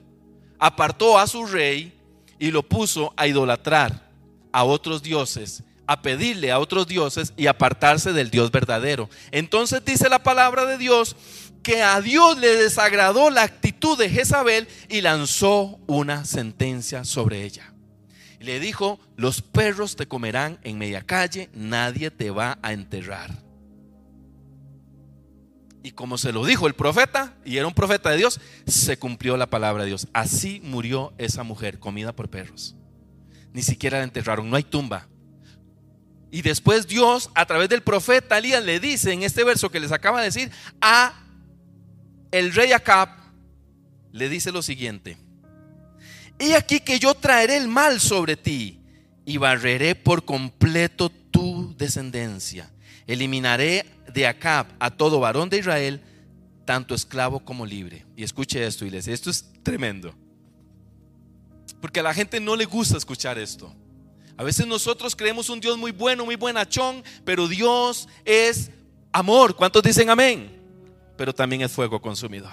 apartó 0.58 1.18
a 1.18 1.26
su 1.26 1.46
rey 1.46 1.92
y 2.38 2.50
lo 2.50 2.62
puso 2.62 3.12
a 3.16 3.26
idolatrar 3.26 4.10
a 4.52 4.64
otros 4.64 5.02
dioses, 5.02 5.62
a 5.86 6.02
pedirle 6.02 6.50
a 6.50 6.58
otros 6.58 6.86
dioses 6.86 7.32
y 7.36 7.46
apartarse 7.46 8.12
del 8.12 8.30
Dios 8.30 8.50
verdadero. 8.50 9.08
Entonces 9.30 9.84
dice 9.84 10.08
la 10.08 10.22
palabra 10.22 10.64
de 10.64 10.78
Dios 10.78 11.16
que 11.62 11.82
a 11.82 12.00
Dios 12.00 12.38
le 12.38 12.56
desagradó 12.56 13.30
la 13.30 13.42
actitud 13.42 13.96
de 13.96 14.10
Jezabel 14.10 14.66
y 14.88 15.00
lanzó 15.00 15.78
una 15.86 16.24
sentencia 16.24 17.04
sobre 17.04 17.44
ella 17.44 17.71
le 18.42 18.60
dijo, 18.60 19.00
los 19.16 19.42
perros 19.42 19.96
te 19.96 20.06
comerán 20.06 20.58
en 20.62 20.78
media 20.78 21.02
calle, 21.02 21.50
nadie 21.54 22.10
te 22.10 22.30
va 22.30 22.58
a 22.62 22.72
enterrar. 22.72 23.42
Y 25.82 25.92
como 25.92 26.16
se 26.16 26.32
lo 26.32 26.44
dijo 26.44 26.66
el 26.66 26.74
profeta, 26.74 27.34
y 27.44 27.56
era 27.56 27.66
un 27.66 27.74
profeta 27.74 28.10
de 28.10 28.18
Dios, 28.18 28.40
se 28.66 28.98
cumplió 28.98 29.36
la 29.36 29.50
palabra 29.50 29.82
de 29.82 29.88
Dios. 29.88 30.06
Así 30.12 30.60
murió 30.62 31.12
esa 31.18 31.42
mujer, 31.42 31.80
comida 31.80 32.14
por 32.14 32.30
perros. 32.30 32.76
Ni 33.52 33.62
siquiera 33.62 33.98
la 33.98 34.04
enterraron, 34.04 34.48
no 34.48 34.56
hay 34.56 34.62
tumba. 34.62 35.08
Y 36.30 36.42
después 36.42 36.86
Dios, 36.86 37.30
a 37.34 37.44
través 37.46 37.68
del 37.68 37.82
profeta 37.82 38.38
Elías, 38.38 38.64
le 38.64 38.80
dice 38.80 39.12
en 39.12 39.22
este 39.22 39.44
verso 39.44 39.70
que 39.70 39.80
les 39.80 39.92
acaba 39.92 40.20
de 40.20 40.26
decir, 40.26 40.50
a 40.80 41.14
el 42.30 42.54
rey 42.54 42.72
Acab, 42.72 43.10
le 44.12 44.28
dice 44.28 44.52
lo 44.52 44.62
siguiente. 44.62 45.18
He 46.38 46.56
aquí 46.56 46.80
que 46.80 46.98
yo 46.98 47.14
traeré 47.14 47.56
el 47.56 47.68
mal 47.68 48.00
sobre 48.00 48.36
ti 48.36 48.80
y 49.24 49.36
barreré 49.36 49.94
por 49.94 50.24
completo 50.24 51.10
tu 51.30 51.74
descendencia. 51.76 52.70
eliminaré 53.06 53.84
de 54.12 54.26
Acab 54.26 54.66
a 54.78 54.90
todo 54.90 55.18
varón 55.18 55.48
de 55.48 55.58
Israel, 55.58 56.00
tanto 56.64 56.94
esclavo 56.94 57.40
como 57.40 57.66
libre. 57.66 58.06
Y 58.16 58.22
escuche 58.22 58.64
esto, 58.64 58.84
iglesia, 58.84 59.12
esto 59.12 59.30
es 59.30 59.44
tremendo. 59.62 60.14
Porque 61.80 62.00
a 62.00 62.02
la 62.04 62.14
gente 62.14 62.38
no 62.38 62.54
le 62.54 62.64
gusta 62.64 62.96
escuchar 62.96 63.38
esto. 63.38 63.74
A 64.36 64.44
veces 64.44 64.66
nosotros 64.66 65.16
creemos 65.16 65.50
un 65.50 65.60
Dios 65.60 65.76
muy 65.76 65.90
bueno, 65.90 66.24
muy 66.24 66.36
buenachón, 66.36 67.02
pero 67.24 67.48
Dios 67.48 68.08
es 68.24 68.70
amor. 69.12 69.56
¿Cuántos 69.56 69.82
dicen 69.82 70.08
amén? 70.08 70.50
Pero 71.16 71.34
también 71.34 71.62
es 71.62 71.72
fuego 71.72 72.00
consumidor. 72.00 72.50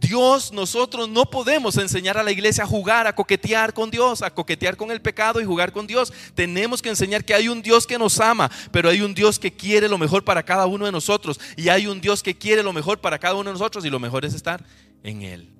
Dios, 0.00 0.50
nosotros 0.50 1.10
no 1.10 1.28
podemos 1.28 1.76
enseñar 1.76 2.16
a 2.16 2.22
la 2.22 2.32
iglesia 2.32 2.64
a 2.64 2.66
jugar, 2.66 3.06
a 3.06 3.14
coquetear 3.14 3.74
con 3.74 3.90
Dios, 3.90 4.22
a 4.22 4.30
coquetear 4.30 4.74
con 4.74 4.90
el 4.90 5.02
pecado 5.02 5.42
y 5.42 5.44
jugar 5.44 5.72
con 5.72 5.86
Dios. 5.86 6.10
Tenemos 6.34 6.80
que 6.80 6.88
enseñar 6.88 7.22
que 7.22 7.34
hay 7.34 7.48
un 7.48 7.60
Dios 7.60 7.86
que 7.86 7.98
nos 7.98 8.18
ama, 8.18 8.50
pero 8.72 8.88
hay 8.88 9.02
un 9.02 9.12
Dios 9.12 9.38
que 9.38 9.52
quiere 9.52 9.88
lo 9.90 9.98
mejor 9.98 10.24
para 10.24 10.42
cada 10.42 10.64
uno 10.64 10.86
de 10.86 10.92
nosotros. 10.92 11.38
Y 11.54 11.68
hay 11.68 11.86
un 11.86 12.00
Dios 12.00 12.22
que 12.22 12.34
quiere 12.34 12.62
lo 12.62 12.72
mejor 12.72 13.00
para 13.02 13.18
cada 13.18 13.34
uno 13.34 13.50
de 13.50 13.52
nosotros 13.52 13.84
y 13.84 13.90
lo 13.90 14.00
mejor 14.00 14.24
es 14.24 14.32
estar 14.32 14.64
en 15.02 15.20
Él. 15.20 15.52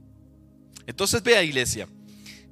Entonces 0.86 1.22
vea 1.22 1.42
iglesia, 1.42 1.86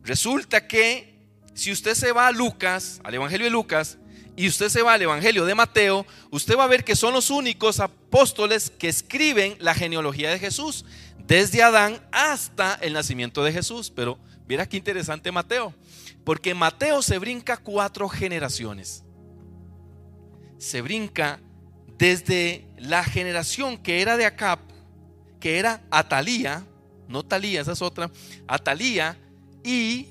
resulta 0.04 0.68
que 0.68 1.16
si 1.54 1.72
usted 1.72 1.94
se 1.94 2.12
va 2.12 2.26
a 2.26 2.32
Lucas, 2.32 3.00
al 3.02 3.14
Evangelio 3.14 3.46
de 3.46 3.50
Lucas, 3.50 3.96
y 4.36 4.46
usted 4.46 4.68
se 4.68 4.82
va 4.82 4.92
al 4.92 5.02
Evangelio 5.02 5.44
de 5.46 5.56
Mateo, 5.56 6.06
usted 6.30 6.56
va 6.56 6.64
a 6.64 6.68
ver 6.68 6.84
que 6.84 6.94
son 6.94 7.12
los 7.12 7.30
únicos 7.30 7.80
apóstoles 7.80 8.70
que 8.70 8.88
escriben 8.88 9.56
la 9.58 9.74
genealogía 9.74 10.30
de 10.30 10.38
Jesús 10.38 10.84
desde 11.26 11.62
Adán 11.62 12.00
hasta 12.12 12.74
el 12.74 12.92
nacimiento 12.92 13.42
de 13.44 13.52
Jesús. 13.52 13.90
Pero 13.94 14.18
mira 14.46 14.68
qué 14.68 14.76
interesante 14.76 15.32
Mateo, 15.32 15.74
porque 16.24 16.54
Mateo 16.54 17.02
se 17.02 17.18
brinca 17.18 17.56
cuatro 17.56 18.08
generaciones. 18.08 19.04
Se 20.58 20.82
brinca 20.82 21.40
desde 21.98 22.66
la 22.78 23.04
generación 23.04 23.78
que 23.78 24.02
era 24.02 24.16
de 24.16 24.26
Acab, 24.26 24.60
que 25.40 25.58
era 25.58 25.82
Atalía, 25.90 26.64
no 27.08 27.24
Talía, 27.24 27.60
esa 27.60 27.72
es 27.72 27.82
otra, 27.82 28.10
Atalía, 28.46 29.16
y 29.64 30.08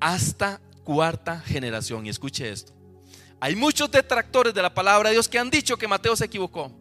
hasta 0.00 0.60
cuarta 0.84 1.40
generación. 1.40 2.06
Y 2.06 2.10
escuche 2.10 2.50
esto. 2.50 2.72
Hay 3.40 3.56
muchos 3.56 3.90
detractores 3.90 4.52
de 4.52 4.62
la 4.62 4.72
palabra 4.72 5.08
de 5.08 5.14
Dios 5.14 5.28
que 5.28 5.38
han 5.38 5.50
dicho 5.50 5.76
que 5.76 5.88
Mateo 5.88 6.14
se 6.14 6.26
equivocó 6.26 6.79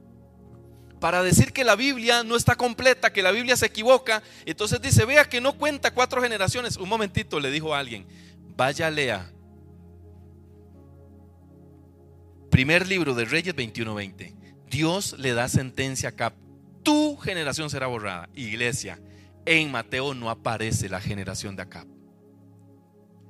para 1.00 1.24
decir 1.24 1.54
que 1.54 1.64
la 1.64 1.76
Biblia 1.76 2.24
no 2.24 2.36
está 2.36 2.56
completa, 2.56 3.12
que 3.12 3.22
la 3.22 3.32
Biblia 3.32 3.56
se 3.56 3.66
equivoca. 3.66 4.22
Entonces 4.46 4.82
dice, 4.82 5.06
vea 5.06 5.26
que 5.26 5.42
no 5.42 5.58
cuenta 5.58 5.92
cuatro 5.92 6.22
generaciones. 6.22 6.78
Un 6.78 6.90
momentito, 6.90 7.40
le 7.40 7.52
dijo 7.52 7.74
a 7.74 7.80
alguien, 7.80 8.06
vaya 8.56 8.90
lea. 8.90 9.32
Primer 12.50 12.88
libro 12.88 13.14
de 13.14 13.26
Reyes 13.26 13.56
21:20. 13.56 14.36
Dios 14.70 15.16
le 15.18 15.34
da 15.34 15.48
sentencia 15.48 16.10
acá. 16.10 16.34
Tu 16.84 17.18
generación 17.18 17.70
será 17.70 17.88
borrada. 17.88 18.30
Iglesia, 18.34 19.00
en 19.46 19.72
Mateo 19.72 20.14
no 20.14 20.30
aparece 20.30 20.90
la 20.90 21.00
generación 21.00 21.56
de 21.56 21.64
Acab 21.64 21.99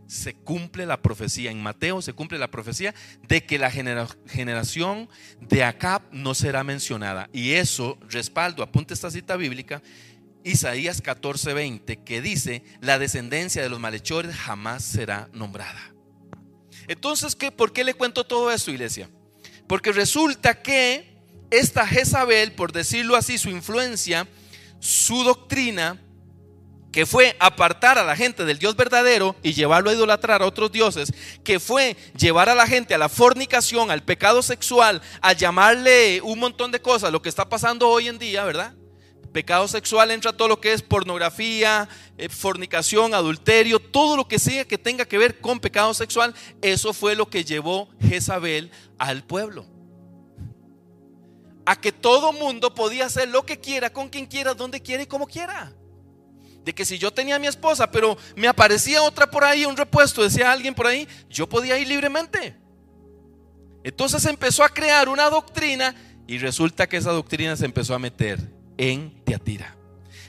se 0.09 0.33
cumple 0.33 0.87
la 0.87 1.03
profecía, 1.03 1.51
en 1.51 1.61
Mateo 1.61 2.01
se 2.01 2.13
cumple 2.13 2.39
la 2.39 2.49
profecía 2.49 2.95
de 3.27 3.45
que 3.45 3.59
la 3.59 3.69
generación 3.69 5.07
de 5.39 5.63
Acab 5.63 6.01
no 6.11 6.33
será 6.33 6.63
mencionada. 6.63 7.29
Y 7.31 7.51
eso, 7.51 7.97
respaldo, 8.09 8.63
apunte 8.63 8.95
esta 8.95 9.11
cita 9.11 9.35
bíblica, 9.35 9.83
Isaías 10.43 11.03
14:20, 11.03 12.03
que 12.03 12.21
dice, 12.21 12.63
la 12.81 12.97
descendencia 12.97 13.61
de 13.61 13.69
los 13.69 13.79
malhechores 13.79 14.35
jamás 14.35 14.83
será 14.83 15.29
nombrada. 15.31 15.93
Entonces, 16.87 17.35
¿qué, 17.35 17.51
¿por 17.51 17.71
qué 17.71 17.83
le 17.83 17.93
cuento 17.93 18.25
todo 18.25 18.51
esto, 18.51 18.71
iglesia? 18.71 19.11
Porque 19.67 19.91
resulta 19.91 20.59
que 20.59 21.19
esta 21.51 21.85
Jezabel, 21.85 22.53
por 22.53 22.71
decirlo 22.71 23.15
así, 23.15 23.37
su 23.37 23.51
influencia, 23.51 24.27
su 24.79 25.23
doctrina, 25.23 26.01
que 26.91 27.05
fue 27.05 27.35
apartar 27.39 27.97
a 27.97 28.03
la 28.03 28.15
gente 28.15 28.45
del 28.45 28.59
Dios 28.59 28.75
verdadero 28.75 29.35
y 29.43 29.53
llevarlo 29.53 29.89
a 29.89 29.93
idolatrar 29.93 30.41
a 30.41 30.45
otros 30.45 30.71
dioses, 30.71 31.13
que 31.43 31.59
fue 31.59 31.95
llevar 32.17 32.49
a 32.49 32.55
la 32.55 32.67
gente 32.67 32.95
a 32.95 32.97
la 32.97 33.09
fornicación, 33.09 33.91
al 33.91 34.03
pecado 34.03 34.41
sexual, 34.41 35.01
a 35.21 35.33
llamarle 35.33 36.21
un 36.21 36.39
montón 36.39 36.71
de 36.71 36.81
cosas, 36.81 37.11
lo 37.11 37.21
que 37.21 37.29
está 37.29 37.47
pasando 37.47 37.87
hoy 37.87 38.07
en 38.07 38.17
día, 38.17 38.43
¿verdad? 38.43 38.73
Pecado 39.31 39.67
sexual 39.67 40.09
entra 40.09 40.33
todo 40.33 40.47
lo 40.47 40.59
que 40.59 40.73
es 40.73 40.81
pornografía, 40.81 41.87
eh, 42.17 42.29
fornicación, 42.29 43.13
adulterio, 43.13 43.79
todo 43.79 44.17
lo 44.17 44.27
que 44.27 44.39
sea 44.39 44.65
que 44.65 44.79
tenga 44.79 45.05
que 45.05 45.19
ver 45.19 45.39
con 45.39 45.59
pecado 45.59 45.93
sexual, 45.93 46.33
eso 46.63 46.93
fue 46.93 47.15
lo 47.15 47.29
que 47.29 47.43
llevó 47.43 47.89
Jezabel 48.01 48.71
al 48.97 49.23
pueblo. 49.23 49.67
A 51.67 51.79
que 51.79 51.91
todo 51.91 52.33
mundo 52.33 52.73
podía 52.73 53.05
hacer 53.05 53.29
lo 53.29 53.45
que 53.45 53.59
quiera, 53.59 53.91
con 53.91 54.09
quien 54.09 54.25
quiera, 54.25 54.55
donde 54.55 54.81
quiera 54.81 55.03
y 55.03 55.05
como 55.05 55.27
quiera 55.27 55.75
de 56.63 56.73
que 56.73 56.85
si 56.85 56.97
yo 56.97 57.11
tenía 57.11 57.35
a 57.35 57.39
mi 57.39 57.47
esposa, 57.47 57.91
pero 57.91 58.17
me 58.35 58.47
aparecía 58.47 59.01
otra 59.01 59.29
por 59.29 59.43
ahí, 59.43 59.65
un 59.65 59.77
repuesto, 59.77 60.23
decía 60.23 60.51
alguien 60.51 60.75
por 60.75 60.87
ahí, 60.87 61.07
yo 61.29 61.47
podía 61.47 61.77
ir 61.77 61.87
libremente. 61.87 62.55
Entonces 63.83 64.25
empezó 64.25 64.63
a 64.63 64.69
crear 64.69 65.09
una 65.09 65.29
doctrina 65.29 65.95
y 66.27 66.37
resulta 66.37 66.87
que 66.87 66.97
esa 66.97 67.11
doctrina 67.11 67.55
se 67.55 67.65
empezó 67.65 67.95
a 67.95 67.99
meter 67.99 68.39
en 68.77 69.23
Teatira. 69.23 69.75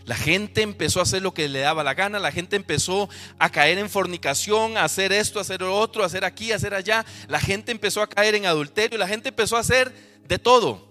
La 0.05 0.17
gente 0.17 0.63
empezó 0.63 1.01
a 1.01 1.03
hacer 1.03 1.23
lo 1.23 1.35
que 1.35 1.49
le 1.49 1.61
daba 1.61 1.85
la 1.85 1.95
gana, 1.95 2.19
la 2.19 2.33
gente 2.33 2.57
empezó 2.57 3.09
a 3.39 3.51
caer 3.51 3.79
en 3.79 3.91
fornicación, 3.91 4.77
a 4.77 4.85
hacer 4.85 5.13
esto, 5.13 5.39
a 5.39 5.43
hacer 5.43 5.61
lo 5.61 5.79
otro, 5.79 6.03
a 6.03 6.07
hacer 6.07 6.25
aquí, 6.25 6.53
a 6.53 6.57
hacer 6.57 6.75
allá. 6.75 7.05
La 7.29 7.39
gente 7.39 7.71
empezó 7.71 8.03
a 8.03 8.09
caer 8.09 8.35
en 8.35 8.47
adulterio, 8.47 8.99
la 8.99 9.07
gente 9.07 9.29
empezó 9.29 9.57
a 9.57 9.61
hacer 9.61 9.93
de 10.27 10.39
todo. 10.39 10.90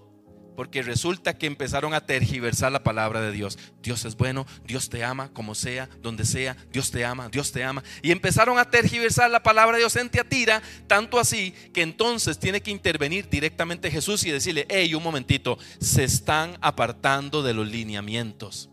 Porque 0.59 0.81
resulta 0.81 1.37
que 1.37 1.47
empezaron 1.47 1.93
a 1.93 2.05
tergiversar 2.05 2.69
la 2.69 2.83
palabra 2.83 3.21
de 3.21 3.31
Dios. 3.31 3.57
Dios 3.81 4.03
es 4.03 4.17
bueno, 4.17 4.45
Dios 4.65 4.89
te 4.89 5.05
ama, 5.05 5.31
como 5.31 5.55
sea, 5.55 5.87
donde 6.01 6.25
sea, 6.25 6.57
Dios 6.73 6.91
te 6.91 7.05
ama, 7.05 7.29
Dios 7.29 7.53
te 7.53 7.63
ama. 7.63 7.81
Y 8.01 8.11
empezaron 8.11 8.59
a 8.59 8.69
tergiversar 8.69 9.31
la 9.31 9.41
palabra 9.41 9.77
de 9.77 9.83
Dios 9.83 9.95
en 9.95 10.09
Teatira, 10.09 10.61
tanto 10.85 11.17
así 11.17 11.53
que 11.73 11.81
entonces 11.81 12.37
tiene 12.37 12.59
que 12.59 12.71
intervenir 12.71 13.29
directamente 13.29 13.89
Jesús 13.89 14.25
y 14.25 14.31
decirle, 14.31 14.67
hey, 14.67 14.93
un 14.93 15.01
momentito, 15.01 15.57
se 15.79 16.03
están 16.03 16.57
apartando 16.59 17.41
de 17.41 17.53
los 17.53 17.65
lineamientos. 17.65 18.69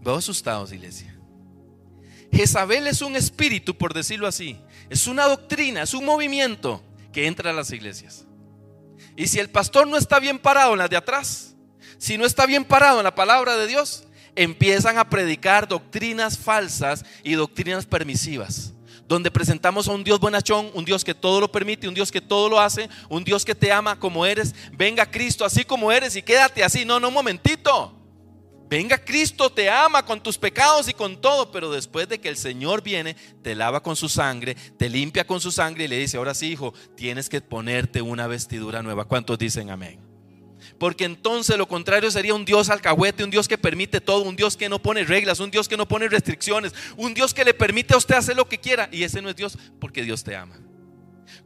Veo 0.00 0.16
asustados, 0.16 0.72
iglesia. 0.72 1.16
Jezabel 2.32 2.88
es 2.88 3.02
un 3.02 3.14
espíritu, 3.14 3.78
por 3.78 3.94
decirlo 3.94 4.26
así. 4.26 4.58
Es 4.88 5.06
una 5.06 5.26
doctrina, 5.26 5.82
es 5.82 5.94
un 5.94 6.04
movimiento 6.04 6.82
que 7.12 7.28
entra 7.28 7.50
a 7.50 7.54
las 7.54 7.70
iglesias. 7.70 8.26
Y 9.20 9.26
si 9.26 9.38
el 9.38 9.50
pastor 9.50 9.86
no 9.86 9.98
está 9.98 10.18
bien 10.18 10.38
parado 10.38 10.72
en 10.72 10.78
las 10.78 10.88
de 10.88 10.96
atrás, 10.96 11.54
si 11.98 12.16
no 12.16 12.24
está 12.24 12.46
bien 12.46 12.64
parado 12.64 13.00
en 13.00 13.04
la 13.04 13.14
palabra 13.14 13.54
de 13.54 13.66
Dios, 13.66 14.04
empiezan 14.34 14.96
a 14.96 15.10
predicar 15.10 15.68
doctrinas 15.68 16.38
falsas 16.38 17.04
y 17.22 17.34
doctrinas 17.34 17.84
permisivas. 17.84 18.72
Donde 19.06 19.30
presentamos 19.30 19.88
a 19.88 19.92
un 19.92 20.04
Dios 20.04 20.20
buenachón, 20.20 20.70
un 20.72 20.86
Dios 20.86 21.04
que 21.04 21.12
todo 21.12 21.38
lo 21.38 21.52
permite, 21.52 21.86
un 21.86 21.92
Dios 21.92 22.10
que 22.10 22.22
todo 22.22 22.48
lo 22.48 22.58
hace, 22.58 22.88
un 23.10 23.22
Dios 23.22 23.44
que 23.44 23.54
te 23.54 23.70
ama 23.70 23.98
como 23.98 24.24
eres. 24.24 24.54
Venga 24.72 25.04
Cristo 25.04 25.44
así 25.44 25.64
como 25.64 25.92
eres 25.92 26.16
y 26.16 26.22
quédate 26.22 26.64
así. 26.64 26.86
No, 26.86 26.98
no, 26.98 27.08
un 27.08 27.14
momentito. 27.14 27.99
Venga, 28.70 28.98
Cristo 28.98 29.50
te 29.50 29.68
ama 29.68 30.04
con 30.04 30.22
tus 30.22 30.38
pecados 30.38 30.88
y 30.88 30.92
con 30.92 31.20
todo, 31.20 31.50
pero 31.50 31.72
después 31.72 32.08
de 32.08 32.20
que 32.20 32.28
el 32.28 32.36
Señor 32.36 32.84
viene, 32.84 33.16
te 33.42 33.56
lava 33.56 33.82
con 33.82 33.96
su 33.96 34.08
sangre, 34.08 34.54
te 34.54 34.88
limpia 34.88 35.26
con 35.26 35.40
su 35.40 35.50
sangre 35.50 35.86
y 35.86 35.88
le 35.88 35.98
dice, 35.98 36.18
ahora 36.18 36.34
sí, 36.34 36.52
hijo, 36.52 36.72
tienes 36.96 37.28
que 37.28 37.40
ponerte 37.40 38.00
una 38.00 38.28
vestidura 38.28 38.80
nueva. 38.80 39.06
¿Cuántos 39.06 39.40
dicen 39.40 39.70
amén? 39.70 39.98
Porque 40.78 41.04
entonces 41.04 41.58
lo 41.58 41.66
contrario 41.66 42.12
sería 42.12 42.32
un 42.32 42.44
Dios 42.44 42.70
alcahuete, 42.70 43.24
un 43.24 43.30
Dios 43.30 43.48
que 43.48 43.58
permite 43.58 44.00
todo, 44.00 44.22
un 44.22 44.36
Dios 44.36 44.56
que 44.56 44.68
no 44.68 44.80
pone 44.80 45.02
reglas, 45.02 45.40
un 45.40 45.50
Dios 45.50 45.68
que 45.68 45.76
no 45.76 45.88
pone 45.88 46.08
restricciones, 46.08 46.72
un 46.96 47.12
Dios 47.12 47.34
que 47.34 47.44
le 47.44 47.54
permite 47.54 47.94
a 47.94 47.96
usted 47.96 48.14
hacer 48.14 48.36
lo 48.36 48.48
que 48.48 48.60
quiera. 48.60 48.88
Y 48.92 49.02
ese 49.02 49.20
no 49.20 49.30
es 49.30 49.34
Dios 49.34 49.58
porque 49.80 50.04
Dios 50.04 50.22
te 50.22 50.36
ama. 50.36 50.56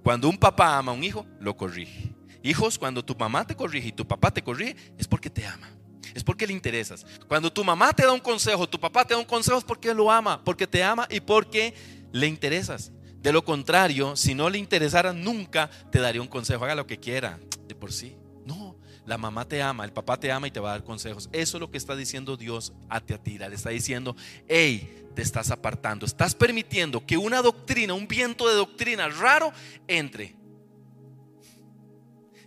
Cuando 0.02 0.28
un 0.28 0.36
papá 0.36 0.76
ama 0.76 0.92
a 0.92 0.94
un 0.94 1.02
hijo, 1.02 1.24
lo 1.40 1.56
corrige. 1.56 2.14
Hijos, 2.42 2.78
cuando 2.78 3.02
tu 3.02 3.14
mamá 3.14 3.46
te 3.46 3.56
corrige 3.56 3.88
y 3.88 3.92
tu 3.92 4.06
papá 4.06 4.30
te 4.30 4.42
corrige, 4.42 4.76
es 4.98 5.08
porque 5.08 5.30
te 5.30 5.46
ama 5.46 5.74
es 6.14 6.22
porque 6.22 6.46
le 6.46 6.52
interesas. 6.52 7.04
Cuando 7.26 7.52
tu 7.52 7.64
mamá 7.64 7.92
te 7.92 8.04
da 8.04 8.12
un 8.12 8.20
consejo, 8.20 8.68
tu 8.68 8.78
papá 8.78 9.04
te 9.04 9.14
da 9.14 9.20
un 9.20 9.26
consejo 9.26 9.58
es 9.58 9.64
porque 9.64 9.92
lo 9.92 10.10
ama, 10.10 10.42
porque 10.42 10.66
te 10.66 10.82
ama 10.82 11.06
y 11.10 11.20
porque 11.20 11.74
le 12.12 12.26
interesas. 12.26 12.92
De 13.20 13.32
lo 13.32 13.44
contrario, 13.44 14.16
si 14.16 14.34
no 14.34 14.48
le 14.48 14.58
interesara 14.58 15.12
nunca, 15.12 15.68
te 15.90 15.98
daría 15.98 16.22
un 16.22 16.28
consejo, 16.28 16.64
haga 16.64 16.74
lo 16.74 16.86
que 16.86 17.00
quiera, 17.00 17.40
de 17.66 17.74
por 17.74 17.92
sí. 17.92 18.16
No, 18.46 18.76
la 19.06 19.18
mamá 19.18 19.48
te 19.48 19.60
ama, 19.60 19.84
el 19.84 19.92
papá 19.92 20.18
te 20.20 20.30
ama 20.30 20.46
y 20.46 20.50
te 20.50 20.60
va 20.60 20.70
a 20.70 20.72
dar 20.72 20.84
consejos. 20.84 21.28
Eso 21.32 21.56
es 21.56 21.60
lo 21.60 21.70
que 21.70 21.78
está 21.78 21.96
diciendo 21.96 22.36
Dios 22.36 22.72
a 22.88 23.00
Teatira. 23.00 23.48
Le 23.48 23.56
está 23.56 23.70
diciendo, 23.70 24.14
hey, 24.46 25.08
te 25.16 25.22
estás 25.22 25.50
apartando, 25.50 26.06
estás 26.06 26.34
permitiendo 26.34 27.04
que 27.04 27.16
una 27.16 27.42
doctrina, 27.42 27.94
un 27.94 28.06
viento 28.06 28.48
de 28.48 28.54
doctrina 28.54 29.08
raro 29.08 29.52
entre. 29.88 30.36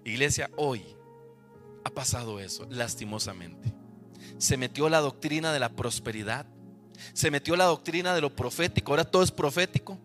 Iglesia, 0.05 0.49
hoy 0.55 0.96
ha 1.87 1.93
pasado 1.93 2.39
eso, 2.39 2.67
lastimosamente. 2.69 3.73
Se 4.37 4.57
metió 4.57 4.89
la 4.89 4.99
doctrina 4.99 5.51
de 5.51 5.59
la 5.59 5.69
prosperidad. 5.69 6.45
Se 7.13 7.31
metió 7.31 7.55
la 7.55 7.65
doctrina 7.65 8.13
de 8.13 8.21
lo 8.21 8.35
profético. 8.35 8.91
Ahora 8.91 9.05
todo 9.05 9.23
es 9.23 9.31
profético. 9.31 9.97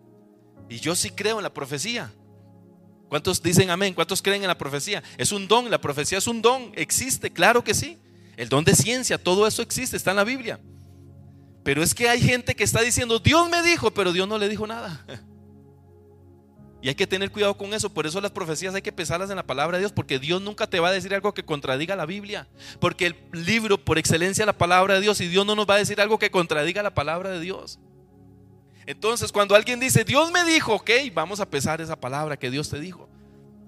Y 0.69 0.79
yo 0.79 0.95
sí 0.95 1.09
creo 1.09 1.37
en 1.37 1.43
la 1.43 1.53
profecía. 1.53 2.11
¿Cuántos 3.09 3.43
dicen 3.43 3.69
amén? 3.69 3.93
¿Cuántos 3.93 4.21
creen 4.21 4.41
en 4.41 4.47
la 4.47 4.57
profecía? 4.57 5.03
Es 5.17 5.31
un 5.31 5.47
don, 5.47 5.69
la 5.69 5.79
profecía 5.79 6.17
es 6.17 6.25
un 6.25 6.41
don, 6.41 6.71
existe, 6.75 7.31
claro 7.31 7.63
que 7.63 7.75
sí. 7.75 7.99
El 8.37 8.49
don 8.49 8.63
de 8.63 8.75
ciencia, 8.75 9.19
todo 9.19 9.45
eso 9.45 9.61
existe, 9.61 9.95
está 9.95 10.11
en 10.11 10.17
la 10.17 10.23
Biblia. 10.23 10.59
Pero 11.63 11.83
es 11.83 11.93
que 11.93 12.09
hay 12.09 12.19
gente 12.19 12.55
que 12.55 12.63
está 12.63 12.81
diciendo, 12.81 13.19
Dios 13.19 13.49
me 13.49 13.61
dijo, 13.61 13.91
pero 13.91 14.11
Dios 14.13 14.27
no 14.27 14.37
le 14.37 14.49
dijo 14.49 14.65
nada. 14.65 15.05
Y 16.83 16.89
hay 16.89 16.95
que 16.95 17.07
tener 17.07 17.31
cuidado 17.31 17.57
con 17.57 17.73
eso. 17.73 17.89
Por 17.89 18.05
eso 18.05 18.19
las 18.19 18.31
profecías 18.31 18.75
hay 18.75 18.81
que 18.81 18.91
pesarlas 18.91 19.29
en 19.29 19.37
la 19.37 19.47
palabra 19.47 19.77
de 19.77 19.83
Dios. 19.83 19.93
Porque 19.93 20.19
Dios 20.19 20.41
nunca 20.41 20.67
te 20.67 20.81
va 20.81 20.89
a 20.89 20.91
decir 20.91 21.13
algo 21.13 21.33
que 21.33 21.45
contradiga 21.45 21.95
la 21.95 22.05
Biblia. 22.05 22.49
Porque 22.81 23.05
el 23.05 23.15
libro 23.31 23.77
por 23.77 23.97
excelencia 23.97 24.45
la 24.45 24.57
palabra 24.57 24.95
de 24.95 24.99
Dios. 24.99 25.21
Y 25.21 25.29
Dios 25.29 25.45
no 25.45 25.55
nos 25.55 25.65
va 25.65 25.75
a 25.75 25.77
decir 25.77 26.01
algo 26.01 26.19
que 26.19 26.29
contradiga 26.29 26.83
la 26.83 26.93
palabra 26.93 27.29
de 27.29 27.39
Dios. 27.39 27.79
Entonces 28.85 29.31
cuando 29.31 29.55
alguien 29.55 29.79
dice, 29.79 30.03
Dios 30.03 30.29
me 30.33 30.43
dijo, 30.43 30.73
ok, 30.73 30.89
vamos 31.13 31.39
a 31.39 31.49
pesar 31.49 31.79
esa 31.79 31.95
palabra 31.95 32.35
que 32.35 32.51
Dios 32.51 32.69
te 32.69 32.81
dijo. 32.81 33.07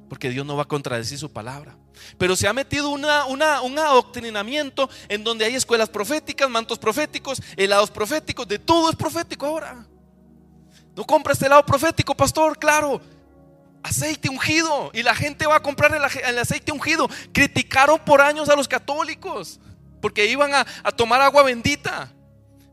Porque 0.10 0.30
Dios 0.30 0.46
no 0.46 0.58
va 0.58 0.64
a 0.64 0.68
contradecir 0.68 1.18
su 1.18 1.32
palabra. 1.32 1.78
Pero 2.18 2.36
se 2.36 2.50
ha 2.50 2.54
metido 2.54 2.90
una, 2.90 3.24
una, 3.28 3.62
un 3.62 3.80
adoctrinamiento 3.80 4.90
en 5.08 5.24
donde 5.24 5.46
hay 5.46 5.56
escuelas 5.56 5.88
proféticas, 5.88 6.50
mantos 6.50 6.78
proféticos, 6.78 7.42
helados 7.56 7.90
proféticos, 7.90 8.46
de 8.46 8.60
todo 8.60 8.90
es 8.90 8.98
profético 8.98 9.46
ahora. 9.46 9.88
No 10.96 11.04
compra 11.04 11.34
este 11.34 11.50
lado 11.50 11.66
profético, 11.66 12.16
pastor, 12.16 12.58
claro. 12.58 13.02
Aceite 13.84 14.30
ungido. 14.30 14.92
Y 14.94 15.04
la 15.04 15.14
gente 15.14 15.46
va 15.46 15.58
a 15.58 15.62
comprar 15.62 15.94
el, 15.94 16.40
aceite 16.40 16.72
ungido. 16.72 17.10
Criticaron 17.34 18.00
por 18.00 18.22
años 18.22 18.50
a 18.50 18.56
los 18.56 18.68
católicos. 18.68 19.60
Porque 20.02 20.26
iban 20.26 20.54
a, 20.54 20.66
tomar 20.96 21.22
agua 21.22 21.44
bendita. 21.44 22.12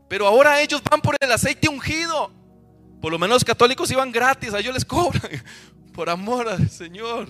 Pero 0.07 0.25
ahora 0.25 0.61
ellos 0.61 0.81
van 0.89 1.01
por 1.01 1.15
el 1.19 1.31
aceite 1.31 1.67
ungido. 1.67 2.31
Por 3.01 3.11
lo 3.11 3.19
menos 3.19 3.35
los 3.35 3.43
católicos 3.43 3.91
iban 3.91 4.11
gratis. 4.11 4.53
A 4.53 4.59
ellos 4.59 4.73
les 4.73 4.85
cobran. 4.85 5.43
Por 5.93 6.09
amor 6.09 6.49
al 6.49 6.71
Señor. 6.71 7.27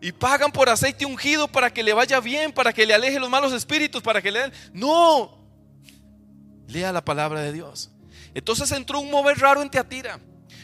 Y 0.00 0.12
pagan 0.12 0.50
por 0.52 0.70
aceite 0.70 1.04
ungido 1.04 1.48
para 1.48 1.70
que 1.70 1.82
le 1.82 1.92
vaya 1.92 2.18
bien, 2.20 2.50
para 2.50 2.72
que 2.72 2.86
le 2.86 2.94
aleje 2.94 3.20
los 3.20 3.28
malos 3.28 3.52
espíritus, 3.52 4.00
para 4.00 4.22
que 4.22 4.30
le... 4.30 4.52
No. 4.72 5.36
Lea 6.66 6.92
la 6.92 7.04
palabra 7.04 7.42
de 7.42 7.52
Dios. 7.52 7.90
Entonces 8.38 8.70
entró 8.70 9.00
un 9.00 9.10
mover 9.10 9.36
raro 9.38 9.62
en 9.62 9.68
Teatira. 9.68 10.20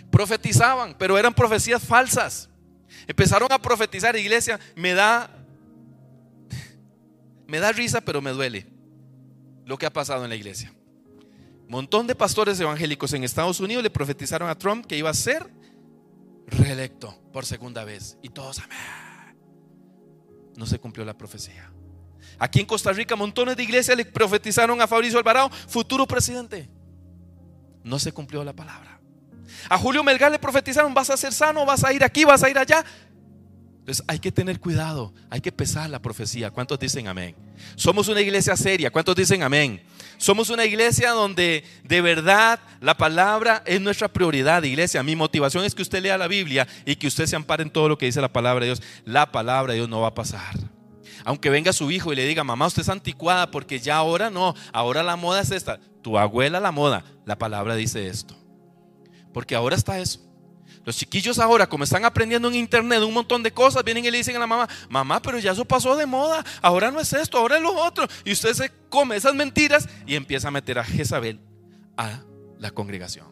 Profetizaban, 0.09 0.95
pero 0.97 1.19
eran 1.19 1.35
profecías 1.35 1.83
falsas. 1.83 2.49
Empezaron 3.09 3.51
a 3.51 3.61
profetizar, 3.61 4.15
iglesia, 4.15 4.61
me 4.77 4.95
da 4.95 5.29
me 7.49 7.59
da 7.59 7.73
risa, 7.73 8.01
pero 8.01 8.23
me 8.23 8.31
duele 8.31 8.67
lo 9.67 9.77
que 9.77 9.87
ha 9.87 9.93
pasado 9.93 10.23
en 10.23 10.31
la 10.31 10.37
iglesia. 10.37 10.73
Montón 11.67 12.07
de 12.07 12.15
pastores 12.15 12.61
evangélicos 12.61 13.13
en 13.13 13.25
Estados 13.25 13.59
Unidos 13.59 13.83
le 13.83 13.91
profetizaron 13.91 14.49
a 14.49 14.57
Trump 14.57 14.87
que 14.87 14.97
iba 14.97 15.11
a 15.11 15.15
ser 15.15 15.51
reelecto 16.47 17.21
por 17.33 17.45
segunda 17.45 17.83
vez 17.85 18.17
y 18.23 18.29
todos 18.29 18.61
amén. 18.61 19.37
No 20.57 20.65
se 20.65 20.79
cumplió 20.79 21.05
la 21.05 21.19
profecía. 21.19 21.73
Aquí 22.39 22.61
en 22.61 22.67
Costa 22.67 22.93
Rica 22.93 23.17
montones 23.17 23.57
de 23.57 23.65
iglesias 23.65 23.97
le 23.97 24.05
profetizaron 24.05 24.81
a 24.81 24.87
Fabricio 24.87 25.19
Alvarado, 25.19 25.51
futuro 25.51 26.07
presidente 26.07 26.69
no 27.85 27.99
se 27.99 28.13
cumplió 28.13 28.43
la 28.43 28.53
palabra. 28.53 28.99
A 29.69 29.79
Julio 29.79 30.03
Melgar 30.03 30.33
le 30.33 30.39
profetizaron, 30.39 30.93
vas 30.93 31.11
a 31.11 31.17
ser 31.17 31.33
sano, 31.33 31.65
vas 31.65 31.85
a 31.85 31.93
ir 31.93 32.03
aquí, 32.03 32.25
vas 32.25 32.43
a 32.43 32.51
ir 32.51 32.59
allá. 32.59 32.85
Entonces 33.81 34.03
hay 34.09 34.19
que 34.19 34.33
tener 34.33 34.59
cuidado, 34.61 35.13
hay 35.29 35.43
que 35.43 35.53
pesar 35.53 35.91
la 35.91 36.01
profecía. 36.01 36.51
¿Cuántos 36.51 36.79
dicen 36.79 37.07
amén? 37.07 37.37
Somos 37.77 38.09
una 38.09 38.23
iglesia 38.23 38.57
seria, 38.57 38.91
¿cuántos 38.91 39.15
dicen 39.15 39.43
amén? 39.43 39.83
Somos 40.17 40.49
una 40.49 40.65
iglesia 40.65 41.11
donde 41.11 41.65
de 41.83 42.01
verdad 42.01 42.61
la 42.81 42.97
palabra 42.97 43.63
es 43.67 43.83
nuestra 43.83 44.09
prioridad, 44.09 44.63
iglesia. 44.63 45.03
Mi 45.03 45.17
motivación 45.17 45.65
es 45.65 45.75
que 45.75 45.83
usted 45.83 46.03
lea 46.03 46.17
la 46.17 46.29
Biblia 46.29 46.67
y 46.87 46.97
que 46.97 47.07
usted 47.07 47.27
se 47.27 47.37
ampare 47.37 47.63
en 47.63 47.71
todo 47.71 47.91
lo 47.91 47.99
que 47.99 48.07
dice 48.07 48.23
la 48.23 48.33
palabra 48.33 48.61
de 48.61 48.73
Dios. 48.73 48.83
La 49.05 49.31
palabra 49.31 49.75
de 49.75 49.81
Dios 49.81 49.89
no 49.91 50.01
va 50.01 50.09
a 50.09 50.15
pasar. 50.15 50.57
Aunque 51.27 51.51
venga 51.51 51.73
su 51.75 51.91
hijo 51.91 52.13
y 52.13 52.17
le 52.17 52.27
diga, 52.27 52.43
mamá, 52.43 52.67
usted 52.67 52.83
es 52.83 52.89
anticuada 52.89 53.51
porque 53.51 53.81
ya 53.81 53.97
ahora 53.97 54.31
no, 54.31 54.55
ahora 54.73 55.03
la 55.03 55.17
moda 55.17 55.43
es 55.43 55.51
esta 55.51 55.79
tu 56.05 56.19
abuela 56.19 56.61
la 56.61 56.71
moda, 56.71 57.03
la 57.25 57.39
palabra 57.39 57.75
dice 57.75 58.07
esto. 58.07 58.37
Porque 59.33 59.57
ahora 59.57 59.75
está 59.75 59.99
eso. 59.99 60.21
Los 60.85 60.99
chiquillos 60.99 61.39
ahora, 61.39 61.67
como 61.67 61.83
están 61.83 62.05
aprendiendo 62.05 62.47
en 62.49 62.57
internet 62.57 63.01
un 63.01 63.15
montón 63.15 63.43
de 63.43 63.51
cosas, 63.51 63.83
vienen 63.83 64.05
y 64.05 64.11
le 64.11 64.19
dicen 64.19 64.37
a 64.37 64.41
la 64.41 64.47
mamá, 64.47 64.69
mamá, 64.91 65.23
pero 65.23 65.39
ya 65.39 65.53
eso 65.53 65.65
pasó 65.65 65.97
de 65.97 66.05
moda, 66.05 66.45
ahora 66.61 66.91
no 66.91 67.01
es 67.01 67.11
esto, 67.15 67.39
ahora 67.39 67.57
es 67.57 67.63
lo 67.63 67.75
otro. 67.75 68.07
Y 68.23 68.33
usted 68.33 68.53
se 68.53 68.71
come 68.91 69.17
esas 69.17 69.35
mentiras 69.35 69.89
y 70.07 70.15
empieza 70.15 70.49
a 70.49 70.51
meter 70.51 70.79
a 70.79 70.85
Jezabel 70.85 71.41
a 71.97 72.21
la 72.59 72.71
congregación. 72.71 73.27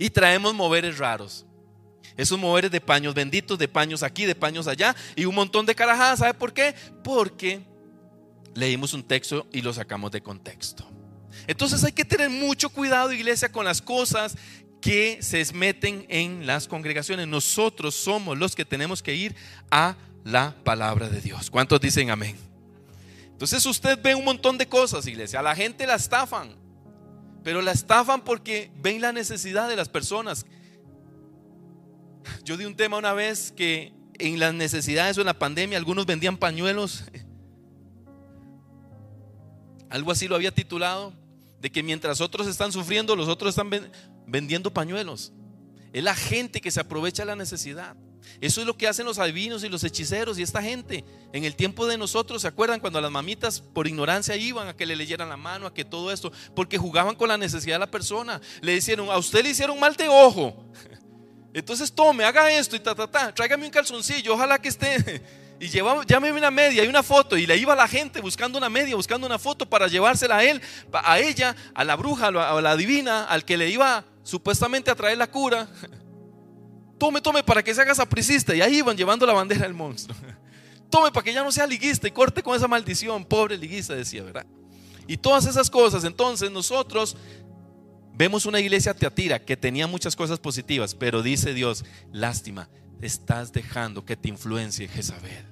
Y 0.00 0.10
traemos 0.10 0.54
moveres 0.54 0.98
raros. 0.98 1.46
Esos 2.16 2.38
moveres 2.38 2.72
de 2.72 2.80
paños 2.80 3.14
benditos, 3.14 3.56
de 3.58 3.68
paños 3.68 4.02
aquí, 4.02 4.24
de 4.24 4.34
paños 4.34 4.66
allá, 4.66 4.96
y 5.14 5.24
un 5.24 5.36
montón 5.36 5.66
de 5.66 5.74
carajadas. 5.76 6.18
¿Sabe 6.18 6.34
por 6.34 6.52
qué? 6.52 6.74
Porque 7.04 7.64
leímos 8.54 8.92
un 8.92 9.04
texto 9.04 9.46
y 9.52 9.62
lo 9.62 9.72
sacamos 9.72 10.10
de 10.10 10.20
contexto. 10.20 10.84
Entonces 11.46 11.84
hay 11.84 11.92
que 11.92 12.04
tener 12.04 12.30
mucho 12.30 12.70
cuidado, 12.70 13.12
iglesia, 13.12 13.50
con 13.50 13.64
las 13.64 13.82
cosas 13.82 14.36
que 14.80 15.22
se 15.22 15.44
meten 15.54 16.06
en 16.08 16.46
las 16.46 16.68
congregaciones. 16.68 17.26
Nosotros 17.26 17.94
somos 17.94 18.38
los 18.38 18.54
que 18.54 18.64
tenemos 18.64 19.02
que 19.02 19.14
ir 19.14 19.34
a 19.70 19.96
la 20.24 20.54
palabra 20.64 21.08
de 21.08 21.20
Dios. 21.20 21.50
¿Cuántos 21.50 21.80
dicen 21.80 22.10
amén? 22.10 22.36
Entonces 23.32 23.64
usted 23.66 23.98
ve 24.02 24.14
un 24.14 24.24
montón 24.24 24.58
de 24.58 24.68
cosas, 24.68 25.06
iglesia. 25.06 25.40
A 25.40 25.42
la 25.42 25.56
gente 25.56 25.86
la 25.86 25.94
estafan, 25.94 26.56
pero 27.42 27.62
la 27.62 27.72
estafan 27.72 28.22
porque 28.22 28.70
ven 28.76 29.00
la 29.00 29.12
necesidad 29.12 29.68
de 29.68 29.76
las 29.76 29.88
personas. 29.88 30.46
Yo 32.44 32.56
di 32.56 32.64
un 32.64 32.76
tema 32.76 32.96
una 32.96 33.12
vez 33.12 33.52
que 33.52 33.92
en 34.18 34.38
las 34.38 34.54
necesidades 34.54 35.18
o 35.18 35.20
en 35.20 35.26
la 35.26 35.38
pandemia 35.38 35.78
algunos 35.78 36.06
vendían 36.06 36.36
pañuelos. 36.36 37.04
Algo 39.90 40.12
así 40.12 40.28
lo 40.28 40.36
había 40.36 40.54
titulado 40.54 41.23
de 41.64 41.72
que 41.72 41.82
mientras 41.82 42.20
otros 42.20 42.46
están 42.46 42.72
sufriendo, 42.72 43.16
los 43.16 43.26
otros 43.26 43.48
están 43.56 43.70
vendiendo 44.26 44.70
pañuelos. 44.70 45.32
Es 45.94 46.04
la 46.04 46.14
gente 46.14 46.60
que 46.60 46.70
se 46.70 46.78
aprovecha 46.78 47.22
de 47.22 47.28
la 47.28 47.36
necesidad. 47.36 47.96
Eso 48.42 48.60
es 48.60 48.66
lo 48.66 48.76
que 48.76 48.86
hacen 48.86 49.06
los 49.06 49.18
adivinos 49.18 49.64
y 49.64 49.70
los 49.70 49.82
hechiceros 49.82 50.38
y 50.38 50.42
esta 50.42 50.60
gente. 50.60 51.06
En 51.32 51.44
el 51.44 51.56
tiempo 51.56 51.86
de 51.86 51.96
nosotros, 51.96 52.42
¿se 52.42 52.48
acuerdan 52.48 52.80
cuando 52.80 53.00
las 53.00 53.10
mamitas 53.10 53.60
por 53.62 53.86
ignorancia 53.86 54.36
iban 54.36 54.68
a 54.68 54.76
que 54.76 54.84
le 54.84 54.94
leyeran 54.94 55.30
la 55.30 55.38
mano, 55.38 55.66
a 55.66 55.72
que 55.72 55.86
todo 55.86 56.12
esto? 56.12 56.30
Porque 56.54 56.76
jugaban 56.76 57.14
con 57.14 57.30
la 57.30 57.38
necesidad 57.38 57.76
de 57.76 57.80
la 57.80 57.90
persona. 57.90 58.42
Le 58.60 58.76
hicieron, 58.76 59.08
a 59.08 59.16
usted 59.16 59.42
le 59.42 59.48
hicieron 59.48 59.80
mal 59.80 59.96
de 59.96 60.06
ojo. 60.06 60.70
Entonces 61.54 61.90
tome, 61.90 62.26
haga 62.26 62.52
esto 62.52 62.76
y 62.76 62.80
ta, 62.80 62.94
ta, 62.94 63.10
ta. 63.10 63.34
Tráigame 63.34 63.64
un 63.64 63.70
calzoncillo, 63.70 64.34
ojalá 64.34 64.60
que 64.60 64.68
esté 64.68 65.22
y 65.60 65.68
llevaba, 65.68 66.04
llámeme 66.04 66.38
una 66.38 66.50
media 66.50 66.84
y 66.84 66.88
una 66.88 67.02
foto. 67.02 67.36
Y 67.36 67.46
le 67.46 67.56
iba 67.56 67.72
a 67.72 67.76
la 67.76 67.88
gente 67.88 68.20
buscando 68.20 68.58
una 68.58 68.68
media, 68.68 68.96
buscando 68.96 69.26
una 69.26 69.38
foto 69.38 69.68
para 69.68 69.86
llevársela 69.88 70.38
a 70.38 70.44
él, 70.44 70.60
a 70.92 71.18
ella, 71.18 71.54
a 71.74 71.84
la 71.84 71.96
bruja, 71.96 72.28
a 72.28 72.60
la 72.60 72.76
divina, 72.76 73.24
al 73.24 73.44
que 73.44 73.56
le 73.56 73.70
iba 73.70 74.04
supuestamente 74.22 74.90
a 74.90 74.94
traer 74.94 75.18
la 75.18 75.30
cura. 75.30 75.68
Tome, 76.98 77.20
tome 77.20 77.42
para 77.42 77.62
que 77.62 77.74
se 77.74 77.82
haga 77.82 77.94
sapricista. 77.94 78.54
Y 78.54 78.60
ahí 78.60 78.78
iban 78.78 78.96
llevando 78.96 79.26
la 79.26 79.32
bandera 79.32 79.62
del 79.62 79.74
monstruo. 79.74 80.16
Tome 80.90 81.10
para 81.10 81.24
que 81.24 81.32
ya 81.32 81.42
no 81.42 81.50
sea 81.50 81.66
liguista 81.66 82.06
y 82.06 82.10
corte 82.10 82.42
con 82.42 82.56
esa 82.56 82.68
maldición. 82.68 83.24
Pobre 83.24 83.58
liguista, 83.58 83.94
decía, 83.94 84.22
¿verdad? 84.22 84.46
Y 85.06 85.16
todas 85.16 85.46
esas 85.46 85.68
cosas. 85.68 86.04
Entonces 86.04 86.50
nosotros 86.50 87.16
vemos 88.14 88.46
una 88.46 88.60
iglesia 88.60 88.94
teatira 88.94 89.38
que 89.38 89.56
tenía 89.56 89.86
muchas 89.86 90.14
cosas 90.16 90.38
positivas, 90.38 90.94
pero 90.94 91.22
dice 91.22 91.52
Dios, 91.52 91.84
lástima, 92.12 92.68
estás 93.04 93.52
dejando 93.52 94.04
que 94.04 94.16
te 94.16 94.28
influencie 94.28 94.88
Jezabel. 94.88 95.46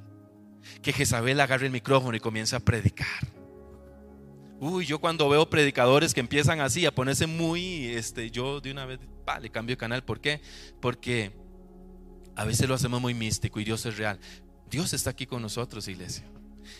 Que 0.80 0.92
Jezabel 0.92 1.40
agarre 1.40 1.66
el 1.66 1.72
micrófono 1.72 2.16
y 2.16 2.20
comience 2.20 2.56
a 2.56 2.60
predicar. 2.60 3.06
Uy, 4.60 4.86
yo 4.86 5.00
cuando 5.00 5.28
veo 5.28 5.50
predicadores 5.50 6.14
que 6.14 6.20
empiezan 6.20 6.60
así 6.60 6.86
a 6.86 6.94
ponerse 6.94 7.26
muy, 7.26 7.86
este, 7.86 8.30
yo 8.30 8.60
de 8.60 8.70
una 8.70 8.86
vez, 8.86 9.00
le 9.40 9.50
cambio 9.50 9.74
de 9.74 9.78
canal. 9.78 10.04
¿Por 10.04 10.20
qué? 10.20 10.40
Porque 10.80 11.32
a 12.36 12.44
veces 12.44 12.68
lo 12.68 12.74
hacemos 12.74 13.00
muy 13.00 13.14
místico 13.14 13.60
y 13.60 13.64
Dios 13.64 13.84
es 13.86 13.96
real. 13.96 14.18
Dios 14.70 14.92
está 14.92 15.10
aquí 15.10 15.26
con 15.26 15.42
nosotros, 15.42 15.88
iglesia. 15.88 16.24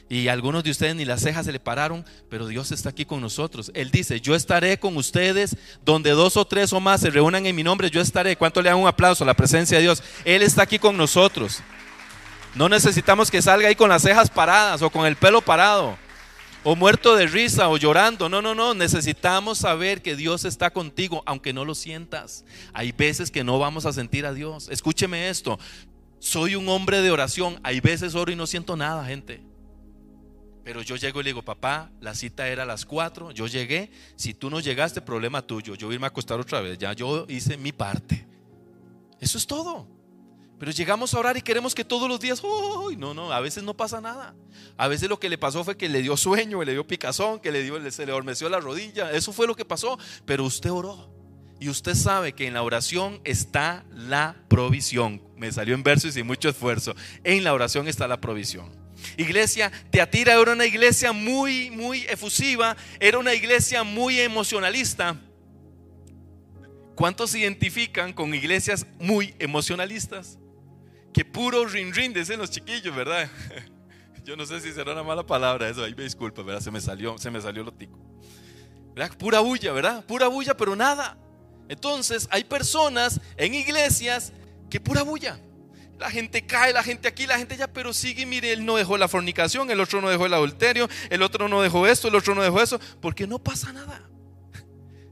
Y 0.09 0.29
algunos 0.29 0.65
de 0.65 0.71
ustedes 0.71 0.95
ni 0.95 1.05
las 1.05 1.23
cejas 1.23 1.47
se 1.47 1.53
le 1.53 1.61
pararon, 1.61 2.05
pero 2.29 2.47
Dios 2.47 2.73
está 2.73 2.91
aquí 2.91 3.05
con 3.05 3.21
nosotros. 3.21 3.71
Él 3.75 3.91
dice, 3.91 4.21
yo 4.21 4.35
estaré 4.35 4.79
con 4.79 4.97
ustedes 4.97 5.57
donde 5.85 6.11
dos 6.11 6.37
o 6.37 6.45
tres 6.45 6.73
o 6.73 6.81
más 6.81 7.01
se 7.01 7.11
reúnan 7.11 7.47
en 7.47 7.57
mi 7.57 7.63
nombre, 7.63 7.91
yo 7.91 8.01
estaré. 8.01 8.37
¿Cuánto 8.37 8.63
le 8.63 8.69
dan 8.69 8.79
un 8.79 8.89
aplauso 8.89 9.25
a 9.25 9.27
la 9.27 9.35
presencia 9.35 9.79
de 9.79 9.83
Dios? 9.83 10.03
Él 10.25 10.43
está 10.43 10.63
aquí 10.63 10.79
con 10.79 10.97
nosotros. 10.97 11.63
No 12.55 12.69
necesitamos 12.69 13.31
que 13.31 13.41
salga 13.41 13.69
ahí 13.69 13.75
con 13.75 13.89
las 13.89 14.03
cejas 14.03 14.31
paradas 14.31 14.83
o 14.83 14.91
con 14.91 15.07
el 15.07 15.17
pelo 15.17 15.41
parado 15.41 15.97
o 16.65 16.77
muerto 16.77 17.17
de 17.17 17.27
risa 17.27 17.69
o 17.69 17.77
llorando. 17.77 18.29
No, 18.29 18.43
no, 18.43 18.55
no. 18.55 18.75
Necesitamos 18.75 19.59
saber 19.59 20.03
que 20.03 20.17
Dios 20.17 20.45
está 20.45 20.71
contigo, 20.71 21.23
aunque 21.27 21.53
no 21.53 21.65
lo 21.65 21.75
sientas. 21.75 22.45
Hay 22.73 22.93
veces 22.93 23.31
que 23.31 23.45
no 23.45 23.59
vamos 23.59 23.87
a 23.87 23.93
sentir 23.93 24.27
a 24.27 24.33
Dios. 24.33 24.69
Escúcheme 24.71 25.29
esto. 25.29 25.59
Soy 26.19 26.55
un 26.55 26.69
hombre 26.69 27.01
de 27.01 27.11
oración. 27.11 27.59
Hay 27.63 27.81
veces 27.81 28.15
oro 28.15 28.31
y 28.31 28.37
no 28.37 28.47
siento 28.47 28.77
nada, 28.77 29.05
gente. 29.05 29.43
Pero 30.65 30.83
yo 30.83 30.97
llego 30.97 31.21
y 31.21 31.25
le 31.25 31.31
digo, 31.31 31.43
papá, 31.43 31.91
la 32.01 32.15
cita 32.15 32.49
era 32.49 32.63
a 32.63 32.67
las 32.67 32.85
4, 32.85 33.33
yo 33.33 33.47
llegué, 33.47 33.91
si 34.17 34.33
tú 34.33 34.49
no 34.49 34.61
llegaste, 34.61 35.01
problema 35.01 35.43
tuyo, 35.43 35.75
yo 35.75 35.89
voy 35.89 35.95
a 35.95 35.97
irme 35.97 36.07
a 36.07 36.09
acostar 36.09 36.39
otra 36.39 36.61
vez, 36.61 36.79
ya 36.79 36.93
yo 36.93 37.27
hice 37.29 37.57
mi 37.57 37.73
parte. 37.73 38.27
Eso 39.21 39.39
es 39.39 39.47
todo. 39.47 39.89
Pero 40.63 40.71
llegamos 40.71 41.13
a 41.13 41.19
orar 41.19 41.37
y 41.37 41.43
queremos 41.43 41.75
que 41.75 41.85
todos 41.85 42.09
los 42.09 42.21
días, 42.21 42.41
¡oh! 42.45 42.89
no, 42.97 43.15
no, 43.15 43.33
a 43.33 43.41
veces 43.41 43.65
no 43.65 43.75
pasa 43.75 44.01
nada. 44.01 44.37
A 44.77 44.87
veces 44.87 45.09
lo 45.09 45.19
que 45.19 45.29
le 45.29 45.37
pasó 45.37 45.65
fue 45.65 45.77
que 45.77 45.89
le 45.89 46.03
dio 46.03 46.17
sueño, 46.17 46.63
le 46.63 46.71
dio 46.71 46.87
picazón, 46.87 47.41
que 47.41 47.51
le 47.51 47.65
dio, 47.65 47.91
se 47.91 48.07
le 48.07 48.13
hormeció 48.13 48.49
la 48.49 48.61
rodilla. 48.61 49.11
Eso 49.11 49.33
fue 49.33 49.49
lo 49.49 49.57
que 49.57 49.65
pasó. 49.65 49.99
Pero 50.25 50.45
usted 50.45 50.71
oró. 50.71 51.13
Y 51.59 51.69
usted 51.69 51.95
sabe 51.95 52.33
que 52.33 52.47
en 52.47 52.55
la 52.55 52.63
oración 52.63 53.21
está 53.25 53.85
la 53.91 54.37
provisión. 54.49 55.21
Me 55.37 55.51
salió 55.51 55.75
en 55.75 55.83
verso 55.83 56.07
y 56.07 56.13
sin 56.13 56.29
mucho 56.29 56.49
esfuerzo. 56.49 56.95
En 57.25 57.43
la 57.43 57.55
oración 57.55 57.89
está 57.89 58.07
la 58.07 58.21
provisión. 58.21 58.82
Iglesia, 59.17 59.71
Teatira 59.91 60.35
era 60.41 60.53
una 60.53 60.67
iglesia 60.67 61.13
muy, 61.13 61.71
muy 61.71 62.03
efusiva, 62.03 62.77
era 63.01 63.19
una 63.19 63.35
iglesia 63.35 63.85
muy 63.85 64.21
emocionalista. 64.21 65.17
¿Cuántos 66.95 67.31
se 67.31 67.41
identifican 67.41 68.13
con 68.13 68.35
iglesias 68.35 68.87
muy 68.99 69.35
emocionalistas? 69.39 70.39
que 71.13 71.25
puro 71.25 71.67
rin 71.67 71.93
rin, 71.95 72.13
dicen 72.13 72.39
los 72.39 72.51
chiquillos, 72.51 72.95
¿verdad? 72.95 73.29
Yo 74.25 74.37
no 74.37 74.47
sé 74.47 74.61
si 74.61 74.73
será 74.73 74.93
una 74.93 75.03
mala 75.03 75.27
palabra 75.27 75.69
eso, 75.69 75.85
ahí 75.85 75.95
me 75.95 76.05
disculpa, 76.05 76.43
¿verdad? 76.43 76.61
Se 76.61 76.71
me 76.71 76.81
salió, 76.81 77.19
se 77.19 77.31
me 77.31 77.41
salió 77.41 77.63
lo 77.63 77.73
tico. 77.73 77.99
¿Verdad? 78.95 79.17
Pura 79.17 79.41
bulla, 79.41 79.73
¿verdad? 79.73 80.05
Pura 80.05 80.29
bulla, 80.29 80.57
pero 80.57 80.77
nada. 80.77 81.17
Entonces, 81.69 82.29
hay 82.31 82.45
personas 82.45 83.21
en 83.37 83.55
iglesias 83.55 84.33
que 84.71 84.81
pura 84.81 85.03
bulla. 85.03 85.41
La 86.03 86.11
gente 86.11 86.43
cae, 86.43 86.73
la 86.73 86.83
gente 86.83 87.07
aquí, 87.07 87.29
la 87.29 87.39
gente 87.39 87.55
allá, 87.55 87.73
pero 87.73 87.93
sigue, 87.93 88.27
mire, 88.27 88.53
él 88.53 88.67
no 88.67 88.75
dejó 88.75 88.99
la 88.99 89.07
fornicación, 89.07 89.71
el 89.71 89.79
otro 89.79 90.01
no 90.01 90.11
dejó 90.11 90.27
el 90.27 90.35
adulterio, 90.35 90.89
el 91.11 91.23
otro 91.23 91.49
no 91.49 91.63
dejó 91.63 91.87
esto, 91.87 92.09
el 92.09 92.17
otro 92.17 92.35
no 92.35 92.43
dejó 92.43 92.61
eso, 92.61 92.81
porque 93.01 93.25
no 93.29 93.39
pasa 93.39 93.73
nada. 93.73 94.03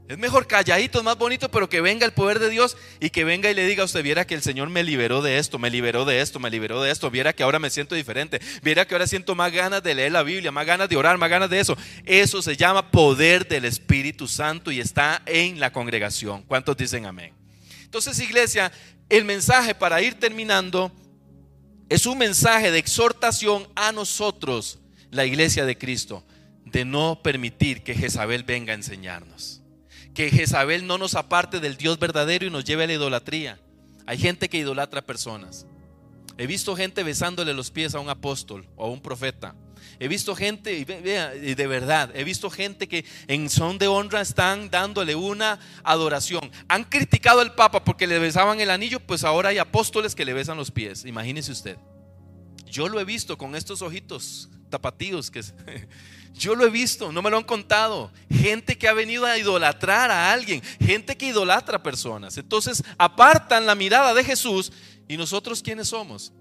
Es 0.09 0.17
mejor 0.17 0.47
calladito, 0.47 1.01
más 1.01 1.17
bonito, 1.17 1.49
pero 1.49 1.69
que 1.69 1.79
venga 1.79 2.05
el 2.05 2.11
poder 2.11 2.39
de 2.39 2.49
Dios 2.49 2.75
y 2.99 3.09
que 3.11 3.23
venga 3.23 3.49
y 3.49 3.53
le 3.53 3.65
diga 3.65 3.83
a 3.83 3.85
usted, 3.85 4.03
viera 4.03 4.27
que 4.27 4.35
el 4.35 4.41
Señor 4.41 4.69
me 4.69 4.83
liberó 4.83 5.21
de 5.21 5.37
esto, 5.37 5.59
me 5.59 5.69
liberó 5.69 6.03
de 6.03 6.19
esto, 6.19 6.37
me 6.37 6.49
liberó 6.49 6.81
de 6.81 6.91
esto, 6.91 7.09
viera 7.09 7.31
que 7.31 7.43
ahora 7.43 7.57
me 7.57 7.69
siento 7.69 7.95
diferente, 7.95 8.41
viera 8.61 8.85
que 8.85 8.93
ahora 8.93 9.07
siento 9.07 9.33
más 9.33 9.53
ganas 9.53 9.81
de 9.81 9.95
leer 9.95 10.11
la 10.11 10.23
Biblia, 10.23 10.51
más 10.51 10.65
ganas 10.65 10.89
de 10.89 10.97
orar, 10.97 11.17
más 11.17 11.29
ganas 11.29 11.49
de 11.49 11.61
eso. 11.61 11.77
Eso 12.03 12.41
se 12.41 12.57
llama 12.57 12.91
poder 12.91 13.47
del 13.47 13.63
Espíritu 13.63 14.27
Santo 14.27 14.69
y 14.73 14.81
está 14.81 15.21
en 15.25 15.61
la 15.61 15.71
congregación. 15.71 16.43
¿Cuántos 16.43 16.75
dicen 16.75 17.05
amén? 17.05 17.33
Entonces, 17.85 18.19
iglesia, 18.19 18.71
el 19.11 19.25
mensaje 19.25 19.75
para 19.75 20.01
ir 20.01 20.15
terminando 20.15 20.91
es 21.89 22.05
un 22.05 22.17
mensaje 22.17 22.71
de 22.71 22.79
exhortación 22.79 23.67
a 23.75 23.91
nosotros, 23.91 24.79
la 25.11 25.25
iglesia 25.25 25.65
de 25.65 25.77
Cristo, 25.77 26.23
de 26.65 26.85
no 26.85 27.21
permitir 27.21 27.83
que 27.83 27.93
Jezabel 27.93 28.43
venga 28.43 28.71
a 28.71 28.75
enseñarnos 28.75 29.61
que 30.13 30.29
Jezabel 30.29 30.85
no 30.85 30.97
nos 30.97 31.15
aparte 31.15 31.59
del 31.59 31.77
Dios 31.77 31.99
verdadero 31.99 32.45
y 32.45 32.49
nos 32.49 32.65
lleve 32.65 32.83
a 32.83 32.87
la 32.87 32.93
idolatría. 32.93 33.59
Hay 34.05 34.17
gente 34.17 34.49
que 34.49 34.57
idolatra 34.57 35.01
personas. 35.01 35.65
He 36.37 36.47
visto 36.47 36.75
gente 36.75 37.03
besándole 37.03 37.53
los 37.53 37.71
pies 37.71 37.95
a 37.95 37.99
un 37.99 38.09
apóstol 38.09 38.67
o 38.75 38.85
a 38.85 38.89
un 38.89 39.01
profeta. 39.01 39.55
He 40.03 40.07
visto 40.07 40.35
gente, 40.35 40.73
y 40.73 40.83
de 40.83 41.67
verdad, 41.67 42.09
he 42.15 42.23
visto 42.23 42.49
gente 42.49 42.87
que 42.87 43.05
en 43.27 43.51
son 43.51 43.77
de 43.77 43.87
honra 43.87 44.21
están 44.21 44.71
dándole 44.71 45.13
una 45.13 45.59
adoración. 45.83 46.49
Han 46.69 46.85
criticado 46.85 47.39
al 47.39 47.53
Papa 47.53 47.83
porque 47.83 48.07
le 48.07 48.17
besaban 48.17 48.59
el 48.59 48.71
anillo, 48.71 48.99
pues 48.99 49.23
ahora 49.23 49.49
hay 49.49 49.59
apóstoles 49.59 50.15
que 50.15 50.25
le 50.25 50.33
besan 50.33 50.57
los 50.57 50.71
pies. 50.71 51.05
Imagínese 51.05 51.51
usted. 51.51 51.77
Yo 52.65 52.89
lo 52.89 52.99
he 52.99 53.05
visto 53.05 53.37
con 53.37 53.55
estos 53.55 53.83
ojitos 53.83 54.49
tapatíos 54.71 55.29
que 55.29 55.43
Yo 56.33 56.55
lo 56.55 56.65
he 56.65 56.71
visto, 56.71 57.11
no 57.11 57.21
me 57.21 57.29
lo 57.29 57.37
han 57.37 57.43
contado. 57.43 58.11
Gente 58.27 58.79
que 58.79 58.87
ha 58.87 58.93
venido 58.93 59.27
a 59.27 59.37
idolatrar 59.37 60.09
a 60.09 60.33
alguien, 60.33 60.63
gente 60.83 61.15
que 61.15 61.27
idolatra 61.27 61.77
a 61.77 61.83
personas. 61.83 62.39
Entonces 62.39 62.81
apartan 62.97 63.67
la 63.67 63.75
mirada 63.75 64.15
de 64.15 64.23
Jesús 64.23 64.71
y 65.07 65.15
nosotros 65.15 65.61
quiénes 65.61 65.89
somos? 65.89 66.33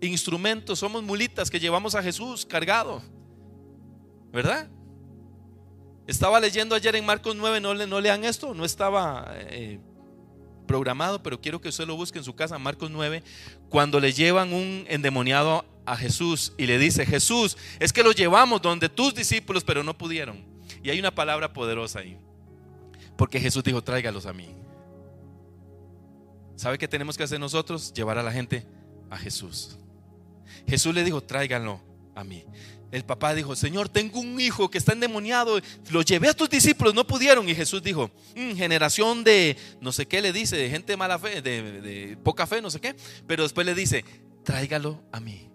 Instrumentos, 0.00 0.78
somos 0.78 1.02
mulitas 1.02 1.50
que 1.50 1.58
llevamos 1.58 1.94
a 1.94 2.02
Jesús 2.02 2.44
cargado. 2.44 3.02
¿Verdad? 4.32 4.68
Estaba 6.06 6.38
leyendo 6.38 6.74
ayer 6.74 6.94
en 6.94 7.04
Marcos 7.04 7.34
9, 7.34 7.60
no, 7.60 8.00
lean 8.00 8.24
esto, 8.24 8.54
no 8.54 8.64
estaba 8.64 9.26
eh, 9.34 9.80
programado, 10.66 11.22
pero 11.22 11.40
quiero 11.40 11.60
que 11.60 11.68
usted 11.68 11.86
lo 11.86 11.96
busque 11.96 12.18
en 12.18 12.24
su 12.24 12.34
casa, 12.34 12.58
Marcos 12.58 12.90
9, 12.90 13.24
cuando 13.68 13.98
le 13.98 14.12
llevan 14.12 14.52
un 14.52 14.84
endemoniado 14.88 15.64
a 15.84 15.96
Jesús 15.96 16.52
y 16.58 16.66
le 16.66 16.78
dice, 16.78 17.06
Jesús, 17.06 17.56
es 17.80 17.92
que 17.92 18.04
lo 18.04 18.12
llevamos 18.12 18.62
donde 18.62 18.88
tus 18.88 19.14
discípulos, 19.14 19.64
pero 19.64 19.82
no 19.82 19.98
pudieron. 19.98 20.44
Y 20.82 20.90
hay 20.90 21.00
una 21.00 21.12
palabra 21.12 21.52
poderosa 21.52 22.00
ahí, 22.00 22.16
porque 23.16 23.40
Jesús 23.40 23.64
dijo, 23.64 23.82
tráigalos 23.82 24.26
a 24.26 24.32
mí. 24.32 24.54
¿Sabe 26.54 26.78
qué 26.78 26.86
tenemos 26.86 27.16
que 27.16 27.24
hacer 27.24 27.40
nosotros? 27.40 27.92
Llevar 27.92 28.18
a 28.18 28.22
la 28.22 28.32
gente 28.32 28.64
a 29.10 29.18
Jesús. 29.18 29.76
Jesús 30.66 30.94
le 30.94 31.04
dijo, 31.04 31.22
tráiganlo 31.22 31.80
a 32.14 32.24
mí. 32.24 32.44
El 32.92 33.04
papá 33.04 33.34
dijo, 33.34 33.56
Señor, 33.56 33.88
tengo 33.88 34.20
un 34.20 34.40
hijo 34.40 34.70
que 34.70 34.78
está 34.78 34.92
endemoniado. 34.92 35.58
Lo 35.90 36.02
llevé 36.02 36.28
a 36.28 36.34
tus 36.34 36.48
discípulos, 36.48 36.94
no 36.94 37.06
pudieron. 37.06 37.48
Y 37.48 37.54
Jesús 37.54 37.82
dijo, 37.82 38.10
mm, 38.36 38.54
generación 38.54 39.24
de, 39.24 39.56
no 39.80 39.92
sé 39.92 40.06
qué 40.06 40.22
le 40.22 40.32
dice, 40.32 40.56
de 40.56 40.70
gente 40.70 40.92
de 40.92 40.96
mala 40.96 41.18
fe, 41.18 41.42
de, 41.42 41.80
de 41.80 42.16
poca 42.18 42.46
fe, 42.46 42.62
no 42.62 42.70
sé 42.70 42.80
qué. 42.80 42.94
Pero 43.26 43.42
después 43.42 43.66
le 43.66 43.74
dice, 43.74 44.04
tráigalo 44.44 45.02
a 45.12 45.20
mí. 45.20 45.50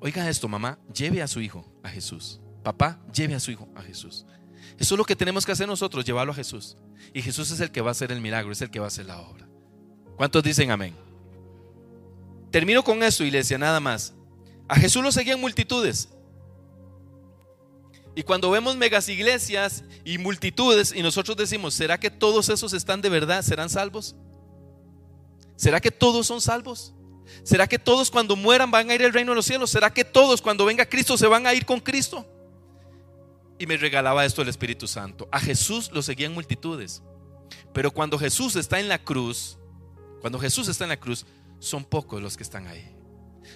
Oiga 0.00 0.28
esto, 0.28 0.48
mamá, 0.48 0.78
lleve 0.92 1.22
a 1.22 1.28
su 1.28 1.40
hijo 1.40 1.64
a 1.82 1.88
Jesús. 1.88 2.40
Papá, 2.64 3.00
lleve 3.14 3.34
a 3.34 3.40
su 3.40 3.52
hijo 3.52 3.68
a 3.76 3.82
Jesús. 3.82 4.26
Eso 4.78 4.94
es 4.94 4.98
lo 4.98 5.04
que 5.04 5.16
tenemos 5.16 5.46
que 5.46 5.52
hacer 5.52 5.68
nosotros, 5.68 6.04
llevarlo 6.04 6.32
a 6.32 6.34
Jesús. 6.36 6.76
Y 7.14 7.22
Jesús 7.22 7.50
es 7.52 7.60
el 7.60 7.70
que 7.70 7.80
va 7.80 7.90
a 7.90 7.92
hacer 7.92 8.10
el 8.10 8.20
milagro, 8.20 8.52
es 8.52 8.60
el 8.62 8.70
que 8.70 8.80
va 8.80 8.86
a 8.86 8.88
hacer 8.88 9.06
la 9.06 9.20
obra. 9.20 9.48
¿Cuántos 10.16 10.42
dicen 10.42 10.70
amén? 10.70 10.94
Termino 12.52 12.84
con 12.84 13.02
esto, 13.02 13.24
iglesia, 13.24 13.56
nada 13.56 13.80
más. 13.80 14.12
A 14.68 14.76
Jesús 14.76 15.02
lo 15.02 15.10
seguían 15.10 15.40
multitudes. 15.40 16.10
Y 18.14 18.22
cuando 18.22 18.50
vemos 18.50 18.76
megas 18.76 19.08
iglesias 19.08 19.84
y 20.04 20.18
multitudes 20.18 20.92
y 20.94 21.02
nosotros 21.02 21.34
decimos, 21.36 21.72
¿será 21.72 21.98
que 21.98 22.10
todos 22.10 22.50
esos 22.50 22.74
están 22.74 23.00
de 23.00 23.08
verdad? 23.08 23.42
¿Serán 23.42 23.70
salvos? 23.70 24.14
¿Será 25.56 25.80
que 25.80 25.90
todos 25.90 26.26
son 26.26 26.42
salvos? 26.42 26.94
¿Será 27.42 27.66
que 27.66 27.78
todos 27.78 28.10
cuando 28.10 28.36
mueran 28.36 28.70
van 28.70 28.90
a 28.90 28.94
ir 28.94 29.02
al 29.02 29.14
reino 29.14 29.32
de 29.32 29.36
los 29.36 29.46
cielos? 29.46 29.70
¿Será 29.70 29.90
que 29.90 30.04
todos 30.04 30.42
cuando 30.42 30.66
venga 30.66 30.84
Cristo 30.84 31.16
se 31.16 31.26
van 31.26 31.46
a 31.46 31.54
ir 31.54 31.64
con 31.64 31.80
Cristo? 31.80 32.26
Y 33.58 33.66
me 33.66 33.78
regalaba 33.78 34.26
esto 34.26 34.42
el 34.42 34.48
Espíritu 34.48 34.86
Santo. 34.86 35.26
A 35.32 35.40
Jesús 35.40 35.90
lo 35.90 36.02
seguían 36.02 36.34
multitudes. 36.34 37.02
Pero 37.72 37.90
cuando 37.90 38.18
Jesús 38.18 38.56
está 38.56 38.78
en 38.78 38.88
la 38.88 38.98
cruz, 38.98 39.56
cuando 40.20 40.38
Jesús 40.38 40.68
está 40.68 40.84
en 40.84 40.90
la 40.90 41.00
cruz, 41.00 41.24
son 41.62 41.84
pocos 41.84 42.20
los 42.20 42.36
que 42.36 42.42
están 42.42 42.66
ahí. 42.66 42.84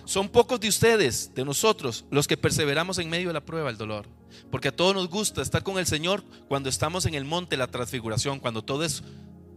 Son 0.04 0.28
pocos 0.28 0.61
de 0.61 0.68
ustedes, 0.68 1.34
de 1.34 1.44
nosotros, 1.44 2.04
los 2.11 2.28
que 2.28 2.36
perseveramos 2.36 2.98
en 2.98 3.11
medio 3.11 3.28
de 3.28 3.34
la 3.34 3.44
prueba, 3.44 3.68
el 3.68 3.76
dolor. 3.76 4.07
Porque 4.50 4.68
a 4.68 4.76
todos 4.76 4.94
nos 4.94 5.09
gusta 5.09 5.42
estar 5.42 5.64
con 5.64 5.76
el 5.78 5.86
Señor 5.86 6.22
cuando 6.48 6.68
estamos 6.68 7.04
en 7.07 7.14
el 7.14 7.24
monte, 7.24 7.57
la 7.57 7.66
transfiguración, 7.66 8.38
cuando 8.38 8.62
todo 8.62 8.84
es 8.84 9.02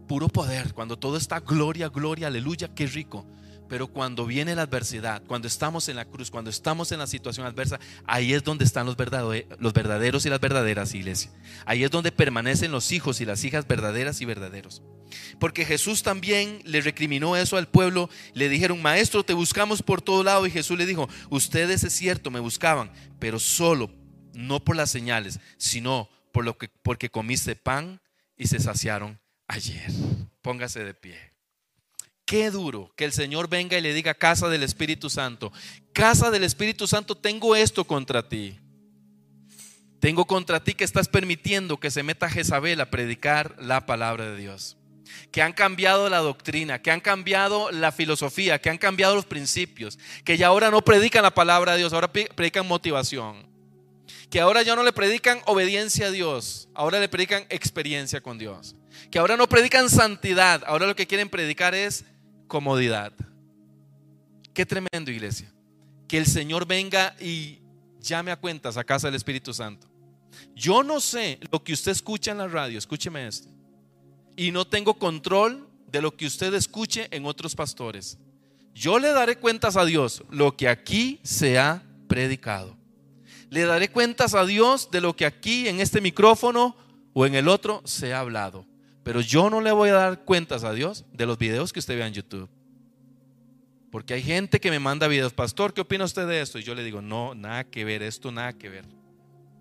puro 0.08 0.28
poder, 0.28 0.74
cuando 0.74 0.98
todo 0.98 1.16
está 1.16 1.38
gloria, 1.38 1.88
gloria, 1.88 2.26
aleluya, 2.26 2.74
qué 2.74 2.86
rico. 2.86 3.24
Pero 3.70 3.86
cuando 3.86 4.26
viene 4.26 4.56
la 4.56 4.62
adversidad, 4.62 5.22
cuando 5.28 5.46
estamos 5.46 5.88
en 5.88 5.94
la 5.94 6.04
cruz, 6.04 6.28
cuando 6.28 6.50
estamos 6.50 6.90
en 6.90 6.98
la 6.98 7.06
situación 7.06 7.46
adversa, 7.46 7.78
ahí 8.04 8.34
es 8.34 8.42
donde 8.42 8.64
están 8.64 8.84
los 8.84 8.96
verdaderos, 8.96 10.26
y 10.26 10.28
las 10.28 10.40
verdaderas, 10.40 10.92
iglesia. 10.92 11.30
Ahí 11.66 11.84
es 11.84 11.90
donde 11.92 12.10
permanecen 12.10 12.72
los 12.72 12.90
hijos 12.90 13.20
y 13.20 13.24
las 13.24 13.44
hijas 13.44 13.68
verdaderas 13.68 14.20
y 14.20 14.24
verdaderos. 14.24 14.82
Porque 15.38 15.64
Jesús 15.64 16.02
también 16.02 16.60
le 16.64 16.80
recriminó 16.80 17.36
eso 17.36 17.56
al 17.56 17.68
pueblo. 17.68 18.10
Le 18.34 18.48
dijeron, 18.48 18.82
maestro, 18.82 19.22
te 19.22 19.34
buscamos 19.34 19.84
por 19.84 20.02
todo 20.02 20.24
lado. 20.24 20.48
Y 20.48 20.50
Jesús 20.50 20.76
le 20.76 20.84
dijo, 20.84 21.08
ustedes 21.28 21.84
es 21.84 21.92
cierto, 21.92 22.32
me 22.32 22.40
buscaban, 22.40 22.90
pero 23.20 23.38
solo, 23.38 23.88
no 24.34 24.64
por 24.64 24.74
las 24.74 24.90
señales, 24.90 25.38
sino 25.58 26.08
por 26.32 26.44
lo 26.44 26.58
que, 26.58 26.70
porque 26.82 27.08
comiste 27.08 27.54
pan 27.54 28.00
y 28.36 28.48
se 28.48 28.58
saciaron 28.58 29.20
ayer. 29.46 29.92
Póngase 30.42 30.82
de 30.82 30.94
pie. 30.94 31.29
Qué 32.30 32.52
duro 32.52 32.92
que 32.94 33.04
el 33.04 33.12
Señor 33.12 33.48
venga 33.48 33.76
y 33.76 33.80
le 33.80 33.92
diga, 33.92 34.14
casa 34.14 34.48
del 34.48 34.62
Espíritu 34.62 35.10
Santo, 35.10 35.52
casa 35.92 36.30
del 36.30 36.44
Espíritu 36.44 36.86
Santo, 36.86 37.16
tengo 37.16 37.56
esto 37.56 37.84
contra 37.84 38.28
ti. 38.28 38.56
Tengo 39.98 40.24
contra 40.26 40.62
ti 40.62 40.74
que 40.74 40.84
estás 40.84 41.08
permitiendo 41.08 41.80
que 41.80 41.90
se 41.90 42.04
meta 42.04 42.30
Jezabel 42.30 42.80
a 42.80 42.88
predicar 42.88 43.56
la 43.58 43.84
palabra 43.84 44.26
de 44.26 44.36
Dios. 44.36 44.76
Que 45.32 45.42
han 45.42 45.52
cambiado 45.52 46.08
la 46.08 46.18
doctrina, 46.18 46.80
que 46.80 46.92
han 46.92 47.00
cambiado 47.00 47.72
la 47.72 47.90
filosofía, 47.90 48.60
que 48.60 48.70
han 48.70 48.78
cambiado 48.78 49.16
los 49.16 49.26
principios, 49.26 49.98
que 50.24 50.36
ya 50.36 50.46
ahora 50.46 50.70
no 50.70 50.84
predican 50.84 51.24
la 51.24 51.34
palabra 51.34 51.72
de 51.72 51.78
Dios, 51.78 51.92
ahora 51.92 52.12
predican 52.12 52.64
motivación. 52.64 53.44
Que 54.30 54.38
ahora 54.38 54.62
ya 54.62 54.76
no 54.76 54.84
le 54.84 54.92
predican 54.92 55.40
obediencia 55.46 56.06
a 56.06 56.10
Dios, 56.12 56.68
ahora 56.74 57.00
le 57.00 57.08
predican 57.08 57.44
experiencia 57.48 58.20
con 58.20 58.38
Dios. 58.38 58.76
Que 59.10 59.18
ahora 59.18 59.36
no 59.36 59.48
predican 59.48 59.90
santidad, 59.90 60.62
ahora 60.64 60.86
lo 60.86 60.94
que 60.94 61.08
quieren 61.08 61.28
predicar 61.28 61.74
es 61.74 62.04
comodidad. 62.50 63.12
Qué 64.52 64.66
tremendo, 64.66 65.10
iglesia. 65.10 65.50
Que 66.06 66.18
el 66.18 66.26
Señor 66.26 66.66
venga 66.66 67.16
y 67.18 67.60
llame 68.00 68.32
a 68.32 68.36
cuentas 68.36 68.76
a 68.76 68.84
casa 68.84 69.06
del 69.06 69.14
Espíritu 69.14 69.54
Santo. 69.54 69.86
Yo 70.54 70.82
no 70.82 71.00
sé 71.00 71.38
lo 71.50 71.62
que 71.62 71.72
usted 71.72 71.92
escucha 71.92 72.32
en 72.32 72.38
la 72.38 72.48
radio, 72.48 72.76
escúcheme 72.76 73.26
esto. 73.26 73.48
Y 74.36 74.50
no 74.50 74.66
tengo 74.66 74.94
control 74.98 75.68
de 75.86 76.02
lo 76.02 76.16
que 76.16 76.26
usted 76.26 76.52
escuche 76.54 77.08
en 77.12 77.24
otros 77.24 77.54
pastores. 77.54 78.18
Yo 78.74 78.98
le 78.98 79.12
daré 79.12 79.36
cuentas 79.36 79.76
a 79.76 79.84
Dios 79.84 80.24
lo 80.30 80.56
que 80.56 80.68
aquí 80.68 81.20
se 81.22 81.58
ha 81.58 81.82
predicado. 82.08 82.76
Le 83.48 83.64
daré 83.64 83.90
cuentas 83.90 84.34
a 84.34 84.44
Dios 84.44 84.90
de 84.90 85.00
lo 85.00 85.14
que 85.14 85.26
aquí 85.26 85.68
en 85.68 85.80
este 85.80 86.00
micrófono 86.00 86.76
o 87.12 87.26
en 87.26 87.34
el 87.36 87.48
otro 87.48 87.82
se 87.84 88.12
ha 88.12 88.20
hablado. 88.20 88.66
Pero 89.02 89.20
yo 89.20 89.50
no 89.50 89.60
le 89.60 89.72
voy 89.72 89.88
a 89.90 89.94
dar 89.94 90.24
cuentas 90.24 90.64
a 90.64 90.72
Dios 90.72 91.04
de 91.12 91.26
los 91.26 91.38
videos 91.38 91.72
que 91.72 91.78
usted 91.78 91.96
vea 91.96 92.06
en 92.06 92.14
YouTube. 92.14 92.48
Porque 93.90 94.14
hay 94.14 94.22
gente 94.22 94.60
que 94.60 94.70
me 94.70 94.78
manda 94.78 95.08
videos, 95.08 95.32
pastor, 95.32 95.74
¿qué 95.74 95.80
opina 95.80 96.04
usted 96.04 96.26
de 96.26 96.40
esto? 96.40 96.58
Y 96.58 96.62
yo 96.62 96.74
le 96.74 96.84
digo, 96.84 97.02
no, 97.02 97.34
nada 97.34 97.64
que 97.64 97.84
ver, 97.84 98.02
esto 98.02 98.30
nada 98.30 98.52
que 98.52 98.68
ver. 98.68 98.84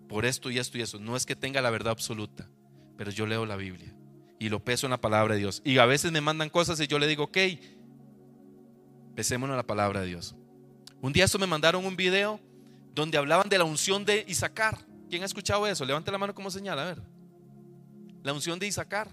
Por 0.08 0.26
esto 0.26 0.52
y 0.52 0.60
esto 0.60 0.78
y 0.78 0.82
eso. 0.82 1.00
No 1.00 1.16
es 1.16 1.26
que 1.26 1.36
tenga 1.36 1.62
la 1.62 1.70
verdad 1.70 1.92
absoluta, 1.92 2.48
pero 2.98 3.12
yo 3.12 3.26
leo 3.26 3.46
la 3.46 3.56
Biblia 3.56 3.94
y 4.40 4.50
lo 4.50 4.64
peso 4.64 4.88
en 4.88 4.92
la 4.92 5.02
palabra 5.02 5.34
de 5.34 5.42
Dios. 5.42 5.62
Y 5.66 5.78
a 5.78 5.86
veces 5.86 6.12
me 6.12 6.22
mandan 6.22 6.50
cosas 6.50 6.80
y 6.80 6.88
yo 6.88 6.98
le 7.00 7.08
digo, 7.08 7.26
ok, 7.26 7.38
pesémonos 9.16 9.56
la 9.56 9.66
palabra 9.66 10.02
de 10.02 10.08
Dios. 10.08 10.36
Un 11.02 11.12
día 11.12 11.26
eso 11.26 11.38
me 11.40 11.48
mandaron 11.48 11.86
un 11.86 11.96
video 11.96 12.40
donde 12.94 13.18
hablaban 13.18 13.50
de 13.50 13.58
la 13.58 13.64
unción 13.64 14.06
de 14.06 14.26
Isaacar. 14.28 14.78
¿Quién 15.10 15.24
ha 15.24 15.26
escuchado 15.26 15.68
eso? 15.68 15.86
Levante 15.86 16.12
la 16.12 16.18
mano 16.18 16.34
como 16.34 16.52
señala, 16.52 16.84
a 16.84 16.86
ver. 16.86 17.02
La 18.24 18.34
unción 18.34 18.60
de 18.60 18.68
Isaacar. 18.68 19.10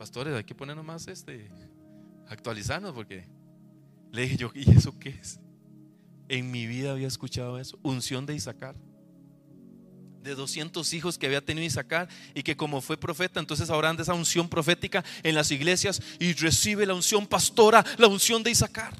Pastores, 0.00 0.34
hay 0.34 0.44
que 0.44 0.54
ponernos 0.54 0.82
más 0.82 1.06
este 1.08 1.50
actualizarnos 2.26 2.94
porque 2.94 3.28
le 4.10 4.22
dije 4.22 4.38
yo, 4.38 4.50
¿y 4.54 4.70
eso 4.70 4.98
qué 4.98 5.10
es? 5.10 5.40
En 6.26 6.50
mi 6.50 6.66
vida 6.66 6.92
había 6.92 7.06
escuchado 7.06 7.58
eso, 7.58 7.78
unción 7.82 8.24
de 8.24 8.34
Isaacar. 8.34 8.76
De 10.22 10.34
200 10.34 10.90
hijos 10.94 11.18
que 11.18 11.26
había 11.26 11.44
tenido 11.44 11.66
Isaacar 11.66 12.08
y 12.32 12.42
que 12.42 12.56
como 12.56 12.80
fue 12.80 12.96
profeta, 12.96 13.40
entonces 13.40 13.68
ahora 13.68 13.90
anda 13.90 14.02
esa 14.02 14.14
unción 14.14 14.48
profética 14.48 15.04
en 15.22 15.34
las 15.34 15.50
iglesias 15.50 16.00
y 16.18 16.32
recibe 16.32 16.86
la 16.86 16.94
unción 16.94 17.26
pastora, 17.26 17.84
la 17.98 18.06
unción 18.06 18.42
de 18.42 18.52
Isaacar. 18.52 18.94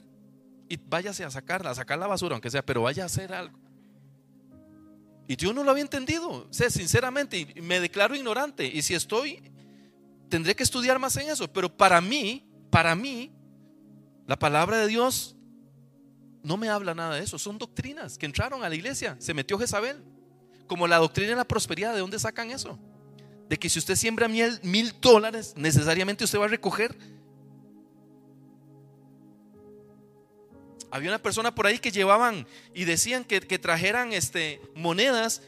Y 0.68 0.76
váyase 0.76 1.24
a 1.24 1.30
sacarla, 1.30 1.70
a 1.70 1.74
sacar 1.74 1.98
la 1.98 2.08
basura, 2.08 2.34
aunque 2.34 2.50
sea, 2.50 2.60
pero 2.60 2.82
vaya 2.82 3.04
a 3.04 3.06
hacer 3.06 3.32
algo. 3.32 3.58
Y 5.26 5.36
yo 5.36 5.54
no 5.54 5.64
lo 5.64 5.70
había 5.70 5.84
entendido, 5.84 6.46
sea, 6.50 6.68
sinceramente, 6.68 7.54
me 7.62 7.80
declaro 7.80 8.14
ignorante. 8.14 8.66
Y 8.66 8.82
si 8.82 8.94
estoy, 8.94 9.49
tendré 10.30 10.56
que 10.56 10.62
estudiar 10.62 10.98
más 10.98 11.14
en 11.16 11.28
eso. 11.28 11.52
Pero 11.52 11.76
para 11.76 12.00
mí, 12.00 12.48
para 12.70 12.94
mí, 12.94 13.30
la 14.26 14.38
palabra 14.38 14.78
de 14.78 14.86
Dios 14.86 15.36
no 16.42 16.56
me 16.56 16.70
habla 16.70 16.94
nada 16.94 17.16
de 17.16 17.22
eso. 17.22 17.38
Son 17.38 17.58
doctrinas 17.58 18.16
que 18.16 18.24
entraron 18.24 18.64
a 18.64 18.68
la 18.68 18.74
iglesia. 18.74 19.16
Se 19.18 19.34
metió 19.34 19.58
Jezabel. 19.58 20.02
Como 20.66 20.86
la 20.86 20.98
doctrina 20.98 21.30
de 21.30 21.36
la 21.36 21.44
prosperidad, 21.44 21.92
¿de 21.92 22.00
dónde 22.00 22.18
sacan 22.18 22.50
eso? 22.52 22.78
De 23.48 23.58
que 23.58 23.68
si 23.68 23.80
usted 23.80 23.96
siembra 23.96 24.28
mil, 24.28 24.60
mil 24.62 24.94
dólares, 25.00 25.54
necesariamente 25.56 26.22
usted 26.22 26.38
va 26.38 26.44
a 26.44 26.48
recoger. 26.48 26.96
Había 30.92 31.10
una 31.10 31.20
persona 31.20 31.54
por 31.54 31.66
ahí 31.66 31.80
que 31.80 31.90
llevaban 31.90 32.46
y 32.72 32.84
decían 32.84 33.24
que, 33.24 33.40
que 33.40 33.58
trajeran 33.58 34.12
este, 34.12 34.60
monedas 34.76 35.42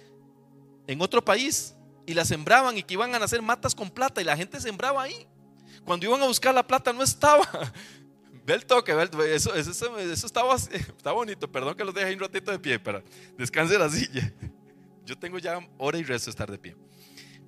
en 0.88 1.00
otro 1.00 1.24
país 1.24 1.74
y 2.07 2.14
las 2.14 2.28
sembraban 2.28 2.76
y 2.76 2.82
que 2.82 2.94
iban 2.94 3.14
a 3.14 3.18
hacer 3.18 3.42
matas 3.42 3.74
con 3.74 3.90
plata 3.90 4.20
y 4.20 4.24
la 4.24 4.36
gente 4.36 4.61
sembraba 4.61 5.03
ahí. 5.03 5.26
Cuando 5.84 6.07
iban 6.07 6.22
a 6.22 6.26
buscar 6.26 6.55
la 6.55 6.66
plata 6.66 6.92
no 6.92 7.03
estaba. 7.03 7.48
Ve 8.44 8.55
el 8.55 8.66
toque, 8.66 8.92
eso, 9.32 9.55
eso, 9.55 9.98
eso 9.98 10.26
estaba, 10.26 10.55
está 10.57 11.12
bonito. 11.12 11.50
Perdón 11.50 11.76
que 11.76 11.84
los 11.84 11.94
deje 11.94 12.12
un 12.12 12.20
ratito 12.20 12.50
de 12.50 12.59
pie 12.59 12.78
para 12.78 13.03
descanse 13.36 13.78
la 13.78 13.88
silla. 13.88 14.32
Yo 15.05 15.18
tengo 15.18 15.38
ya 15.38 15.59
hora 15.78 15.98
y 15.98 16.03
resto 16.03 16.26
de 16.26 16.30
estar 16.30 16.50
de 16.50 16.59
pie. 16.59 16.76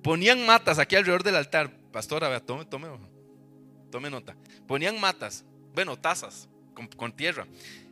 Ponían 0.01 0.45
matas 0.45 0.79
aquí 0.79 0.95
alrededor 0.95 1.23
del 1.23 1.35
altar. 1.35 1.71
Pastora, 1.91 2.29
vea, 2.29 2.39
tome, 2.39 2.65
tome, 2.65 2.87
tome 3.89 4.09
nota. 4.09 4.35
Ponían 4.67 4.99
matas, 4.99 5.45
bueno, 5.73 5.97
tazas 5.97 6.49
con, 6.73 6.87
con 6.87 7.15
tierra. 7.15 7.47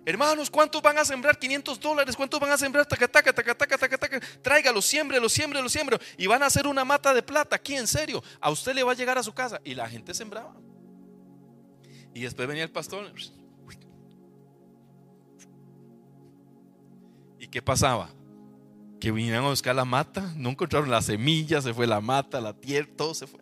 Hermanos, 0.06 0.50
¿cuántos 0.50 0.82
van 0.82 0.98
a 0.98 1.06
sembrar 1.06 1.40
500 1.40 1.80
dólares? 1.80 2.16
¿Cuántos 2.16 2.40
van 2.40 2.52
a 2.52 2.58
sembrar? 2.58 2.86
Taca, 2.86 3.08
taca, 3.08 3.32
taca, 3.32 3.56
taca, 3.56 3.78
taca, 3.78 3.98
taca. 3.98 4.20
Tráigalo, 4.42 4.82
siembrelo, 4.82 5.30
siembrelo. 5.30 5.70
Y 6.18 6.28
van 6.28 6.44
a 6.44 6.48
hacer 6.48 6.68
una 6.68 6.84
mata 6.84 7.14
de 7.14 7.24
plata 7.24 7.56
aquí, 7.56 7.76
en 7.76 7.88
serio. 7.88 8.22
A 8.42 8.50
usted 8.50 8.74
le 8.74 8.84
va 8.84 8.92
a 8.92 8.96
llegar 8.96 9.18
a 9.18 9.24
su 9.24 9.34
casa. 9.34 9.62
Y 9.64 9.76
la 9.76 9.88
gente 9.88 10.14
sembraba. 10.14 10.56
Y 12.14 12.22
después 12.22 12.48
venía 12.48 12.64
el 12.64 12.72
pastor. 12.72 13.14
¿Y 17.40 17.48
qué 17.48 17.62
pasaba? 17.62 18.10
Que 19.00 19.12
vinieron 19.12 19.46
a 19.46 19.50
buscar 19.50 19.76
la 19.76 19.86
mata, 19.86 20.34
no 20.36 20.50
encontraron 20.50 20.90
la 20.90 21.02
semilla, 21.02 21.62
se 21.62 21.74
fue 21.74 21.88
la 21.88 22.02
mata, 22.02 22.42
la 22.42 22.54
tierra, 22.54 22.90
todo 22.98 23.14
se 23.14 23.26
fue. 23.26 23.42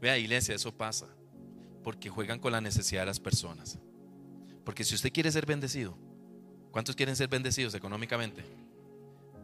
Vea, 0.00 0.18
iglesia, 0.18 0.54
eso 0.54 0.76
pasa. 0.76 1.06
Porque 1.84 2.08
juegan 2.08 2.40
con 2.40 2.50
la 2.52 2.60
necesidad 2.60 3.02
de 3.02 3.06
las 3.06 3.20
personas. 3.20 3.78
Porque 4.64 4.84
si 4.84 4.94
usted 4.94 5.12
quiere 5.12 5.32
ser 5.32 5.46
bendecido, 5.46 5.96
¿cuántos 6.70 6.96
quieren 6.96 7.16
ser 7.16 7.28
bendecidos 7.28 7.74
económicamente? 7.74 8.44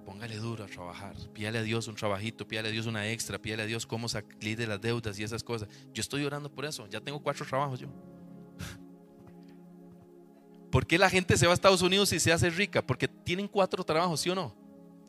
Póngale 0.05 0.37
duro 0.37 0.65
a 0.65 0.69
trabajar, 0.69 1.17
pídale 1.33 1.59
a 1.59 1.63
Dios 1.63 1.89
un 1.89 1.97
trabajito, 1.97 2.47
pídale 2.47 2.69
a 2.69 2.73
Dios 2.73 2.87
una 2.87 3.11
extra, 3.11 3.39
pídale 3.39 3.65
a 3.65 3.67
Dios 3.67 3.87
cómo 3.87 4.09
salir 4.09 4.57
de 4.57 4.67
las 4.67 4.81
deudas 4.81 5.19
y 5.19 5.25
esas 5.25 5.43
cosas. 5.43 5.69
Yo 5.93 6.01
estoy 6.01 6.25
orando 6.25 6.49
por 6.49 6.65
eso, 6.65 6.87
ya 6.87 7.01
tengo 7.01 7.21
cuatro 7.21 7.45
trabajos 7.45 7.81
yo. 7.81 7.89
¿Por 10.71 10.87
qué 10.87 10.99
la 10.99 11.11
gente 11.11 11.37
se 11.37 11.47
va 11.47 11.53
a 11.53 11.55
Estados 11.55 11.83
Unidos 11.83 12.13
y 12.13 12.21
se 12.21 12.33
hace 12.33 12.51
rica? 12.51 12.87
Porque 12.87 13.09
tienen 13.09 13.49
cuatro 13.49 13.83
trabajos, 13.83 14.21
¿sí 14.21 14.31
o 14.31 14.35
no? 14.35 14.55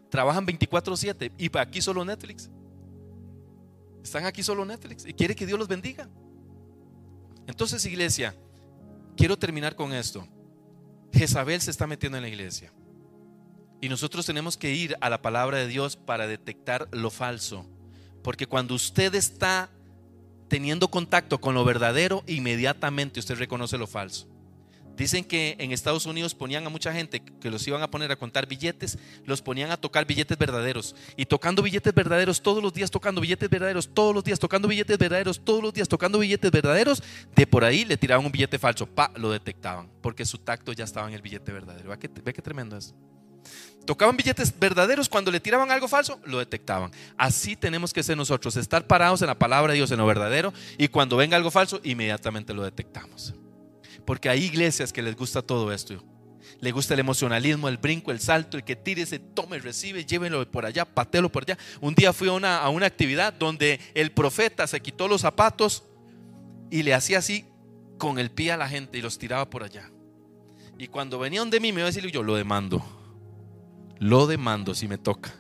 Trabajan 0.10 0.48
24/7 0.48 1.32
y 1.38 1.56
aquí 1.58 1.82
solo 1.82 2.04
Netflix. 2.04 2.50
Están 4.02 4.26
aquí 4.26 4.42
solo 4.42 4.66
Netflix 4.66 5.06
y 5.06 5.14
quiere 5.14 5.36
que 5.36 5.46
Dios 5.46 5.60
los 5.60 5.68
bendiga. 5.68 6.10
Entonces, 7.46 7.86
iglesia, 7.86 8.36
Quiero 9.18 9.38
terminar 9.38 9.76
con 9.76 9.94
esto. 9.94 10.28
Jezabel 11.12 11.60
se 11.60 11.72
está 11.72 11.88
metiendo 11.88 12.18
en 12.18 12.22
la 12.22 12.30
iglesia. 12.30 12.72
Y 13.82 13.90
nosotros 13.90 14.26
tenemos 14.26 14.58
que 14.58 14.74
ir 14.74 14.96
a 15.02 15.10
la 15.10 15.22
palabra 15.22 15.58
de 15.58 15.68
Dios 15.68 15.96
para 15.96 16.28
detectar 16.28 16.88
lo 16.92 17.10
falso. 17.10 17.66
Porque 18.24 18.46
cuando 18.46 18.76
usted 18.76 19.14
está 19.16 19.70
teniendo 20.48 20.88
contacto 20.90 21.40
con 21.40 21.56
lo 21.56 21.66
verdadero, 21.66 22.24
inmediatamente 22.28 23.20
usted 23.20 23.38
reconoce 23.38 23.78
lo 23.78 23.88
falso. 23.88 24.28
Dicen 24.98 25.24
que 25.24 25.56
en 25.60 25.72
Estados 25.72 26.08
Unidos 26.08 26.34
ponían 26.34 26.66
a 26.66 26.70
mucha 26.70 26.92
gente 26.92 27.22
que 27.22 27.52
los 27.52 27.66
iban 27.68 27.84
a 27.84 27.92
poner 27.92 28.12
a 28.12 28.16
contar 28.16 28.48
billetes, 28.48 28.98
los 29.26 29.44
ponían 29.44 29.70
a 29.70 29.78
tocar 29.78 30.08
billetes 30.08 30.36
verdaderos. 30.40 30.96
Y 31.16 31.28
tocando 31.28 31.62
billetes 31.62 31.94
verdaderos 31.94 32.42
todos 32.42 32.64
los 32.64 32.74
días, 32.74 32.90
tocando 32.90 33.22
billetes 33.22 33.48
verdaderos 33.48 33.94
todos 33.94 34.16
los 34.16 34.24
días, 34.24 34.40
tocando 34.40 34.68
billetes 34.68 34.98
verdaderos 34.98 35.40
todos 35.46 35.62
los 35.62 35.72
días, 35.72 35.88
tocando 35.88 36.18
billetes 36.18 36.50
verdaderos, 36.50 37.04
de 37.36 37.46
por 37.46 37.64
ahí 37.64 37.86
le 37.86 37.96
tiraban 37.96 38.26
un 38.26 38.32
billete 38.32 38.58
falso, 38.58 38.88
pa, 38.88 39.12
lo 39.18 39.30
detectaban, 39.30 39.88
porque 40.02 40.26
su 40.26 40.40
tacto 40.40 40.74
ya 40.74 40.86
estaba 40.86 41.08
en 41.08 41.14
el 41.14 41.22
billete 41.22 41.52
verdadero. 41.52 41.92
¿Ve 41.92 42.00
qué, 42.00 42.10
qué 42.10 42.42
tremendo 42.42 42.76
es? 42.76 42.96
Tocaban 43.86 44.18
billetes 44.18 44.58
verdaderos, 44.58 45.08
cuando 45.08 45.30
le 45.30 45.40
tiraban 45.40 45.70
algo 45.70 45.88
falso, 45.88 46.20
lo 46.26 46.40
detectaban. 46.40 46.90
Así 47.18 47.56
tenemos 47.56 47.94
que 47.94 48.02
ser 48.02 48.18
nosotros, 48.18 48.58
estar 48.58 48.88
parados 48.88 49.22
en 49.22 49.28
la 49.28 49.38
palabra 49.38 49.74
de 49.74 49.78
Dios, 49.78 49.92
en 49.92 50.00
lo 50.00 50.08
verdadero, 50.08 50.56
y 50.80 50.88
cuando 50.88 51.18
venga 51.18 51.38
algo 51.38 51.52
falso, 51.52 51.80
inmediatamente 51.84 52.56
lo 52.56 52.64
detectamos. 52.64 53.36
Porque 54.08 54.30
hay 54.30 54.46
iglesias 54.46 54.94
que 54.94 55.02
les 55.02 55.18
gusta 55.18 55.42
todo 55.42 55.70
esto. 55.74 56.02
Le 56.62 56.72
gusta 56.72 56.94
el 56.94 57.02
emocionalismo, 57.02 57.68
el 57.68 57.76
brinco, 57.76 58.10
el 58.14 58.22
salto, 58.22 58.56
el 58.56 58.64
que 58.64 58.78
tire, 58.78 59.06
se 59.06 59.20
tome, 59.20 59.60
recibe, 59.60 60.06
llévenlo 60.06 60.50
por 60.50 60.66
allá, 60.66 60.86
patelo 60.86 61.30
por 61.30 61.44
allá. 61.44 61.58
Un 61.82 61.94
día 61.94 62.14
fui 62.14 62.30
a 62.30 62.32
una, 62.32 62.60
a 62.60 62.70
una 62.70 62.86
actividad 62.86 63.34
donde 63.34 63.82
el 63.94 64.14
profeta 64.14 64.66
se 64.66 64.80
quitó 64.80 65.10
los 65.10 65.20
zapatos 65.20 65.84
y 66.72 66.84
le 66.84 66.94
hacía 66.94 67.18
así 67.18 67.44
con 67.98 68.18
el 68.18 68.32
pie 68.32 68.54
a 68.54 68.58
la 68.58 68.70
gente 68.70 68.98
y 68.98 69.02
los 69.02 69.18
tiraba 69.18 69.50
por 69.50 69.64
allá. 69.64 69.92
Y 70.78 70.88
cuando 70.88 71.20
venían 71.20 71.50
de 71.50 71.60
mí 71.60 71.74
me 71.74 71.82
iba 71.82 71.90
a 71.90 71.92
decir 71.92 72.10
yo, 72.10 72.24
lo 72.24 72.36
demando. 72.36 72.82
Lo 74.00 74.26
demando 74.26 74.74
si 74.74 74.88
me 74.88 74.98
toca. 74.98 75.36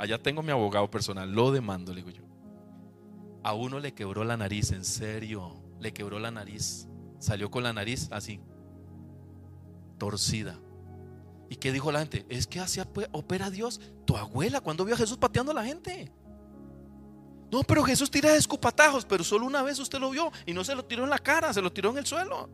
Allá 0.00 0.20
tengo 0.20 0.42
mi 0.42 0.50
abogado 0.50 0.90
personal, 0.90 1.30
lo 1.30 1.52
demando, 1.52 1.94
le 1.94 2.02
digo 2.02 2.10
yo. 2.10 2.24
A 3.44 3.52
uno 3.52 3.78
le 3.78 3.94
quebró 3.94 4.24
la 4.24 4.36
nariz, 4.36 4.72
en 4.72 4.84
serio, 4.84 5.62
le 5.78 5.92
quebró 5.92 6.18
la 6.18 6.32
nariz. 6.32 6.87
Salió 7.18 7.50
con 7.50 7.62
la 7.62 7.72
nariz 7.72 8.08
así, 8.10 8.40
torcida. 9.98 10.58
¿Y 11.50 11.56
qué 11.56 11.72
dijo 11.72 11.90
la 11.90 12.00
gente? 12.00 12.26
Es 12.28 12.46
que 12.46 12.60
así 12.60 12.80
opera 13.12 13.50
Dios. 13.50 13.80
Tu 14.04 14.16
abuela, 14.16 14.60
cuando 14.60 14.84
vio 14.84 14.94
a 14.94 14.98
Jesús 14.98 15.16
pateando 15.16 15.52
a 15.52 15.54
la 15.54 15.64
gente. 15.64 16.12
No, 17.50 17.62
pero 17.62 17.82
Jesús 17.82 18.10
tira 18.10 18.34
escupatajos, 18.36 19.06
pero 19.06 19.24
solo 19.24 19.46
una 19.46 19.62
vez 19.62 19.78
usted 19.78 19.98
lo 19.98 20.10
vio 20.10 20.30
y 20.44 20.52
no 20.52 20.64
se 20.64 20.74
lo 20.74 20.84
tiró 20.84 21.04
en 21.04 21.10
la 21.10 21.18
cara, 21.18 21.52
se 21.52 21.62
lo 21.62 21.72
tiró 21.72 21.90
en 21.90 21.98
el 21.98 22.06
suelo. 22.06 22.50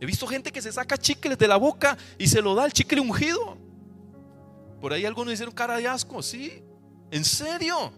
He 0.00 0.06
visto 0.06 0.26
gente 0.26 0.52
que 0.52 0.62
se 0.62 0.70
saca 0.72 0.96
chicles 0.96 1.38
de 1.38 1.48
la 1.48 1.56
boca 1.56 1.96
y 2.18 2.28
se 2.28 2.40
lo 2.42 2.54
da 2.54 2.66
el 2.66 2.72
chicle 2.72 3.00
ungido. 3.00 3.58
Por 4.80 4.92
ahí 4.92 5.04
algunos 5.04 5.34
hicieron 5.34 5.54
cara 5.54 5.78
de 5.78 5.88
asco, 5.88 6.22
sí. 6.22 6.62
¿En 7.10 7.24
serio? 7.24 7.92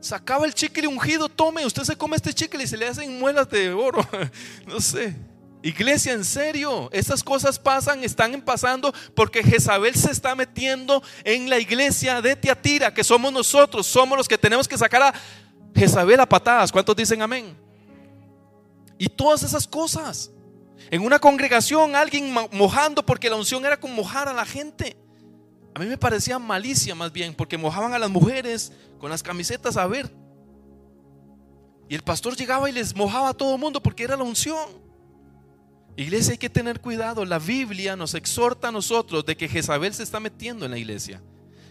Sacaba 0.00 0.46
el 0.46 0.54
chicle 0.54 0.86
ungido, 0.86 1.28
tome, 1.28 1.66
usted 1.66 1.82
se 1.82 1.96
come 1.96 2.16
este 2.16 2.32
chicle 2.32 2.62
y 2.62 2.66
se 2.66 2.76
le 2.76 2.86
hacen 2.86 3.18
muelas 3.18 3.48
de 3.50 3.72
oro. 3.72 4.06
no 4.66 4.80
sé. 4.80 5.16
Iglesia, 5.60 6.12
en 6.12 6.24
serio, 6.24 6.88
estas 6.92 7.24
cosas 7.24 7.58
pasan, 7.58 8.04
están 8.04 8.40
pasando 8.42 8.94
porque 9.14 9.42
Jezabel 9.42 9.94
se 9.96 10.12
está 10.12 10.36
metiendo 10.36 11.02
en 11.24 11.50
la 11.50 11.58
iglesia 11.58 12.22
de 12.22 12.36
Tiatira, 12.36 12.94
que 12.94 13.02
somos 13.02 13.32
nosotros, 13.32 13.84
somos 13.86 14.16
los 14.16 14.28
que 14.28 14.38
tenemos 14.38 14.68
que 14.68 14.78
sacar 14.78 15.02
a 15.02 15.14
Jezabel 15.74 16.20
a 16.20 16.28
patadas. 16.28 16.70
¿Cuántos 16.70 16.94
dicen 16.94 17.22
amén? 17.22 17.56
Y 18.98 19.08
todas 19.08 19.42
esas 19.42 19.66
cosas. 19.66 20.30
En 20.90 21.02
una 21.02 21.18
congregación 21.18 21.96
alguien 21.96 22.32
mojando 22.52 23.04
porque 23.04 23.28
la 23.28 23.36
unción 23.36 23.66
era 23.66 23.78
como 23.78 23.94
mojar 23.94 24.28
a 24.28 24.32
la 24.32 24.46
gente. 24.46 24.96
A 25.78 25.80
mí 25.80 25.86
me 25.86 25.96
parecía 25.96 26.40
malicia 26.40 26.92
más 26.96 27.12
bien 27.12 27.32
porque 27.32 27.56
mojaban 27.56 27.94
a 27.94 28.00
las 28.00 28.10
mujeres 28.10 28.72
con 28.98 29.10
las 29.10 29.22
camisetas 29.22 29.76
a 29.76 29.86
ver. 29.86 30.10
Y 31.88 31.94
el 31.94 32.02
pastor 32.02 32.34
llegaba 32.34 32.68
y 32.68 32.72
les 32.72 32.96
mojaba 32.96 33.28
a 33.28 33.32
todo 33.32 33.54
el 33.54 33.60
mundo 33.60 33.80
porque 33.80 34.02
era 34.02 34.16
la 34.16 34.24
unción. 34.24 34.68
Iglesia 35.96 36.32
hay 36.32 36.38
que 36.38 36.50
tener 36.50 36.80
cuidado. 36.80 37.24
La 37.24 37.38
Biblia 37.38 37.94
nos 37.94 38.14
exhorta 38.14 38.66
a 38.66 38.72
nosotros 38.72 39.24
de 39.24 39.36
que 39.36 39.48
Jezabel 39.48 39.94
se 39.94 40.02
está 40.02 40.18
metiendo 40.18 40.64
en 40.64 40.72
la 40.72 40.78
iglesia. 40.78 41.22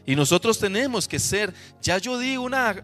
Y 0.05 0.15
nosotros 0.15 0.57
tenemos 0.57 1.05
que 1.05 1.19
ser, 1.19 1.53
ya 1.81 1.97
yo 1.97 2.17
di 2.17 2.37
una, 2.37 2.81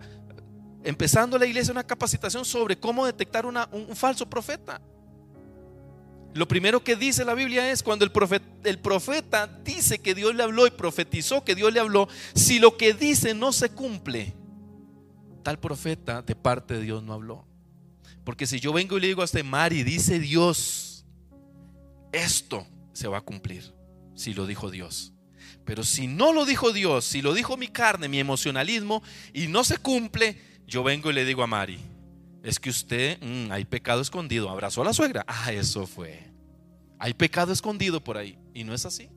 empezando 0.84 1.40
la 1.40 1.46
iglesia, 1.46 1.72
una 1.72 1.88
capacitación 1.88 2.44
sobre 2.44 2.78
cómo 2.78 3.06
detectar 3.06 3.46
un, 3.46 3.58
un 3.72 3.96
falso 3.96 4.30
profeta. 4.30 4.82
Lo 6.34 6.48
primero 6.48 6.84
que 6.84 6.96
dice 6.96 7.26
la 7.26 7.36
Biblia 7.36 7.72
es 7.72 7.84
cuando 7.84 8.06
el 8.06 8.80
profeta, 8.80 9.48
dice 9.64 10.00
que 10.00 10.16
Dios 10.16 10.34
le 10.34 10.44
habló 10.44 10.66
y 10.66 10.72
profetizó 10.72 11.44
que 11.44 11.54
Dios 11.54 11.72
le 11.72 11.80
habló, 11.80 12.08
si 12.34 12.58
lo 12.60 12.76
que 12.76 12.94
dice 12.94 13.36
no 13.36 13.54
se 13.54 13.70
cumple, 13.70 14.34
tal 15.44 15.60
profeta 15.60 16.24
de 16.24 16.36
parte 16.36 16.74
de 16.76 16.82
Dios 16.82 17.04
no 17.04 17.14
habló. 17.14 17.46
Porque 18.24 18.48
si 18.48 18.60
yo 18.60 18.74
vengo 18.74 18.98
y 18.98 19.02
le 19.02 19.08
digo 19.08 19.22
a 19.22 19.26
este 19.26 19.44
Mari, 19.44 19.84
dice 19.84 20.20
Dios, 20.20 21.06
esto 22.12 22.66
se 22.94 23.08
va 23.08 23.20
a 23.20 23.22
cumplir, 23.22 23.72
si 24.16 24.34
lo 24.34 24.48
dijo 24.48 24.72
Dios. 24.72 25.14
Pero 25.66 25.84
si 25.84 26.08
no 26.08 26.34
lo 26.34 26.46
dijo 26.46 26.74
Dios, 26.74 27.06
si 27.06 27.22
lo 27.22 27.34
dijo 27.34 27.58
mi 27.58 27.68
carne, 27.68 28.08
mi 28.08 28.20
emocionalismo, 28.20 29.04
y 29.34 29.48
no 29.48 29.64
se 29.64 29.78
cumple, 29.78 30.38
yo 30.66 30.84
vengo 30.84 31.12
y 31.12 31.14
le 31.14 31.26
digo 31.26 31.44
a 31.44 31.48
Mari, 31.48 31.80
es 32.44 32.60
que 32.60 32.70
usted, 32.70 33.18
mm, 33.22 33.52
hay 33.52 33.64
pecado 33.64 34.02
escondido. 34.02 34.50
Abrazó 34.50 34.82
a 34.82 34.86
la 34.86 34.94
suegra. 34.94 35.24
Ah, 35.26 35.54
eso 35.54 35.88
fue. 35.88 36.30
Hay 37.00 37.14
pecado 37.14 37.54
escondido 37.54 38.04
por 38.04 38.18
ahí. 38.18 38.38
Y 38.54 38.66
no 38.66 38.74
es 38.74 38.86
así. 38.86 39.10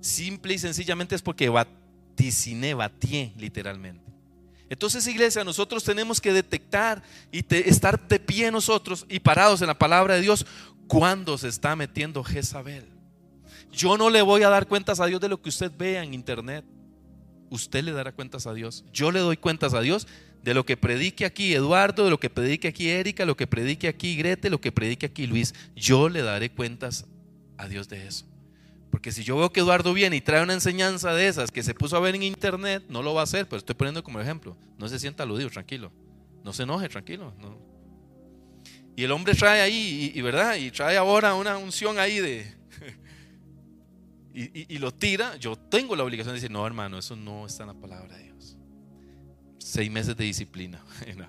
Simple 0.00 0.54
y 0.54 0.58
sencillamente 0.58 1.14
es 1.14 1.22
porque 1.22 1.48
vaticiné, 1.48 2.74
batié 2.74 3.32
literalmente. 3.36 4.12
Entonces, 4.68 5.06
iglesia, 5.06 5.44
nosotros 5.44 5.84
tenemos 5.84 6.20
que 6.20 6.32
detectar 6.32 7.02
y 7.32 7.44
estar 7.54 8.06
de 8.06 8.18
pie 8.18 8.50
nosotros 8.50 9.06
y 9.08 9.20
parados 9.20 9.62
en 9.62 9.68
la 9.68 9.78
palabra 9.78 10.14
de 10.14 10.20
Dios 10.20 10.44
cuando 10.88 11.38
se 11.38 11.48
está 11.48 11.74
metiendo 11.76 12.24
Jezabel. 12.24 12.86
Yo 13.72 13.96
no 13.96 14.10
le 14.10 14.20
voy 14.20 14.42
a 14.42 14.48
dar 14.48 14.66
cuentas 14.66 15.00
a 15.00 15.06
Dios 15.06 15.20
de 15.20 15.28
lo 15.28 15.40
que 15.40 15.48
usted 15.48 15.70
vea 15.76 16.02
en 16.02 16.12
internet. 16.12 16.64
Usted 17.50 17.82
le 17.84 17.92
dará 17.92 18.12
cuentas 18.12 18.46
a 18.46 18.52
Dios. 18.52 18.84
Yo 18.92 19.10
le 19.10 19.20
doy 19.20 19.36
cuentas 19.36 19.72
a 19.74 19.80
Dios 19.80 20.06
de 20.42 20.54
lo 20.54 20.64
que 20.64 20.76
predique 20.76 21.24
aquí 21.24 21.54
Eduardo, 21.54 22.04
de 22.04 22.10
lo 22.10 22.20
que 22.20 22.30
predique 22.30 22.68
aquí 22.68 22.88
Erika, 22.88 23.24
lo 23.24 23.36
que 23.36 23.46
predique 23.46 23.88
aquí 23.88 24.16
Grete, 24.16 24.50
lo 24.50 24.60
que 24.60 24.72
predique 24.72 25.06
aquí 25.06 25.26
Luis, 25.26 25.54
yo 25.74 26.08
le 26.08 26.22
daré 26.22 26.50
cuentas 26.50 27.06
a 27.56 27.68
Dios 27.68 27.88
de 27.88 28.06
eso. 28.06 28.26
Porque 28.90 29.12
si 29.12 29.22
yo 29.22 29.36
veo 29.36 29.52
que 29.52 29.60
Eduardo 29.60 29.92
viene 29.92 30.16
y 30.16 30.20
trae 30.20 30.42
una 30.42 30.54
enseñanza 30.54 31.12
de 31.12 31.28
esas 31.28 31.50
que 31.50 31.62
se 31.62 31.74
puso 31.74 31.96
a 31.96 32.00
ver 32.00 32.14
en 32.14 32.22
internet, 32.22 32.84
no 32.88 33.02
lo 33.02 33.12
va 33.14 33.20
a 33.20 33.24
hacer, 33.24 33.46
pero 33.46 33.58
estoy 33.58 33.74
poniendo 33.74 34.02
como 34.02 34.20
ejemplo. 34.20 34.56
No 34.78 34.88
se 34.88 34.98
sienta 34.98 35.24
aludido, 35.24 35.50
tranquilo. 35.50 35.92
No 36.42 36.52
se 36.52 36.62
enoje, 36.62 36.88
tranquilo. 36.88 37.34
Y 38.96 39.04
el 39.04 39.12
hombre 39.12 39.34
trae 39.34 39.60
ahí, 39.60 40.10
y, 40.14 40.20
verdad, 40.22 40.56
y 40.56 40.70
trae 40.70 40.96
ahora 40.96 41.34
una 41.34 41.58
unción 41.58 41.98
ahí 41.98 42.18
de... 42.18 42.56
y, 44.34 44.74
y 44.74 44.78
lo 44.78 44.92
tira, 44.94 45.36
yo 45.36 45.56
tengo 45.56 45.94
la 45.94 46.04
obligación 46.04 46.32
de 46.34 46.40
decir, 46.40 46.50
no 46.50 46.66
hermano, 46.66 46.98
eso 46.98 47.14
no 47.14 47.44
está 47.44 47.64
en 47.64 47.68
la 47.68 47.74
palabra 47.74 48.16
de 48.16 48.24
Dios 48.24 48.57
seis 49.68 49.90
meses 49.90 50.16
de 50.16 50.24
disciplina. 50.24 50.82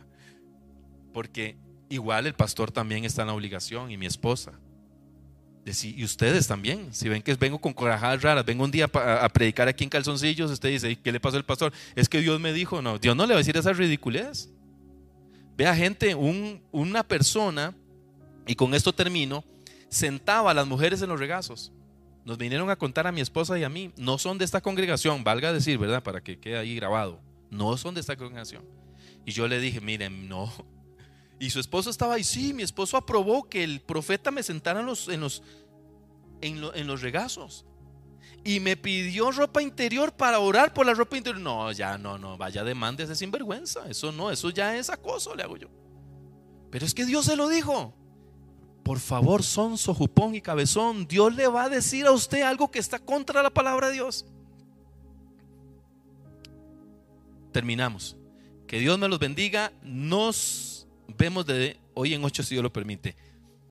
Porque 1.13 1.57
igual 1.89 2.25
el 2.25 2.33
pastor 2.33 2.71
también 2.71 3.03
está 3.03 3.23
en 3.23 3.27
la 3.27 3.33
obligación 3.33 3.91
y 3.91 3.97
mi 3.97 4.05
esposa. 4.05 4.53
Y 5.83 6.03
ustedes 6.03 6.47
también, 6.47 6.91
si 6.93 7.09
ven 7.09 7.21
que 7.21 7.35
vengo 7.35 7.59
con 7.59 7.73
corajadas 7.73 8.23
raras, 8.23 8.43
vengo 8.43 8.63
un 8.63 8.71
día 8.71 8.89
a 8.91 9.29
predicar 9.29 9.67
aquí 9.67 9.83
en 9.83 9.89
calzoncillos, 9.91 10.49
usted 10.49 10.69
dice, 10.69 10.95
¿qué 10.95 11.11
le 11.11 11.19
pasó 11.19 11.37
al 11.37 11.45
pastor? 11.45 11.71
Es 11.95 12.09
que 12.09 12.21
Dios 12.21 12.39
me 12.39 12.53
dijo, 12.53 12.81
no, 12.81 12.97
Dios 12.97 13.15
no 13.15 13.27
le 13.27 13.33
va 13.33 13.37
a 13.37 13.43
decir 13.43 13.55
esa 13.55 13.73
ridiculez. 13.73 14.49
Vea 15.55 15.75
gente, 15.75 16.15
una 16.15 17.03
persona, 17.03 17.75
y 18.47 18.55
con 18.55 18.73
esto 18.73 18.93
termino, 18.93 19.43
sentaba 19.89 20.49
a 20.51 20.53
las 20.55 20.65
mujeres 20.65 21.03
en 21.03 21.09
los 21.09 21.19
regazos. 21.19 21.71
Nos 22.25 22.39
vinieron 22.39 22.71
a 22.71 22.75
contar 22.75 23.05
a 23.05 23.11
mi 23.11 23.21
esposa 23.21 23.59
y 23.59 23.63
a 23.63 23.69
mí, 23.69 23.91
no 23.95 24.17
son 24.17 24.39
de 24.39 24.45
esta 24.45 24.61
congregación, 24.61 25.23
valga 25.23 25.53
decir, 25.53 25.77
¿verdad? 25.77 26.01
Para 26.01 26.21
que 26.21 26.39
quede 26.39 26.57
ahí 26.57 26.75
grabado 26.75 27.28
no 27.49 27.77
son 27.77 27.95
de 27.95 28.01
esta 28.01 28.15
congregación. 28.15 28.63
Y 29.25 29.31
yo 29.31 29.47
le 29.47 29.59
dije, 29.59 29.81
miren, 29.81 30.27
no. 30.27 30.51
Y 31.39 31.49
su 31.51 31.59
esposo 31.59 31.89
estaba 31.89 32.15
ahí, 32.15 32.23
sí, 32.23 32.53
mi 32.53 32.63
esposo 32.63 32.97
aprobó 32.97 33.47
que 33.47 33.63
el 33.63 33.79
profeta 33.79 34.29
me 34.29 34.43
sentara 34.43 34.81
en 34.81 34.85
los, 34.85 35.07
en 35.07 35.21
los, 35.21 35.41
en, 36.41 36.87
los 36.87 37.01
regazos. 37.01 37.65
Y 38.43 38.59
me 38.59 38.75
pidió 38.75 39.31
ropa 39.31 39.61
interior 39.61 40.11
para 40.13 40.39
orar 40.39 40.73
por 40.73 40.85
la 40.85 40.93
ropa 40.93 41.17
interior. 41.17 41.41
No, 41.41 41.71
ya 41.71 41.97
no, 41.97 42.17
no, 42.17 42.37
vaya 42.37 42.63
demande 42.63 43.03
ese 43.03 43.15
sinvergüenza. 43.15 43.89
Eso 43.89 44.11
no, 44.11 44.31
eso 44.31 44.49
ya 44.49 44.77
es 44.77 44.89
acoso, 44.89 45.35
le 45.35 45.43
hago 45.43 45.57
yo. 45.57 45.69
Pero 46.69 46.85
es 46.85 46.93
que 46.93 47.05
Dios 47.05 47.25
se 47.25 47.35
lo 47.35 47.47
dijo. 47.47 47.93
Por 48.83 48.99
favor, 48.99 49.43
sonso, 49.43 49.93
jupón 49.93 50.35
y 50.35 50.41
cabezón, 50.41 51.07
Dios 51.07 51.35
le 51.35 51.47
va 51.47 51.63
a 51.65 51.69
decir 51.69 52.05
a 52.05 52.11
usted 52.11 52.41
algo 52.41 52.71
que 52.71 52.79
está 52.79 52.99
contra 52.99 53.43
la 53.43 53.49
palabra 53.49 53.87
de 53.87 53.93
Dios. 53.93 54.25
Terminamos. 57.51 58.17
Que 58.67 58.79
Dios 58.79 58.99
me 58.99 59.07
los 59.07 59.19
bendiga. 59.19 59.71
Nos 59.83 60.87
vemos 61.17 61.45
de 61.45 61.79
hoy 61.93 62.13
en 62.13 62.23
ocho 62.23 62.43
si 62.43 62.55
Dios 62.55 62.63
lo 62.63 62.73
permite. 62.73 63.15